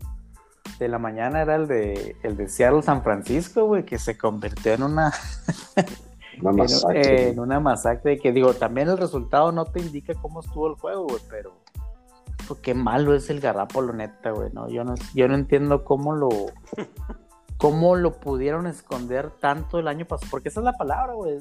[0.80, 4.73] de la mañana era el de el de Seattle San Francisco, güey, que se convirtió
[4.73, 5.13] en una
[6.41, 7.30] una masacre.
[7.30, 11.07] en, una masacre que digo, también el resultado no te indica cómo estuvo el juego,
[11.07, 11.53] güey, pero
[12.47, 16.15] pues, qué malo es el garrapolo neta, güey, no, yo no yo no entiendo cómo
[16.15, 16.30] lo
[17.57, 21.38] cómo lo pudieron esconder tanto el año pasado, porque esa es la palabra, güey.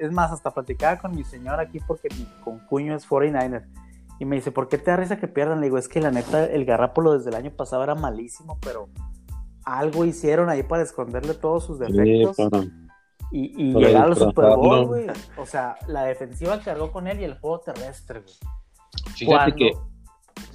[0.00, 3.66] Es más, hasta platicaba con mi señor aquí porque mi concuño es 49er.
[4.18, 5.60] Y me dice, ¿por qué te da risa que pierdan?
[5.60, 8.88] Le digo, es que la neta, el Garrápolo desde el año pasado era malísimo, pero
[9.64, 12.36] algo hicieron ahí para esconderle todos sus defectos.
[13.30, 15.06] Y, y llegar al Super Bowl, güey.
[15.36, 18.34] O sea, la defensiva cargó con él y el juego terrestre, güey.
[19.14, 19.72] Fíjate que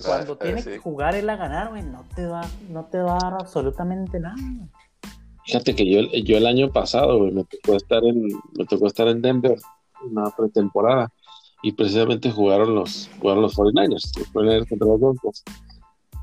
[0.06, 3.16] cuando ah, tiene que jugar él a ganar, güey, no te va, no te va
[3.16, 4.36] a dar absolutamente nada.
[5.46, 8.28] Fíjate que yo, yo el año pasado, me tocó estar en,
[8.58, 9.58] me tocó estar en Denver,
[10.10, 11.12] una pretemporada,
[11.62, 15.44] y precisamente jugaron los, jugaron los 49ers, los 49ers contra los Broncos.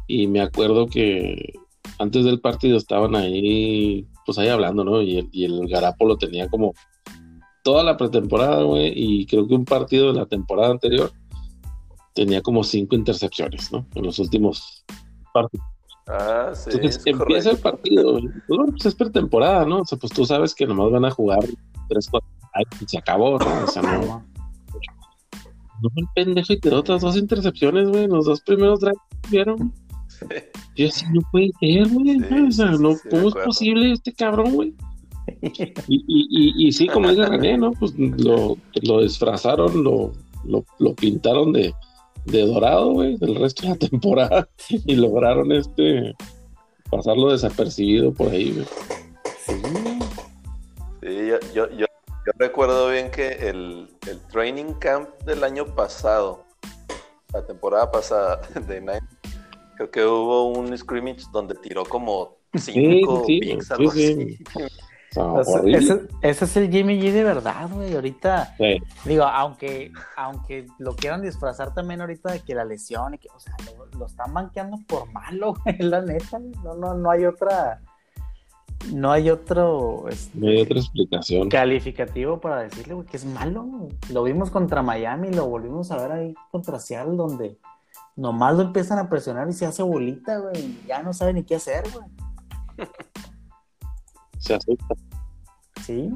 [0.08, 1.54] Y me acuerdo que
[1.98, 5.02] antes del partido estaban ahí, pues ahí hablando, ¿no?
[5.02, 5.68] Y el, y el
[6.00, 6.74] lo tenía como
[7.62, 11.12] toda la pretemporada, güey, y creo que un partido de la temporada anterior
[12.14, 13.86] tenía como cinco intercepciones, ¿no?
[13.94, 14.84] En los últimos
[15.32, 15.66] partidos.
[16.08, 16.70] Ah, sí.
[16.72, 18.20] Entonces empieza el partido.
[18.48, 19.80] Pues, pues es pretemporada, ¿no?
[19.80, 21.40] O sea, pues tú sabes que nomás van a jugar
[21.88, 22.28] tres, cuatro
[22.80, 23.64] y se acabó, ¿no?
[23.64, 24.24] O sea, no.
[25.82, 28.06] No el pendejo y te otras dos intercepciones, güey.
[28.06, 29.00] Los dos primeros drives
[29.30, 29.72] vieron.
[30.76, 32.18] Yo así no puede ser, güey.
[32.48, 34.74] o sea, no, ¿cómo es posible este cabrón, güey?
[35.86, 37.70] Y, y, y, sí, como dice René, ¿no?
[37.72, 40.12] Pues lo, lo disfrazaron, lo,
[40.44, 41.72] lo, lo pintaron de,
[42.24, 46.14] de dorado, güey, del resto de la temporada y lograron este
[46.90, 48.66] pasarlo desapercibido por ahí, güey.
[51.02, 51.86] Sí, yo, yo,
[52.36, 56.44] recuerdo bien que el, el, training camp del año pasado,
[57.32, 59.00] la temporada pasada de Nine,
[59.76, 63.40] creo que hubo un scrimmage donde tiró como cinco sí,
[63.92, 64.38] sí,
[66.22, 67.94] ese, es el Jimmy G de verdad, güey.
[67.94, 68.54] Ahorita,
[69.04, 73.38] digo, aunque, aunque lo quieran disfrazar también ahorita de que la lesión, y que, o
[73.38, 73.54] sea,
[73.98, 76.38] lo, están banqueando por malo, güey, la neta.
[76.64, 77.82] No, no, no hay otra.
[78.92, 80.08] No hay otro.
[80.08, 81.48] Este, no hay otra explicación.
[81.48, 83.88] Calificativo para decirle, güey, que es malo.
[84.10, 87.58] Lo vimos contra Miami, lo volvimos a ver ahí contra Seattle, donde
[88.16, 90.78] nomás lo empiezan a presionar y se hace bolita, güey.
[90.86, 92.06] Ya no sabe ni qué hacer, güey.
[94.38, 94.94] se asusta.
[95.84, 96.10] Sí.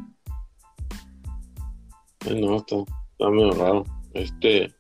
[2.25, 3.85] No, está, está medio raro.
[4.15, 4.73] Este,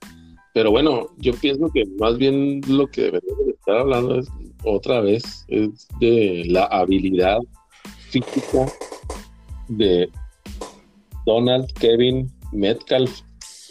[0.54, 4.28] pero bueno, yo pienso que más bien lo que deberíamos estar hablando es
[4.64, 7.38] otra vez, es de la habilidad
[8.10, 8.66] física
[9.68, 10.10] de
[11.24, 13.20] Donald Kevin Metcalf.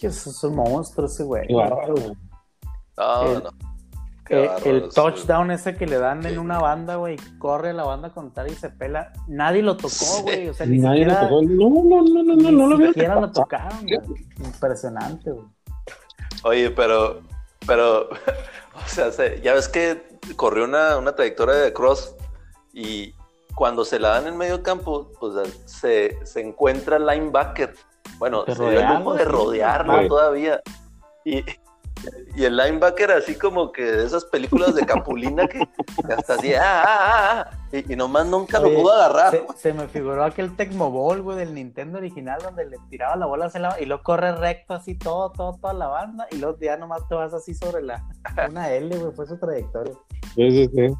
[0.01, 1.51] Es un monstruo ese güey.
[1.51, 1.95] Bárbaro.
[2.97, 3.49] No, no.
[4.27, 8.33] Eh, el touchdown ese que le dan en una banda, güey, corre la banda con
[8.33, 9.13] tal y se pela.
[9.27, 10.49] Nadie lo tocó, güey.
[10.49, 11.41] O sea, ni Nadie siquiera, lo tocó.
[11.43, 13.99] No, no, no, no, no, no lo siquiera lo tocaron, güey.
[14.43, 15.45] Impresionante, güey.
[16.43, 17.21] Oye, pero,
[17.67, 18.09] pero,
[18.73, 22.15] o sea, ya ves que corrió una, una trayectoria de cross
[22.73, 23.13] y,
[23.55, 25.33] cuando se la dan en medio campo, pues
[25.65, 27.73] se, se encuentra el linebacker.
[28.17, 30.61] Bueno, se dio el lujo de rodearlo todavía.
[31.23, 31.43] Y,
[32.35, 35.59] y el linebacker así como que de esas películas de Capulina que,
[36.15, 39.45] hasta así, ah, ah, ah, ah" y, nomás nunca lo pudo agarrar.
[39.55, 43.49] Se, me figuró aquel Tecmo Ball, güey, del Nintendo original donde le tiraba la bola
[43.79, 47.15] y luego corre recto así todo, todo, toda la banda y luego ya nomás te
[47.15, 48.03] vas así sobre la
[48.49, 49.93] una L, güey, fue su trayectoria.
[50.35, 50.95] Sí, sí,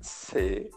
[0.00, 0.70] sí.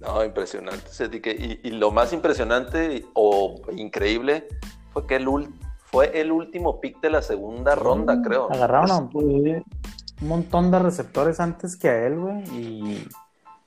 [0.00, 0.90] No, impresionante.
[1.24, 4.48] Y, y lo más impresionante o increíble
[4.92, 5.61] fue que el último
[5.92, 8.50] fue el último pick de la segunda ronda, creo.
[8.50, 9.64] Agarraron a un,
[10.22, 12.42] montón de receptores antes que a él, güey.
[12.58, 13.08] Y...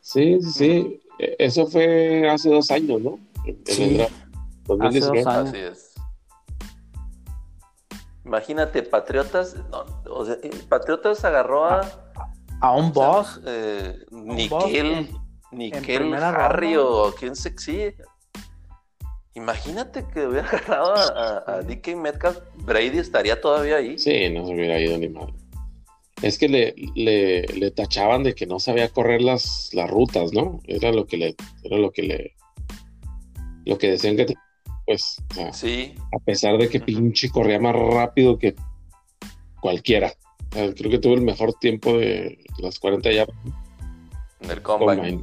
[0.01, 1.01] Sí, sí, sí.
[1.19, 3.19] E, eso fue hace dos años, ¿no?
[3.65, 4.01] Sí.
[4.79, 5.49] Hace dos años.
[5.49, 5.93] Así es.
[8.25, 10.37] Imagínate, Patriotas, no, o sea,
[10.67, 11.81] Patriotas agarró a.
[12.59, 13.39] A un boss.
[13.45, 15.15] Eh, Niquel,
[15.51, 17.95] Niquel Harry o quién se exige.
[19.35, 23.99] Imagínate que hubiera agarrado a, DK Metcalf, Brady estaría todavía ahí.
[23.99, 25.33] Sí, no se hubiera ido ni mal.
[26.21, 30.61] Es que le, le, tachaban de que no sabía correr las, las rutas, ¿no?
[30.65, 32.35] Era lo que le, era lo que le,
[33.65, 34.33] lo que decían que,
[34.85, 35.21] pues,
[35.51, 35.93] sí.
[36.13, 38.55] a pesar de que pinche corría más rápido que
[39.59, 40.13] cualquiera.
[40.51, 43.27] creo que tuvo el mejor tiempo de las 40 ya.
[44.39, 45.19] En el combine.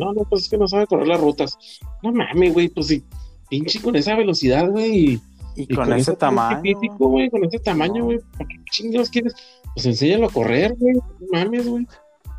[0.00, 1.56] no, no, pues es que no sabe correr las rutas.
[2.02, 3.04] No mames, güey, pues sí
[3.48, 5.20] pinche con esa velocidad, güey.
[5.56, 6.60] Y, con, ese, tamaño.
[6.60, 8.18] Físico, güey, con ese tamaño, güey.
[8.32, 9.34] ¿Para qué chingados quieres?
[9.74, 10.94] Pues enséñalo a correr, güey.
[10.94, 11.02] No
[11.32, 11.86] mames, güey.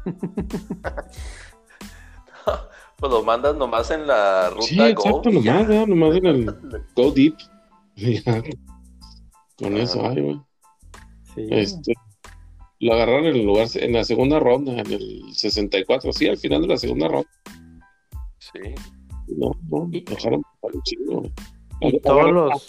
[2.98, 5.88] pues lo mandas nomás en la ruta sí, exacto, nomás, ¿no?
[5.88, 6.46] nomás en el
[6.96, 7.36] Go Deep.
[9.58, 10.40] con eso, ay, güey.
[11.36, 11.48] Sí.
[11.50, 11.94] Este,
[12.80, 16.62] lo agarraron en el lugar, en la segunda ronda, en el 64, sí, al final
[16.62, 17.30] de la segunda ronda.
[18.40, 18.76] Sí.
[19.36, 21.24] No, no, dejaron un chingo.
[21.82, 22.66] Y todos los.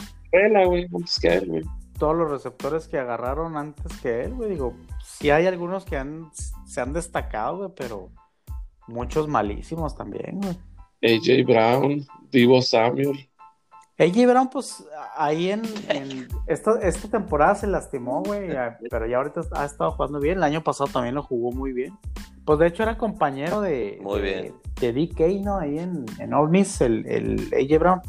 [1.98, 4.50] Todos los receptores que agarraron antes que él, güey.
[4.50, 6.30] Digo, sí hay algunos que han,
[6.66, 8.10] se han destacado, güey, pero
[8.86, 10.56] muchos malísimos también, güey.
[11.02, 13.28] AJ Brown, Divo Samuel.
[13.98, 14.84] AJ Brown, pues
[15.16, 15.62] ahí en,
[16.46, 18.50] esta, esta, temporada se lastimó, güey,
[18.90, 20.38] pero ya ahorita ha estado jugando bien.
[20.38, 21.94] El año pasado también lo jugó muy bien.
[22.44, 24.54] Pues de hecho era compañero de, muy bien.
[24.80, 25.58] de, DK, ¿no?
[25.58, 28.00] Ahí en, en Miss, el, el AJ Brown.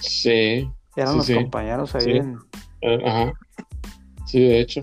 [0.00, 0.70] Sí.
[0.96, 2.36] Eran los compañeros ahí en.
[2.82, 3.32] Eh, ajá.
[4.26, 4.82] Sí, de hecho.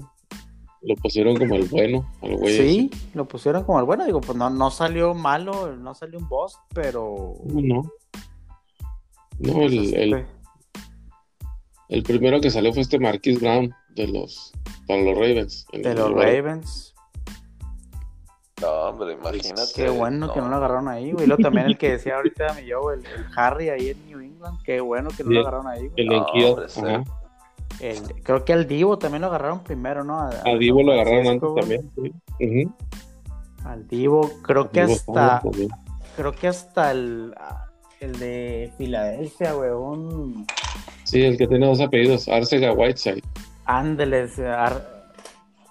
[0.82, 2.56] Lo pusieron como el bueno, al güey.
[2.56, 4.06] Sí, lo pusieron como el bueno.
[4.06, 7.36] Digo, pues no, no salió malo, no salió un boss, pero.
[7.46, 7.84] No.
[9.40, 10.26] No, el, el,
[11.88, 14.52] el, primero que salió fue este Marquis Brown de los
[14.88, 15.66] para los Ravens.
[15.72, 16.94] De los Ravens.
[18.62, 19.72] No, hombre, imagínate.
[19.74, 21.24] Qué bueno que no lo agarraron ahí, güey.
[21.24, 23.04] Y luego también el que decía ahorita mi yo, el,
[23.36, 24.60] Harry ahí en New England.
[24.64, 26.08] Qué bueno que no lo agarraron ahí, güey.
[26.08, 27.06] El
[27.80, 30.20] el, creo que al Divo también lo agarraron primero, ¿no?
[30.20, 32.70] al Divo lo agarraron antes también, sí.
[33.64, 35.42] Al Divo, creo que hasta.
[36.16, 37.34] Creo que hasta el
[38.00, 40.46] el de Filadelfia, weón.
[41.04, 43.24] Sí, el que tiene dos apellidos, Arcega Whiteside.
[43.66, 44.38] Ándeles.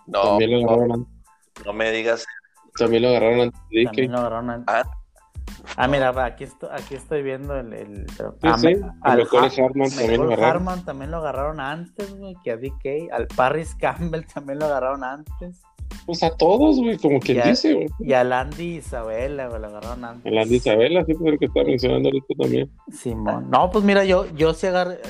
[0.06, 1.18] No, También lo agarraron
[1.64, 2.26] no, me digas.
[2.78, 4.74] También lo agarraron antes de También lo agarraron antes.
[4.74, 4.90] Ah,
[5.76, 7.72] ah mira, aquí, estoy, aquí estoy viendo el.
[7.72, 8.06] el
[8.42, 10.44] ah, sí, al Harman, también lo agarraron.
[10.44, 13.12] Harman también lo agarraron antes, güey, que a DK.
[13.12, 15.62] Al Paris Campbell también lo agarraron antes.
[16.06, 17.88] Pues a todos, güey, como quien dice, güey.
[18.00, 20.26] Y a Landy Isabela, güey, lo agarraron antes.
[20.26, 22.70] A Landy Isabela, sí, pues el que está mencionando ahorita también.
[22.92, 23.50] Simón.
[23.50, 25.00] No, pues mira, yo, yo sí agarré,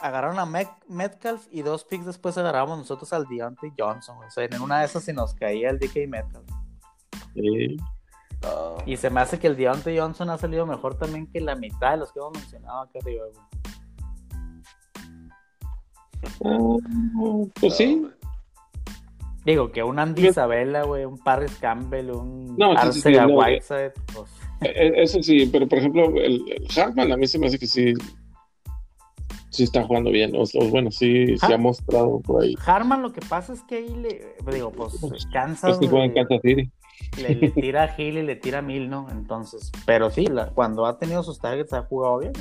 [0.00, 4.60] agarraron a Metcalf y dos picks después agarramos nosotros al Deontay Johnson, O sea, en
[4.60, 6.44] una de esas se nos caía el DK Metcalf.
[7.34, 7.76] Sí.
[8.86, 11.92] Y se me hace que el Deontay Johnson ha salido mejor también que la mitad
[11.92, 13.44] de los que hemos mencionado acá arriba, güey.
[16.44, 18.06] Ah, pues sí,
[19.44, 23.92] Digo, que un Andy Isabella, güey, un Paris Campbell, un no, Arcega Whiteside.
[24.14, 24.30] Pues.
[24.62, 26.42] E, e, eso sí, pero por ejemplo, el,
[26.74, 27.92] Hartman a mí se me hace que sí.
[29.50, 30.32] Sí está jugando bien.
[30.34, 32.56] O, bueno, sí se ha mostrado por ahí.
[32.66, 34.34] Harman lo que pasa es que ahí le.
[34.50, 35.72] Digo, pues, pues Kansas.
[35.72, 36.72] Es que juega en Kansas City.
[37.20, 39.08] Le, tira a Hill y le tira a Mil, ¿no?
[39.10, 42.32] Entonces, pero sí, cuando ha tenido sus targets ha jugado bien.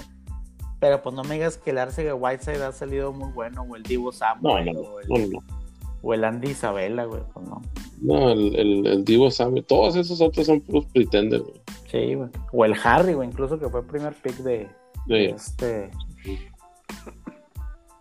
[0.79, 3.83] Pero pues no me digas que el Arcega Whiteside ha salido muy bueno, o el
[3.83, 4.65] Divo Samuel.
[4.65, 5.62] No, no, no, no.
[6.03, 7.61] O el Andy Isabela, güey, pues no.
[8.01, 11.61] No, el, el, el Divo Samuel, todos esos otros son puros pretenders, güey.
[11.89, 12.29] Sí, güey.
[12.51, 14.69] O el Harry, güey, incluso que fue el primer pick de,
[15.07, 15.89] este.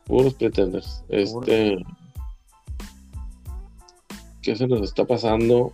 [0.05, 1.05] Puros pretenders.
[1.09, 1.77] Este.
[4.43, 5.71] ¿Qué se nos está pasando?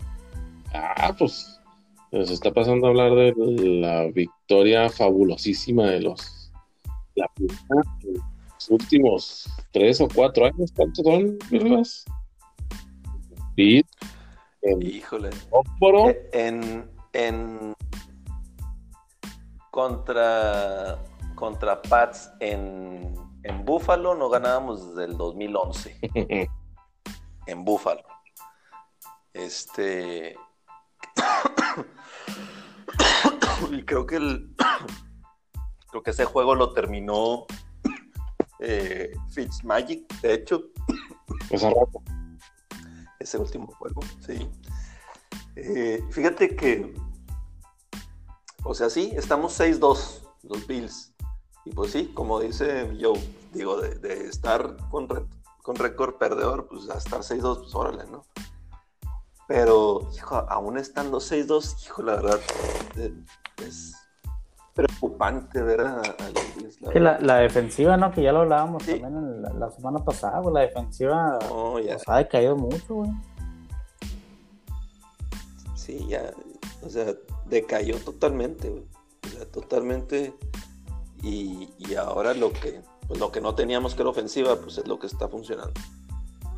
[0.74, 1.58] Ah, pues.
[2.12, 3.34] Nos está pasando a hablar de
[3.80, 6.52] la victoria fabulosísima de los
[7.14, 7.30] la
[8.70, 10.72] últimos tres o cuatro años.
[10.74, 11.82] ¿Cuántos son, verdad?
[14.62, 15.30] Híjole.
[16.32, 17.74] En, en
[19.72, 20.96] contra
[21.34, 25.98] contra Pats en, en Buffalo no ganábamos desde el 2011.
[27.46, 28.04] en Buffalo.
[29.32, 30.36] Este
[33.72, 34.54] y creo que el
[35.90, 37.46] creo que ese juego lo terminó
[38.60, 40.62] eh, Fitzmagic, de hecho.
[41.50, 42.02] Ese rato.
[43.18, 44.48] Ese último juego, sí.
[45.56, 46.94] Eh, fíjate que,
[48.62, 51.12] o sea, sí, estamos 6-2, los Bills.
[51.64, 53.20] Y pues sí, como dice Joe,
[53.52, 55.08] digo, de, estar con,
[55.62, 58.24] con récord perdedor, pues a estar 6-2, pues órale, ¿no?
[59.48, 62.40] Pero, hijo, aún estando 6-2, hijo, la verdad,
[62.96, 63.12] eh,
[63.66, 63.94] es
[64.78, 66.80] preocupante ver a, los Bills.
[66.94, 68.12] La, la, defensiva, ¿no?
[68.12, 71.38] Que ya lo hablábamos también la, semana pasada, La defensiva
[72.06, 73.10] ha decaído mucho, güey.
[75.74, 76.30] Sí, ya,
[76.82, 77.12] o sea,
[77.46, 78.84] decayó totalmente, güey.
[79.26, 80.32] O sea, totalmente.
[81.22, 84.86] Y, y ahora lo que, pues lo que no teníamos que era ofensiva, pues es
[84.86, 85.72] lo que está funcionando.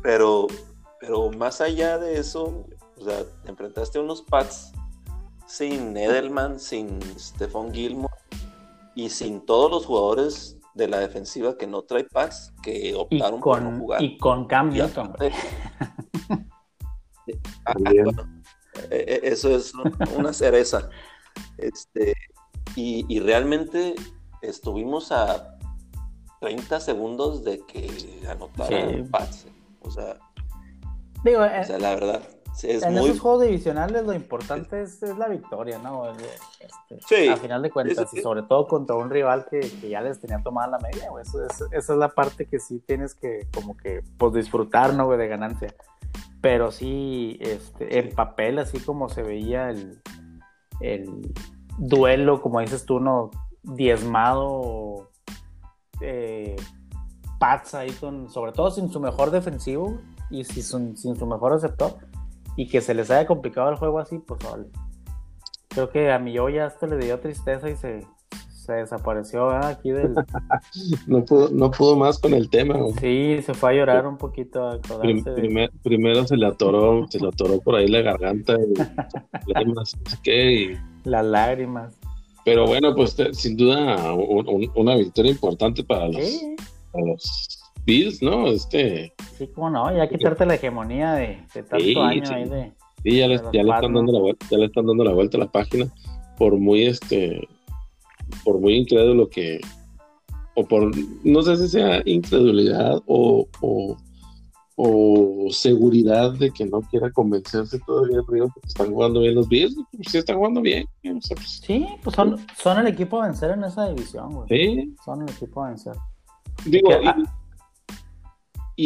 [0.03, 0.45] Pero,
[0.99, 2.67] pero más allá de eso,
[2.99, 4.73] o sea, enfrentaste a unos Pats
[5.47, 8.10] sin Edelman, sin Stephon Gilmore
[8.95, 13.61] y sin todos los jugadores de la defensiva que no trae Pats que optaron por
[13.61, 14.01] no jugar.
[14.01, 15.13] Y con Cam Newton.
[17.65, 18.01] Ah, e,
[18.89, 19.73] e, eso es
[20.17, 20.89] una cereza.
[21.57, 22.13] Este,
[22.75, 23.95] y, realmente
[24.41, 25.57] estuvimos a
[26.41, 27.89] 30 segundos de que
[28.27, 29.47] anotaran Pats.
[29.81, 30.17] O sea,
[31.23, 32.21] Digo, o eh, sea, la verdad
[32.63, 36.11] en esos juegos divisionales lo importante es, la victoria, ¿no?
[36.11, 40.19] Este, sí, a final de cuentas, y sobre todo contra un rival que, ya les
[40.19, 44.03] tenía tomada la media, Eso esa es la parte que sí tienes que como que
[44.17, 45.17] pues disfrutar, ¿no, güey?
[45.17, 45.73] De ganancia.
[46.41, 50.01] Pero sí, este, en papel, así como se veía el,
[50.79, 51.33] el
[51.77, 53.31] duelo, como dices tú, ¿no?
[53.63, 55.11] Diezmado,
[56.01, 56.55] eh,
[57.39, 59.99] Pats ahí con, sobre todo sin su mejor defensivo
[60.29, 62.10] y sin, sin su mejor receptor
[62.55, 64.65] y que se les haya complicado el juego así, pues vale.
[65.69, 68.05] Creo que a mi yo ya esto le dio tristeza y se,
[68.51, 70.13] se desapareció aquí del...
[71.07, 72.75] no, pudo, no pudo más con el tema.
[72.99, 74.67] Sí, se fue a llorar un poquito.
[74.67, 74.79] A
[75.83, 78.73] primero se le atoró, se le atoró por ahí la garganta y
[79.53, 80.77] lágrimas, y...
[81.03, 81.97] Las lágrimas.
[82.43, 84.13] Pero bueno, pues sin duda
[84.75, 86.41] una victoria importante para los,
[86.91, 88.47] para los Bills, ¿no?
[88.47, 89.13] Este.
[89.37, 92.73] Sí, cómo no, ya quitarte la hegemonía de, tanto año ahí de.
[93.03, 95.37] Sí, ya le, ya le están dando la vuelta, ya le están dando la vuelta
[95.37, 95.91] a la página,
[96.37, 97.47] por muy este,
[98.43, 99.59] por muy incrédulo que,
[100.55, 100.91] o por,
[101.23, 103.97] no sé si sea incredulidad o, o,
[105.51, 110.07] seguridad de que no quiera convencerse todavía Río que están jugando bien los Bills, pues
[110.09, 110.87] sí están jugando bien.
[111.03, 114.47] Pues, sí, pues son, son el equipo a vencer en esa división, güey.
[114.47, 114.95] Sí.
[115.03, 115.93] Son el equipo a vencer.
[116.65, 117.40] Digo, y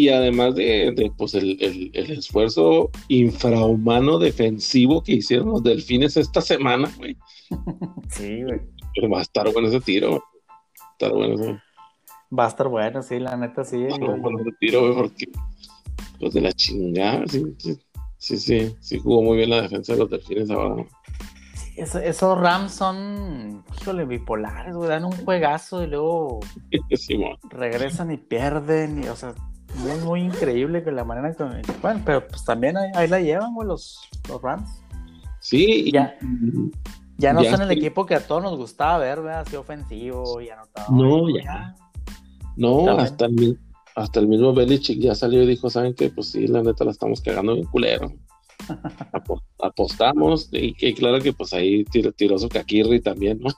[0.10, 7.18] además de, pues el, esfuerzo infrahumano defensivo que hicieron los delfines esta semana, güey.
[8.10, 8.62] Sí, güey.
[8.94, 11.62] Pero va a estar bueno ese tiro, Va a estar bueno ese.
[12.38, 13.78] Va a estar bueno, sí, la neta sí.
[13.78, 15.26] Va a estar bueno ese tiro, güey, porque
[16.20, 17.44] los de la chingada, sí,
[18.18, 20.86] sí, sí, sí, jugó muy bien la defensa de los delfines ahora.
[21.54, 26.40] Sí, esos Rams son, híjole, bipolares, güey, dan un juegazo y luego
[27.50, 29.36] regresan y pierden, y, o sea,
[29.76, 31.44] muy, muy increíble que la manera que.
[31.82, 34.70] Bueno, pero pues también ahí, la llevan, güey, los, los Rams.
[35.40, 36.18] Sí, ya.
[37.18, 39.42] Ya no son el equipo que a todos nos gustaba ver, ¿verdad?
[39.42, 40.92] Así ofensivo y anotado.
[40.92, 41.76] No, ya.
[42.58, 43.60] No, hasta el,
[43.96, 46.10] hasta el mismo Belichick ya salió y dijo, ¿saben qué?
[46.10, 48.12] Pues sí, la neta la estamos cagando bien culero.
[49.60, 52.50] apostamos y, claro que pues ahí tiró, tiró su
[53.04, 53.50] también, ¿no?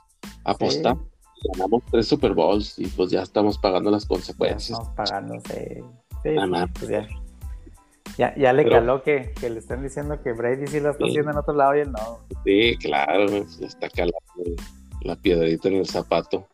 [0.43, 1.05] Apostamos
[1.43, 4.79] ganamos tres Super Bowls y pues ya estamos pagando las consecuencias.
[4.79, 5.83] estamos pagando, sí.
[6.79, 7.07] Pues ya.
[8.17, 11.53] Ya, le caló que, le estén diciendo que Brady sí lo está haciendo en otro
[11.53, 12.19] lado y él no.
[12.43, 14.17] Sí, claro, le está calando
[15.01, 16.47] la piedrita en el zapato.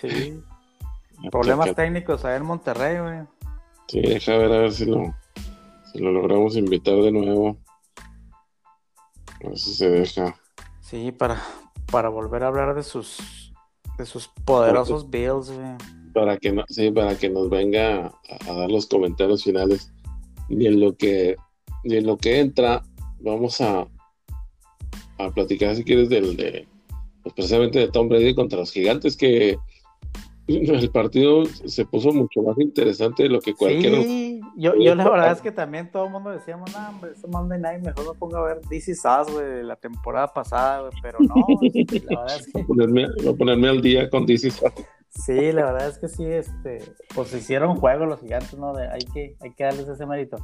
[0.00, 0.40] Sí.
[1.30, 3.20] Problemas técnicos ahí en Monterrey, güey.
[3.88, 5.14] Sí, deja ver a ver si lo,
[5.92, 7.56] si lo logramos invitar de nuevo.
[9.44, 10.36] A ver si se deja.
[10.80, 11.42] Sí, para,
[11.90, 13.52] para volver a hablar de sus
[13.98, 16.01] de sus poderosos Bills, güey.
[16.12, 18.12] Para que no, sí, para que nos venga
[18.46, 19.92] a, dar los comentarios finales.
[20.48, 21.36] Y en lo que,
[21.84, 22.82] y en lo que entra,
[23.20, 23.86] vamos a,
[25.18, 26.66] a platicar si quieres del de
[27.22, 29.56] pues precisamente de Tom Brady contra los gigantes que
[30.48, 35.08] el partido se puso mucho más interesante de lo que cualquier sí, yo, yo la
[35.08, 38.18] verdad es que también todo el mundo decíamos, no, hombre, este Monday Night mejor me
[38.18, 41.34] pongo a ver DC Sass, güey, de la temporada pasada, güey, pero no,
[42.10, 42.62] la verdad es que...
[42.62, 42.88] Voy
[43.28, 44.72] a ponerme, al día con DC Sass.
[45.14, 46.78] Sí, la verdad es que sí, este,
[47.14, 48.72] pues hicieron juego los gigantes, ¿no?
[48.72, 50.38] De, hay, que, hay que darles ese mérito.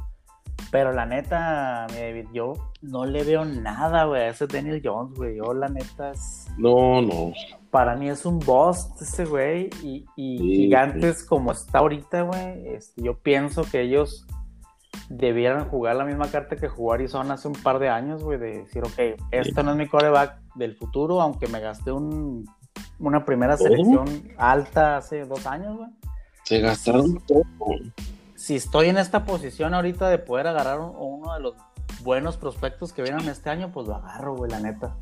[0.71, 5.17] Pero la neta, mi David, yo no le veo nada, güey, a ese Daniel Jones,
[5.17, 5.37] güey.
[5.37, 6.47] Yo, la neta, es.
[6.57, 7.33] No, no.
[7.71, 9.69] Para mí es un boss ese güey.
[9.81, 12.67] Y, gigantes como está ahorita, güey.
[12.67, 14.27] Este, yo pienso que ellos
[15.09, 18.37] debieran jugar la misma carta que jugó Arizona hace un par de años, güey.
[18.37, 22.45] De decir, ok, esto no es mi coreback del futuro, aunque me gasté un,
[22.99, 24.07] una primera selección
[24.37, 25.89] alta hace dos años, güey.
[26.43, 27.43] Se gastaron todo
[28.39, 31.55] si estoy en esta posición ahorita de poder agarrar uno de los
[32.03, 34.95] buenos prospectos que vienen este año, pues lo agarro, güey, la neta.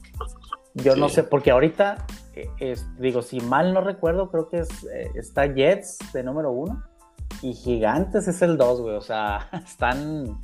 [0.74, 5.12] Yo no sé, porque ahorita, eh, digo, si mal no recuerdo, creo que es, eh,
[5.14, 6.84] está Jets de número uno
[7.44, 8.96] y Gigantes es el dos, güey.
[8.96, 10.42] O sea, están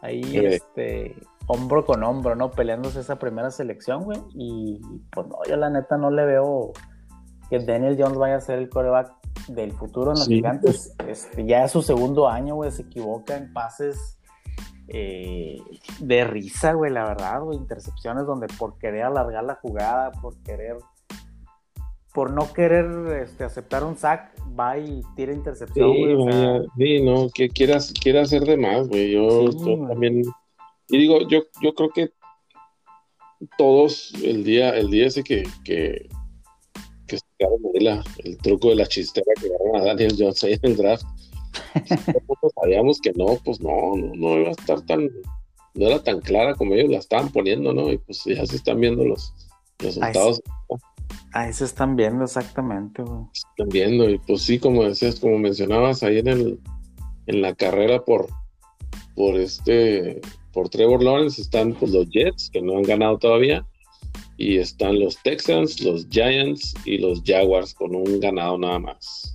[0.00, 1.16] ahí, este,
[1.48, 2.52] hombro con hombro, ¿no?
[2.52, 4.20] Peleándose esa primera selección, güey.
[4.34, 4.80] Y
[5.10, 6.72] pues no, yo la neta no le veo
[7.50, 9.12] que Daniel Jones vaya a ser el coreback
[9.48, 10.94] del futuro en los gigantes.
[11.06, 14.18] Este, ya es su segundo año, güey, se equivoca en pases
[14.88, 15.58] eh,
[16.00, 20.76] de risa, güey, la verdad, güey, intercepciones donde por querer alargar la jugada, por querer,
[22.12, 22.86] por no querer
[23.22, 26.66] este, aceptar un sack, va y tira intercepción, güey.
[26.76, 29.12] Sí, no, que quieras, quiera hacer de más, güey.
[29.12, 29.50] Yo,
[29.88, 30.22] también,
[30.88, 32.10] y digo, yo, yo creo que
[33.56, 36.08] todos el día, el día ese que, que
[37.38, 40.76] que la, el truco de la chistera que agarraron a Daniel Jones ahí en el
[40.76, 41.04] draft.
[42.60, 45.08] sabíamos que no, pues no, no, no iba a estar tan,
[45.74, 47.90] no era tan clara como ellos la estaban poniendo, ¿no?
[47.90, 49.32] Y pues ya se están viendo los
[49.78, 50.42] resultados.
[51.32, 53.24] Ahí se, están viendo exactamente, güey.
[53.32, 56.60] Se están viendo, y pues sí, como decías, como mencionabas ahí en el,
[57.26, 58.28] en la carrera por,
[59.14, 60.20] por este,
[60.52, 63.66] por Trevor Lawrence están pues los Jets, que no han ganado todavía,
[64.38, 69.34] y están los Texans, los Giants y los Jaguars con un ganado nada más.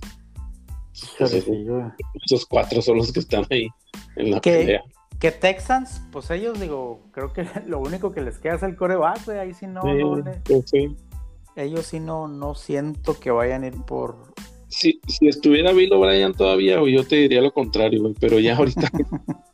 [1.20, 3.68] esos, cuatro son los que están ahí
[4.16, 4.82] en la pelea.
[5.20, 9.28] Que Texans, pues ellos digo, creo que lo único que les queda es el coreback,
[9.28, 10.72] ahí sí no, pues
[11.56, 14.34] ellos sí no, no siento que vayan a ir por.
[14.68, 18.90] Si, si estuviera Bill O'Brien todavía, yo te diría lo contrario, pero ya ahorita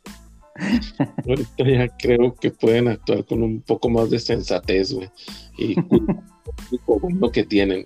[1.27, 5.09] Ahorita ya creo que pueden actuar con un poco más de sensatez, güey.
[5.57, 5.75] Y
[7.19, 7.85] lo que tienen.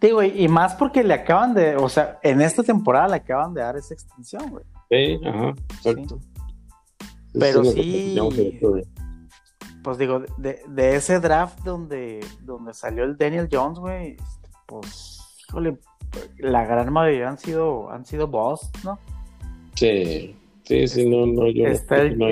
[0.00, 3.60] Digo, y más porque le acaban de, o sea, en esta temporada le acaban de
[3.60, 4.64] dar esa extensión, güey.
[4.88, 6.18] Sí, ajá, exacto.
[7.38, 8.18] Pero sí,
[9.82, 14.16] pues digo, de, ese draft donde, donde salió el Daniel Jones, güey,
[14.66, 15.78] pues, híjole,
[16.38, 18.98] la gran mayoría han sido, han sido boss, ¿no?
[19.74, 20.36] Sí.
[20.70, 22.22] Sí, sí, no, no, yo está, el,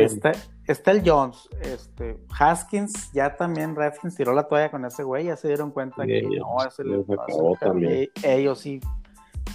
[0.66, 5.36] está, el Jones, este, Haskins, ya también Redskins tiró la toalla con ese güey, ya
[5.36, 8.08] se dieron cuenta que no, ese les acabó también.
[8.22, 8.78] ellos sí,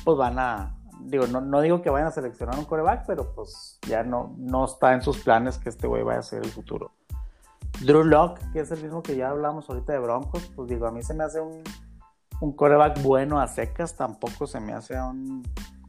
[0.04, 3.80] pues van a, digo, no, no digo que vayan a seleccionar un coreback, pero pues
[3.88, 6.92] ya no, no está en sus planes que este güey vaya a ser el futuro.
[7.86, 10.92] Drew Locke, que es el mismo que ya hablamos ahorita de Broncos, pues digo, a
[10.92, 11.64] mí se me hace un,
[12.42, 15.42] un coreback bueno a secas, tampoco se me hace un,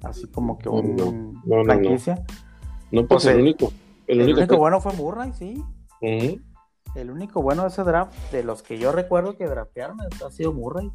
[0.05, 2.15] así como que un franquicia.
[2.15, 2.44] No,
[3.09, 3.73] pues, el, único.
[4.07, 5.63] El, único, bueno fue Murray, sí.
[6.01, 10.53] El único bueno de ese draft, de los que yo recuerdo que draftearon, ha sido
[10.53, 10.91] Murray.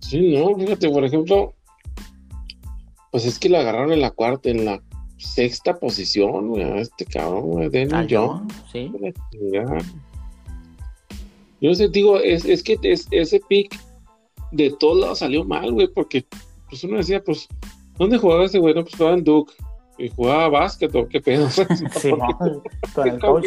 [0.00, 1.54] Sí, no, fíjate, por ejemplo,
[3.10, 4.82] pues es que lo agarraron en la cuarta, en la
[5.18, 8.54] sexta posición, güey, este cabrón, güey, Daniel Jones.
[8.72, 8.92] Sí.
[11.60, 13.78] Yo sé, digo, es, es que ese pick
[14.52, 16.24] de todos lados salió mal, güey, porque
[16.68, 17.48] pues uno decía, pues
[17.98, 18.74] ¿Dónde jugaba ese güey?
[18.74, 19.52] No, pues jugaba en Duke.
[19.98, 21.48] ¿Y jugaba básquet o qué pedo?
[21.50, 21.64] sí,
[22.94, 23.46] con el coach.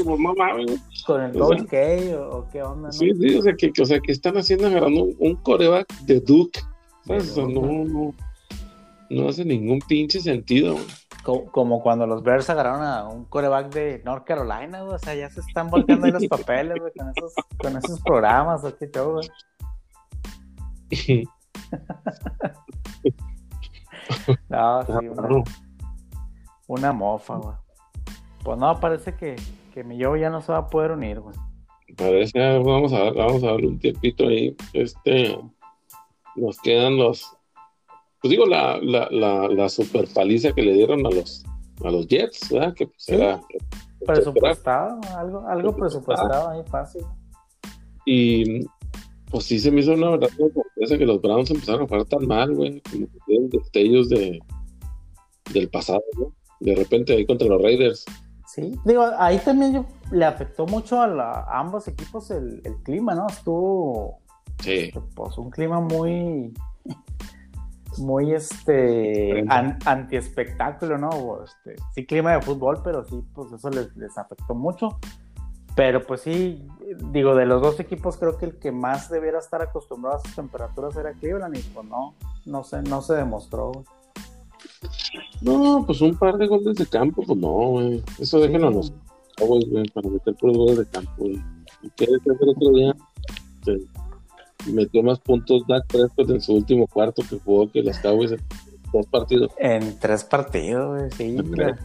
[1.05, 1.77] con el coach K
[2.19, 2.91] o, qué onda, ¿no?
[2.91, 6.59] Sí, sí, o sea, que, o sea, que están haciendo agarrando un, coreback de Duke.
[7.05, 7.37] ¿sabes?
[7.37, 8.13] no, no,
[9.09, 10.75] no hace ningún pinche sentido,
[11.23, 14.95] Como, como, cuando los Bears agarraron a un coreback de North Carolina, güey.
[14.95, 18.61] O sea, ya se están volcando ahí los papeles, güey, con esos, con esos programas,
[18.65, 19.29] o qué show, güey.
[24.49, 25.43] No, sí,
[26.67, 27.55] una, mofa, güey.
[28.43, 29.35] Pues no, parece que,
[29.73, 31.35] que mi yo ya no se va a poder unir, güey.
[31.97, 34.55] Parece, vamos a, vamos a darle un tiempito ahí.
[34.73, 35.37] Este,
[36.35, 37.35] nos quedan los,
[38.21, 41.43] pues digo, la, la, la, la super paliza que le dieron a los,
[41.83, 42.73] a los Jets, ¿verdad?
[42.73, 43.41] Que pues era
[44.05, 47.03] presupuestado, algo, algo presupuestado ahí fácil.
[48.05, 48.65] Y
[49.31, 52.27] pues sí se me hizo una verdad sorpresa que los Browns empezaron a jugar tan
[52.27, 54.39] mal, güey, como que tienen destellos de
[55.53, 56.33] del pasado, ¿no?
[56.59, 58.05] De repente ahí contra los Raiders.
[58.45, 63.27] Sí, digo, ahí también le afectó mucho a, ambos equipos el, clima, ¿no?
[63.27, 64.19] Estuvo
[64.59, 64.91] sí.
[65.15, 66.53] pues un clima muy
[67.97, 71.43] muy este anti-espectáculo, ¿no?
[71.43, 74.99] Este, sí, clima de fútbol, pero sí, pues eso les, les, afectó mucho.
[75.75, 76.67] Pero pues sí,
[77.11, 80.35] digo, de los dos equipos creo que el que más debiera estar acostumbrado a esas
[80.35, 82.13] temperaturas era Cleveland y pues no,
[82.45, 83.71] no se, no se demostró.
[85.41, 88.03] No, pues un par de goles de campo, pues no, güey.
[88.19, 88.93] Eso déjenlo a los
[89.37, 91.41] Cowboys, güey, para meter por goles de campo, güey.
[91.81, 92.95] ¿Y qué el otro día?
[94.67, 98.39] metió más puntos Dak Prescott en su último cuarto que jugó que los Cowboys en
[98.93, 99.51] dos partidos.
[99.57, 101.35] En tres partidos, güey, sí.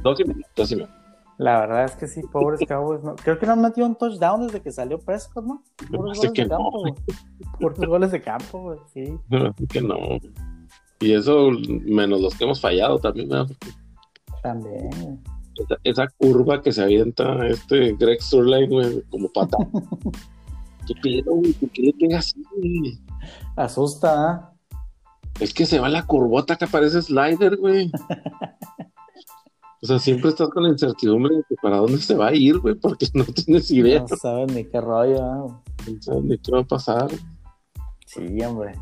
[0.03, 1.06] dos y medio, dos y medio.
[1.39, 3.03] La verdad es que sí, pobres Cowboys.
[3.03, 3.15] No.
[3.17, 5.63] Creo que no han metido un touchdown desde que salió Prescott, ¿no?
[5.89, 6.95] Puros goles de campo, güey.
[7.61, 9.19] Puros goles de campo, güey, sí.
[9.29, 9.97] No, que no.
[11.01, 11.51] Y eso
[11.85, 13.55] menos los que hemos fallado también, ¿verdad?
[14.43, 15.23] También.
[15.85, 19.57] Esa, curva que se avienta este Greg Surline, güey, como pata.
[20.87, 21.53] ¿Qué pedo, güey?
[21.53, 22.99] ¿Por qué le pegas así, güey?
[23.57, 24.57] Asusta, ¿eh?
[25.41, 27.91] Es que se va la curvota que parece slider, güey.
[29.87, 32.59] o sea, siempre estás con la incertidumbre de que para dónde se va a ir,
[32.59, 34.01] güey, porque no tienes idea.
[34.01, 35.93] No sabes ni qué rollo, ¿eh?
[35.93, 37.09] No sabes ni qué va a pasar.
[38.05, 38.73] Sí, hombre.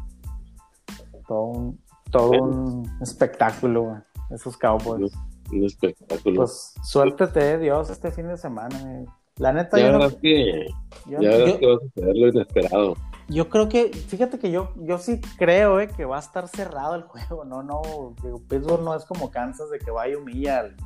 [1.28, 4.01] Todo un, todo un espectáculo,
[4.31, 5.12] esos Cowboys.
[5.52, 6.36] Un, espectáculo.
[6.36, 9.05] Pues suerte te Dios este fin de semana.
[9.36, 10.68] La neta, ya yo que,
[11.06, 12.97] ya que va a suceder lo inesperado.
[13.28, 16.94] Yo creo que, fíjate que yo, yo sí creo eh, que va a estar cerrado
[16.94, 20.60] el juego, no, no, digo, Pittsburgh no es como Kansas de que vaya y humilla
[20.60, 20.76] al,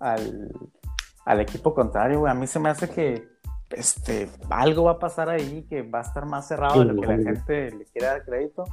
[0.00, 2.30] al, equipo contrario, güey.
[2.30, 3.28] A mí se me hace que
[3.70, 7.06] este, algo va a pasar ahí que va a estar más cerrado de lo que
[7.06, 8.64] la gente le quiere dar crédito.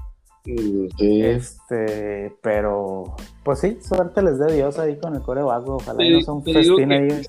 [0.99, 5.77] Este, pero pues sí, suerte les dé Dios ahí con el core vago.
[5.77, 7.21] Ojalá no sea un festín ahí.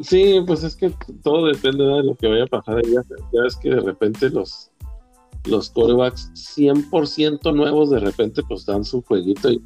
[0.00, 0.92] Sí, pues es que
[1.22, 2.92] todo depende de lo que vaya a pasar ahí.
[2.92, 4.70] Ya ves que de repente los,
[5.46, 9.62] los corebacks 100% nuevos de repente pues dan su jueguito ahí,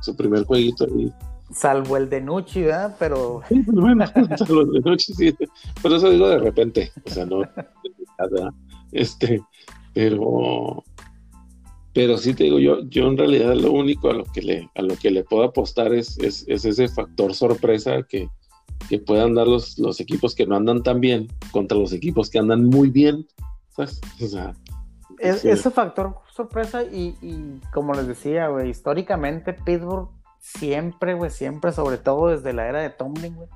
[0.00, 1.12] su primer jueguito ahí.
[1.50, 2.96] Salvo el de Nucci, ¿verdad?
[2.98, 3.42] Pero...
[3.48, 4.06] Pues bueno,
[4.36, 5.34] salvo el de Nucci, sí.
[5.82, 7.42] Pero eso digo de repente, o sea, no...
[8.92, 9.42] Este,
[9.92, 10.84] pero
[11.94, 14.82] pero sí te digo, yo, yo en realidad lo único a lo que le, a
[14.82, 18.28] lo que le puedo apostar es, es, ese factor sorpresa que,
[18.88, 22.40] que puedan dar los, los, equipos que no andan tan bien contra los equipos que
[22.40, 23.24] andan muy bien.
[23.70, 24.00] ¿sabes?
[24.20, 24.54] O sea,
[25.20, 30.08] Ese factor sorpresa y, y como les decía, históricamente Pittsburgh
[30.44, 33.48] siempre, güey, siempre, sobre todo desde la era de Tomlin, güey,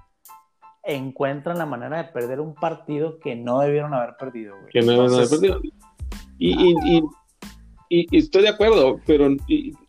[0.82, 4.72] encuentran la manera de perder un partido que no debieron haber perdido, güey.
[4.72, 5.60] Que no debieron haber perdido.
[6.38, 7.02] Y, y,
[7.90, 9.28] y, estoy de acuerdo, pero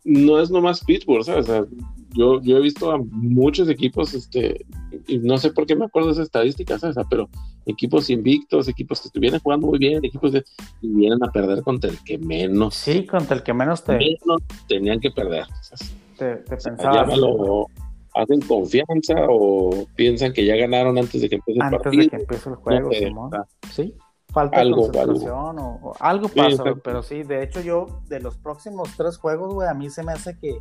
[0.04, 1.48] no es nomás Pittsburgh, ¿sabes?
[2.12, 4.66] yo, yo he visto a muchos equipos, este,
[5.06, 6.96] y no sé por qué me acuerdo de esa estadística, ¿sabes?
[7.08, 7.30] Pero
[7.64, 10.44] equipos invictos, equipos que estuvieran jugando muy bien, equipos de,
[10.82, 12.74] y vienen a perder contra el que menos.
[12.74, 13.98] Sí, contra el que menos te.
[14.68, 15.46] tenían que perder.
[16.20, 17.18] Te, te pensabas.
[18.14, 21.90] hacen confianza o piensan que ya ganaron antes de que empiece el partido.
[21.90, 22.90] Antes de que empiece el juego,
[23.70, 23.94] sí
[24.32, 28.90] falta algo, de concentración O, algo pasa, pero sí, de hecho yo de los próximos
[28.96, 30.58] tres juegos, güey, a mí se me hace que,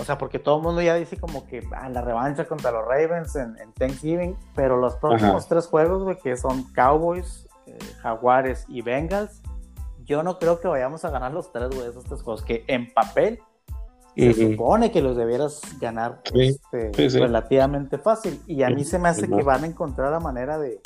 [0.00, 2.84] o sea, porque todo el mundo ya dice como que ah, la revancha contra los
[2.84, 8.82] Ravens en, Thanksgiving, pero los próximos tres juegos, güey, que son Cowboys, eh, Jaguares y
[8.82, 9.42] Bengals,
[10.04, 12.92] yo no creo que vayamos a ganar los tres, güey, esos tres juegos, que en
[12.92, 13.40] papel
[14.16, 19.28] se supone que los debieras ganar este, relativamente fácil, y a mí se me hace
[19.28, 20.80] que van a encontrar la manera de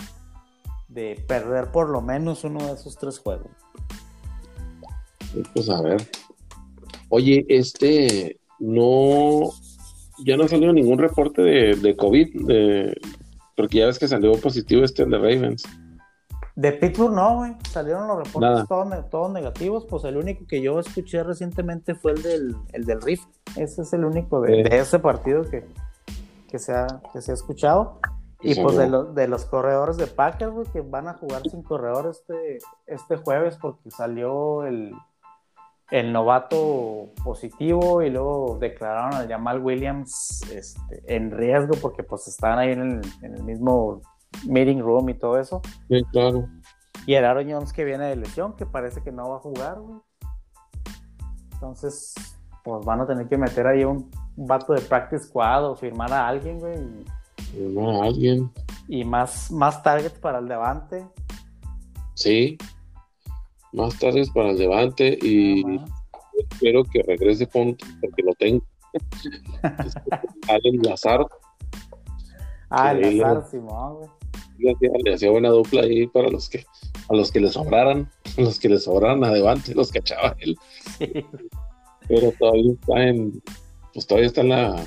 [0.88, 3.50] de perder por lo menos uno de esos tres juegos.
[5.52, 6.08] Pues a ver.
[7.08, 9.50] Oye, este no
[10.24, 12.98] ya no salió ningún reporte de, COVID, de,
[13.54, 15.64] porque ya ves que salió positivo este de Ravens.
[16.56, 17.56] De Pittsburgh no, güey.
[17.70, 18.66] Salieron los reportes
[19.10, 19.84] todos, negativos.
[19.84, 23.28] Pues el único que yo escuché recientemente fue el del, el del Rift.
[23.56, 25.66] Ese es el único de, ese partido que,
[26.48, 28.00] que, se ha, que se ha escuchado.
[28.40, 32.08] Y pues de, de, los corredores de Packers, güey, que van a jugar sin corredor
[32.10, 34.92] este, este jueves porque salió el,
[35.90, 42.58] el novato positivo y luego declararon al Jamal Williams este, en riesgo porque pues estaban
[42.58, 44.00] ahí en el, mismo
[44.44, 45.62] meeting room y todo eso.
[45.88, 46.48] Sí, claro.
[47.06, 49.80] Y el Aaron Jones que viene de lesión, que parece que no va a jugar,
[49.80, 50.00] güey.
[51.52, 52.14] Entonces,
[52.64, 56.28] pues van a tener que meter ahí un, vato de practice squad o firmar a
[56.28, 56.76] alguien, güey.
[57.54, 58.50] No, alguien.
[58.88, 61.06] Y más, más targets para el Levante.
[62.14, 62.58] Sí,
[63.72, 65.80] más targets para el Levante y
[66.38, 68.62] espero que regrese Ponte porque lo tengo.
[70.48, 71.26] Allen Lazar.
[72.68, 74.15] Ah, el Lazar, Simón, güey.
[74.58, 76.64] Le hacía, buena dupla ahí para los que
[77.08, 80.56] a los que le sobraran, los que le sobraran a Levante, los cachaba él.
[82.08, 83.42] Pero todavía está en,
[83.92, 84.86] pues todavía está en la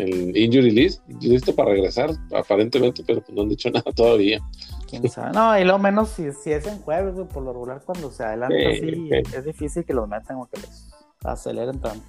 [0.00, 4.40] en injury list, listo para regresar, aparentemente, pero pues no han dicho nada todavía.
[4.88, 5.32] ¿Quién sabe?
[5.32, 8.56] No, y lo menos si, si es en jueves, por lo regular cuando se adelanta
[8.70, 10.90] así, es difícil que los metan o que los
[11.24, 12.04] aceleren tanto.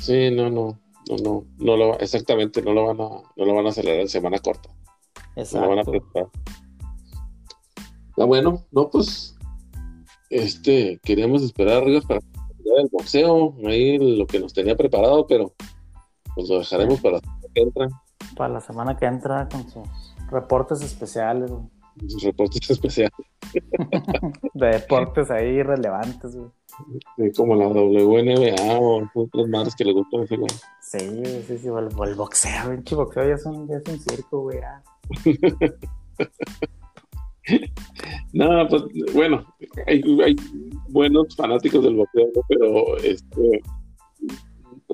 [0.00, 0.78] Sí, no, no,
[1.08, 4.08] no, no, no lo, exactamente, no lo van a, no lo van a acelerar en
[4.08, 4.70] semana corta.
[5.36, 5.68] Exacto.
[5.68, 6.28] Van a preparar.
[8.18, 9.36] Ah, bueno, no, pues,
[10.30, 12.20] este, queríamos esperar arriba para
[12.78, 15.54] el boxeo, ahí lo que nos tenía preparado, pero
[16.34, 17.88] pues lo dejaremos para la semana que entra.
[18.36, 19.88] Para la semana que entra con sus
[20.30, 21.50] reportes especiales,
[22.08, 23.12] Sus reportes especiales.
[24.54, 26.50] de deportes ahí relevantes, güey.
[27.16, 30.50] Sí, como la WNBA o otras madres que le gustan ese güey.
[30.80, 30.98] Sí,
[31.46, 34.58] sí, sí, el, el boxeo, el boxeo ya es un, ya es un circo, güey.
[38.32, 38.82] No, pues
[39.14, 39.44] bueno,
[39.86, 40.36] hay, hay,
[40.88, 43.62] buenos fanáticos del boxeo, pero este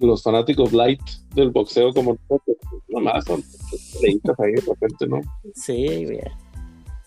[0.00, 1.00] los fanáticos light
[1.34, 2.56] del boxeo como nosotros,
[2.88, 3.42] nomás son
[4.02, 5.20] leitas ahí de repente, ¿no?
[5.54, 6.32] Sí, bien.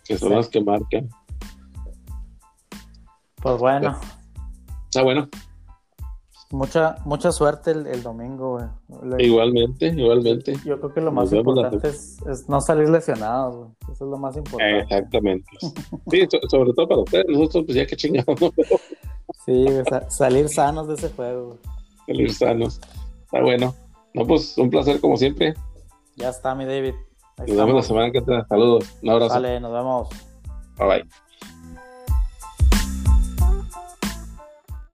[0.05, 1.09] Que son las que marcan.
[3.41, 3.99] Pues bueno.
[4.85, 5.29] Está bueno.
[6.49, 8.59] Mucha, mucha suerte el, domingo,
[8.89, 9.25] güey.
[9.25, 10.53] Igualmente, igualmente.
[10.63, 13.69] Yo creo que lo más importante es, no salir lesionados, güey.
[13.91, 14.79] Eso es lo más importante.
[14.79, 15.49] Exactamente.
[15.59, 17.25] Sí, sobre todo para ustedes.
[17.27, 18.51] Nosotros, pues ya que chingados, ¿no?
[19.45, 19.65] Sí,
[20.07, 21.47] salir sanos de ese juego.
[21.47, 22.79] Güey salir sanos.
[23.25, 23.75] Está bueno.
[24.13, 25.53] No, pues un placer como siempre.
[26.15, 26.95] Ya está, mi David.
[27.37, 28.45] nos vemos la semana que entra.
[28.47, 28.85] Saludos.
[29.03, 29.33] Un abrazo.
[29.35, 30.09] Vale, nos vemos.
[30.77, 31.26] Bye bye.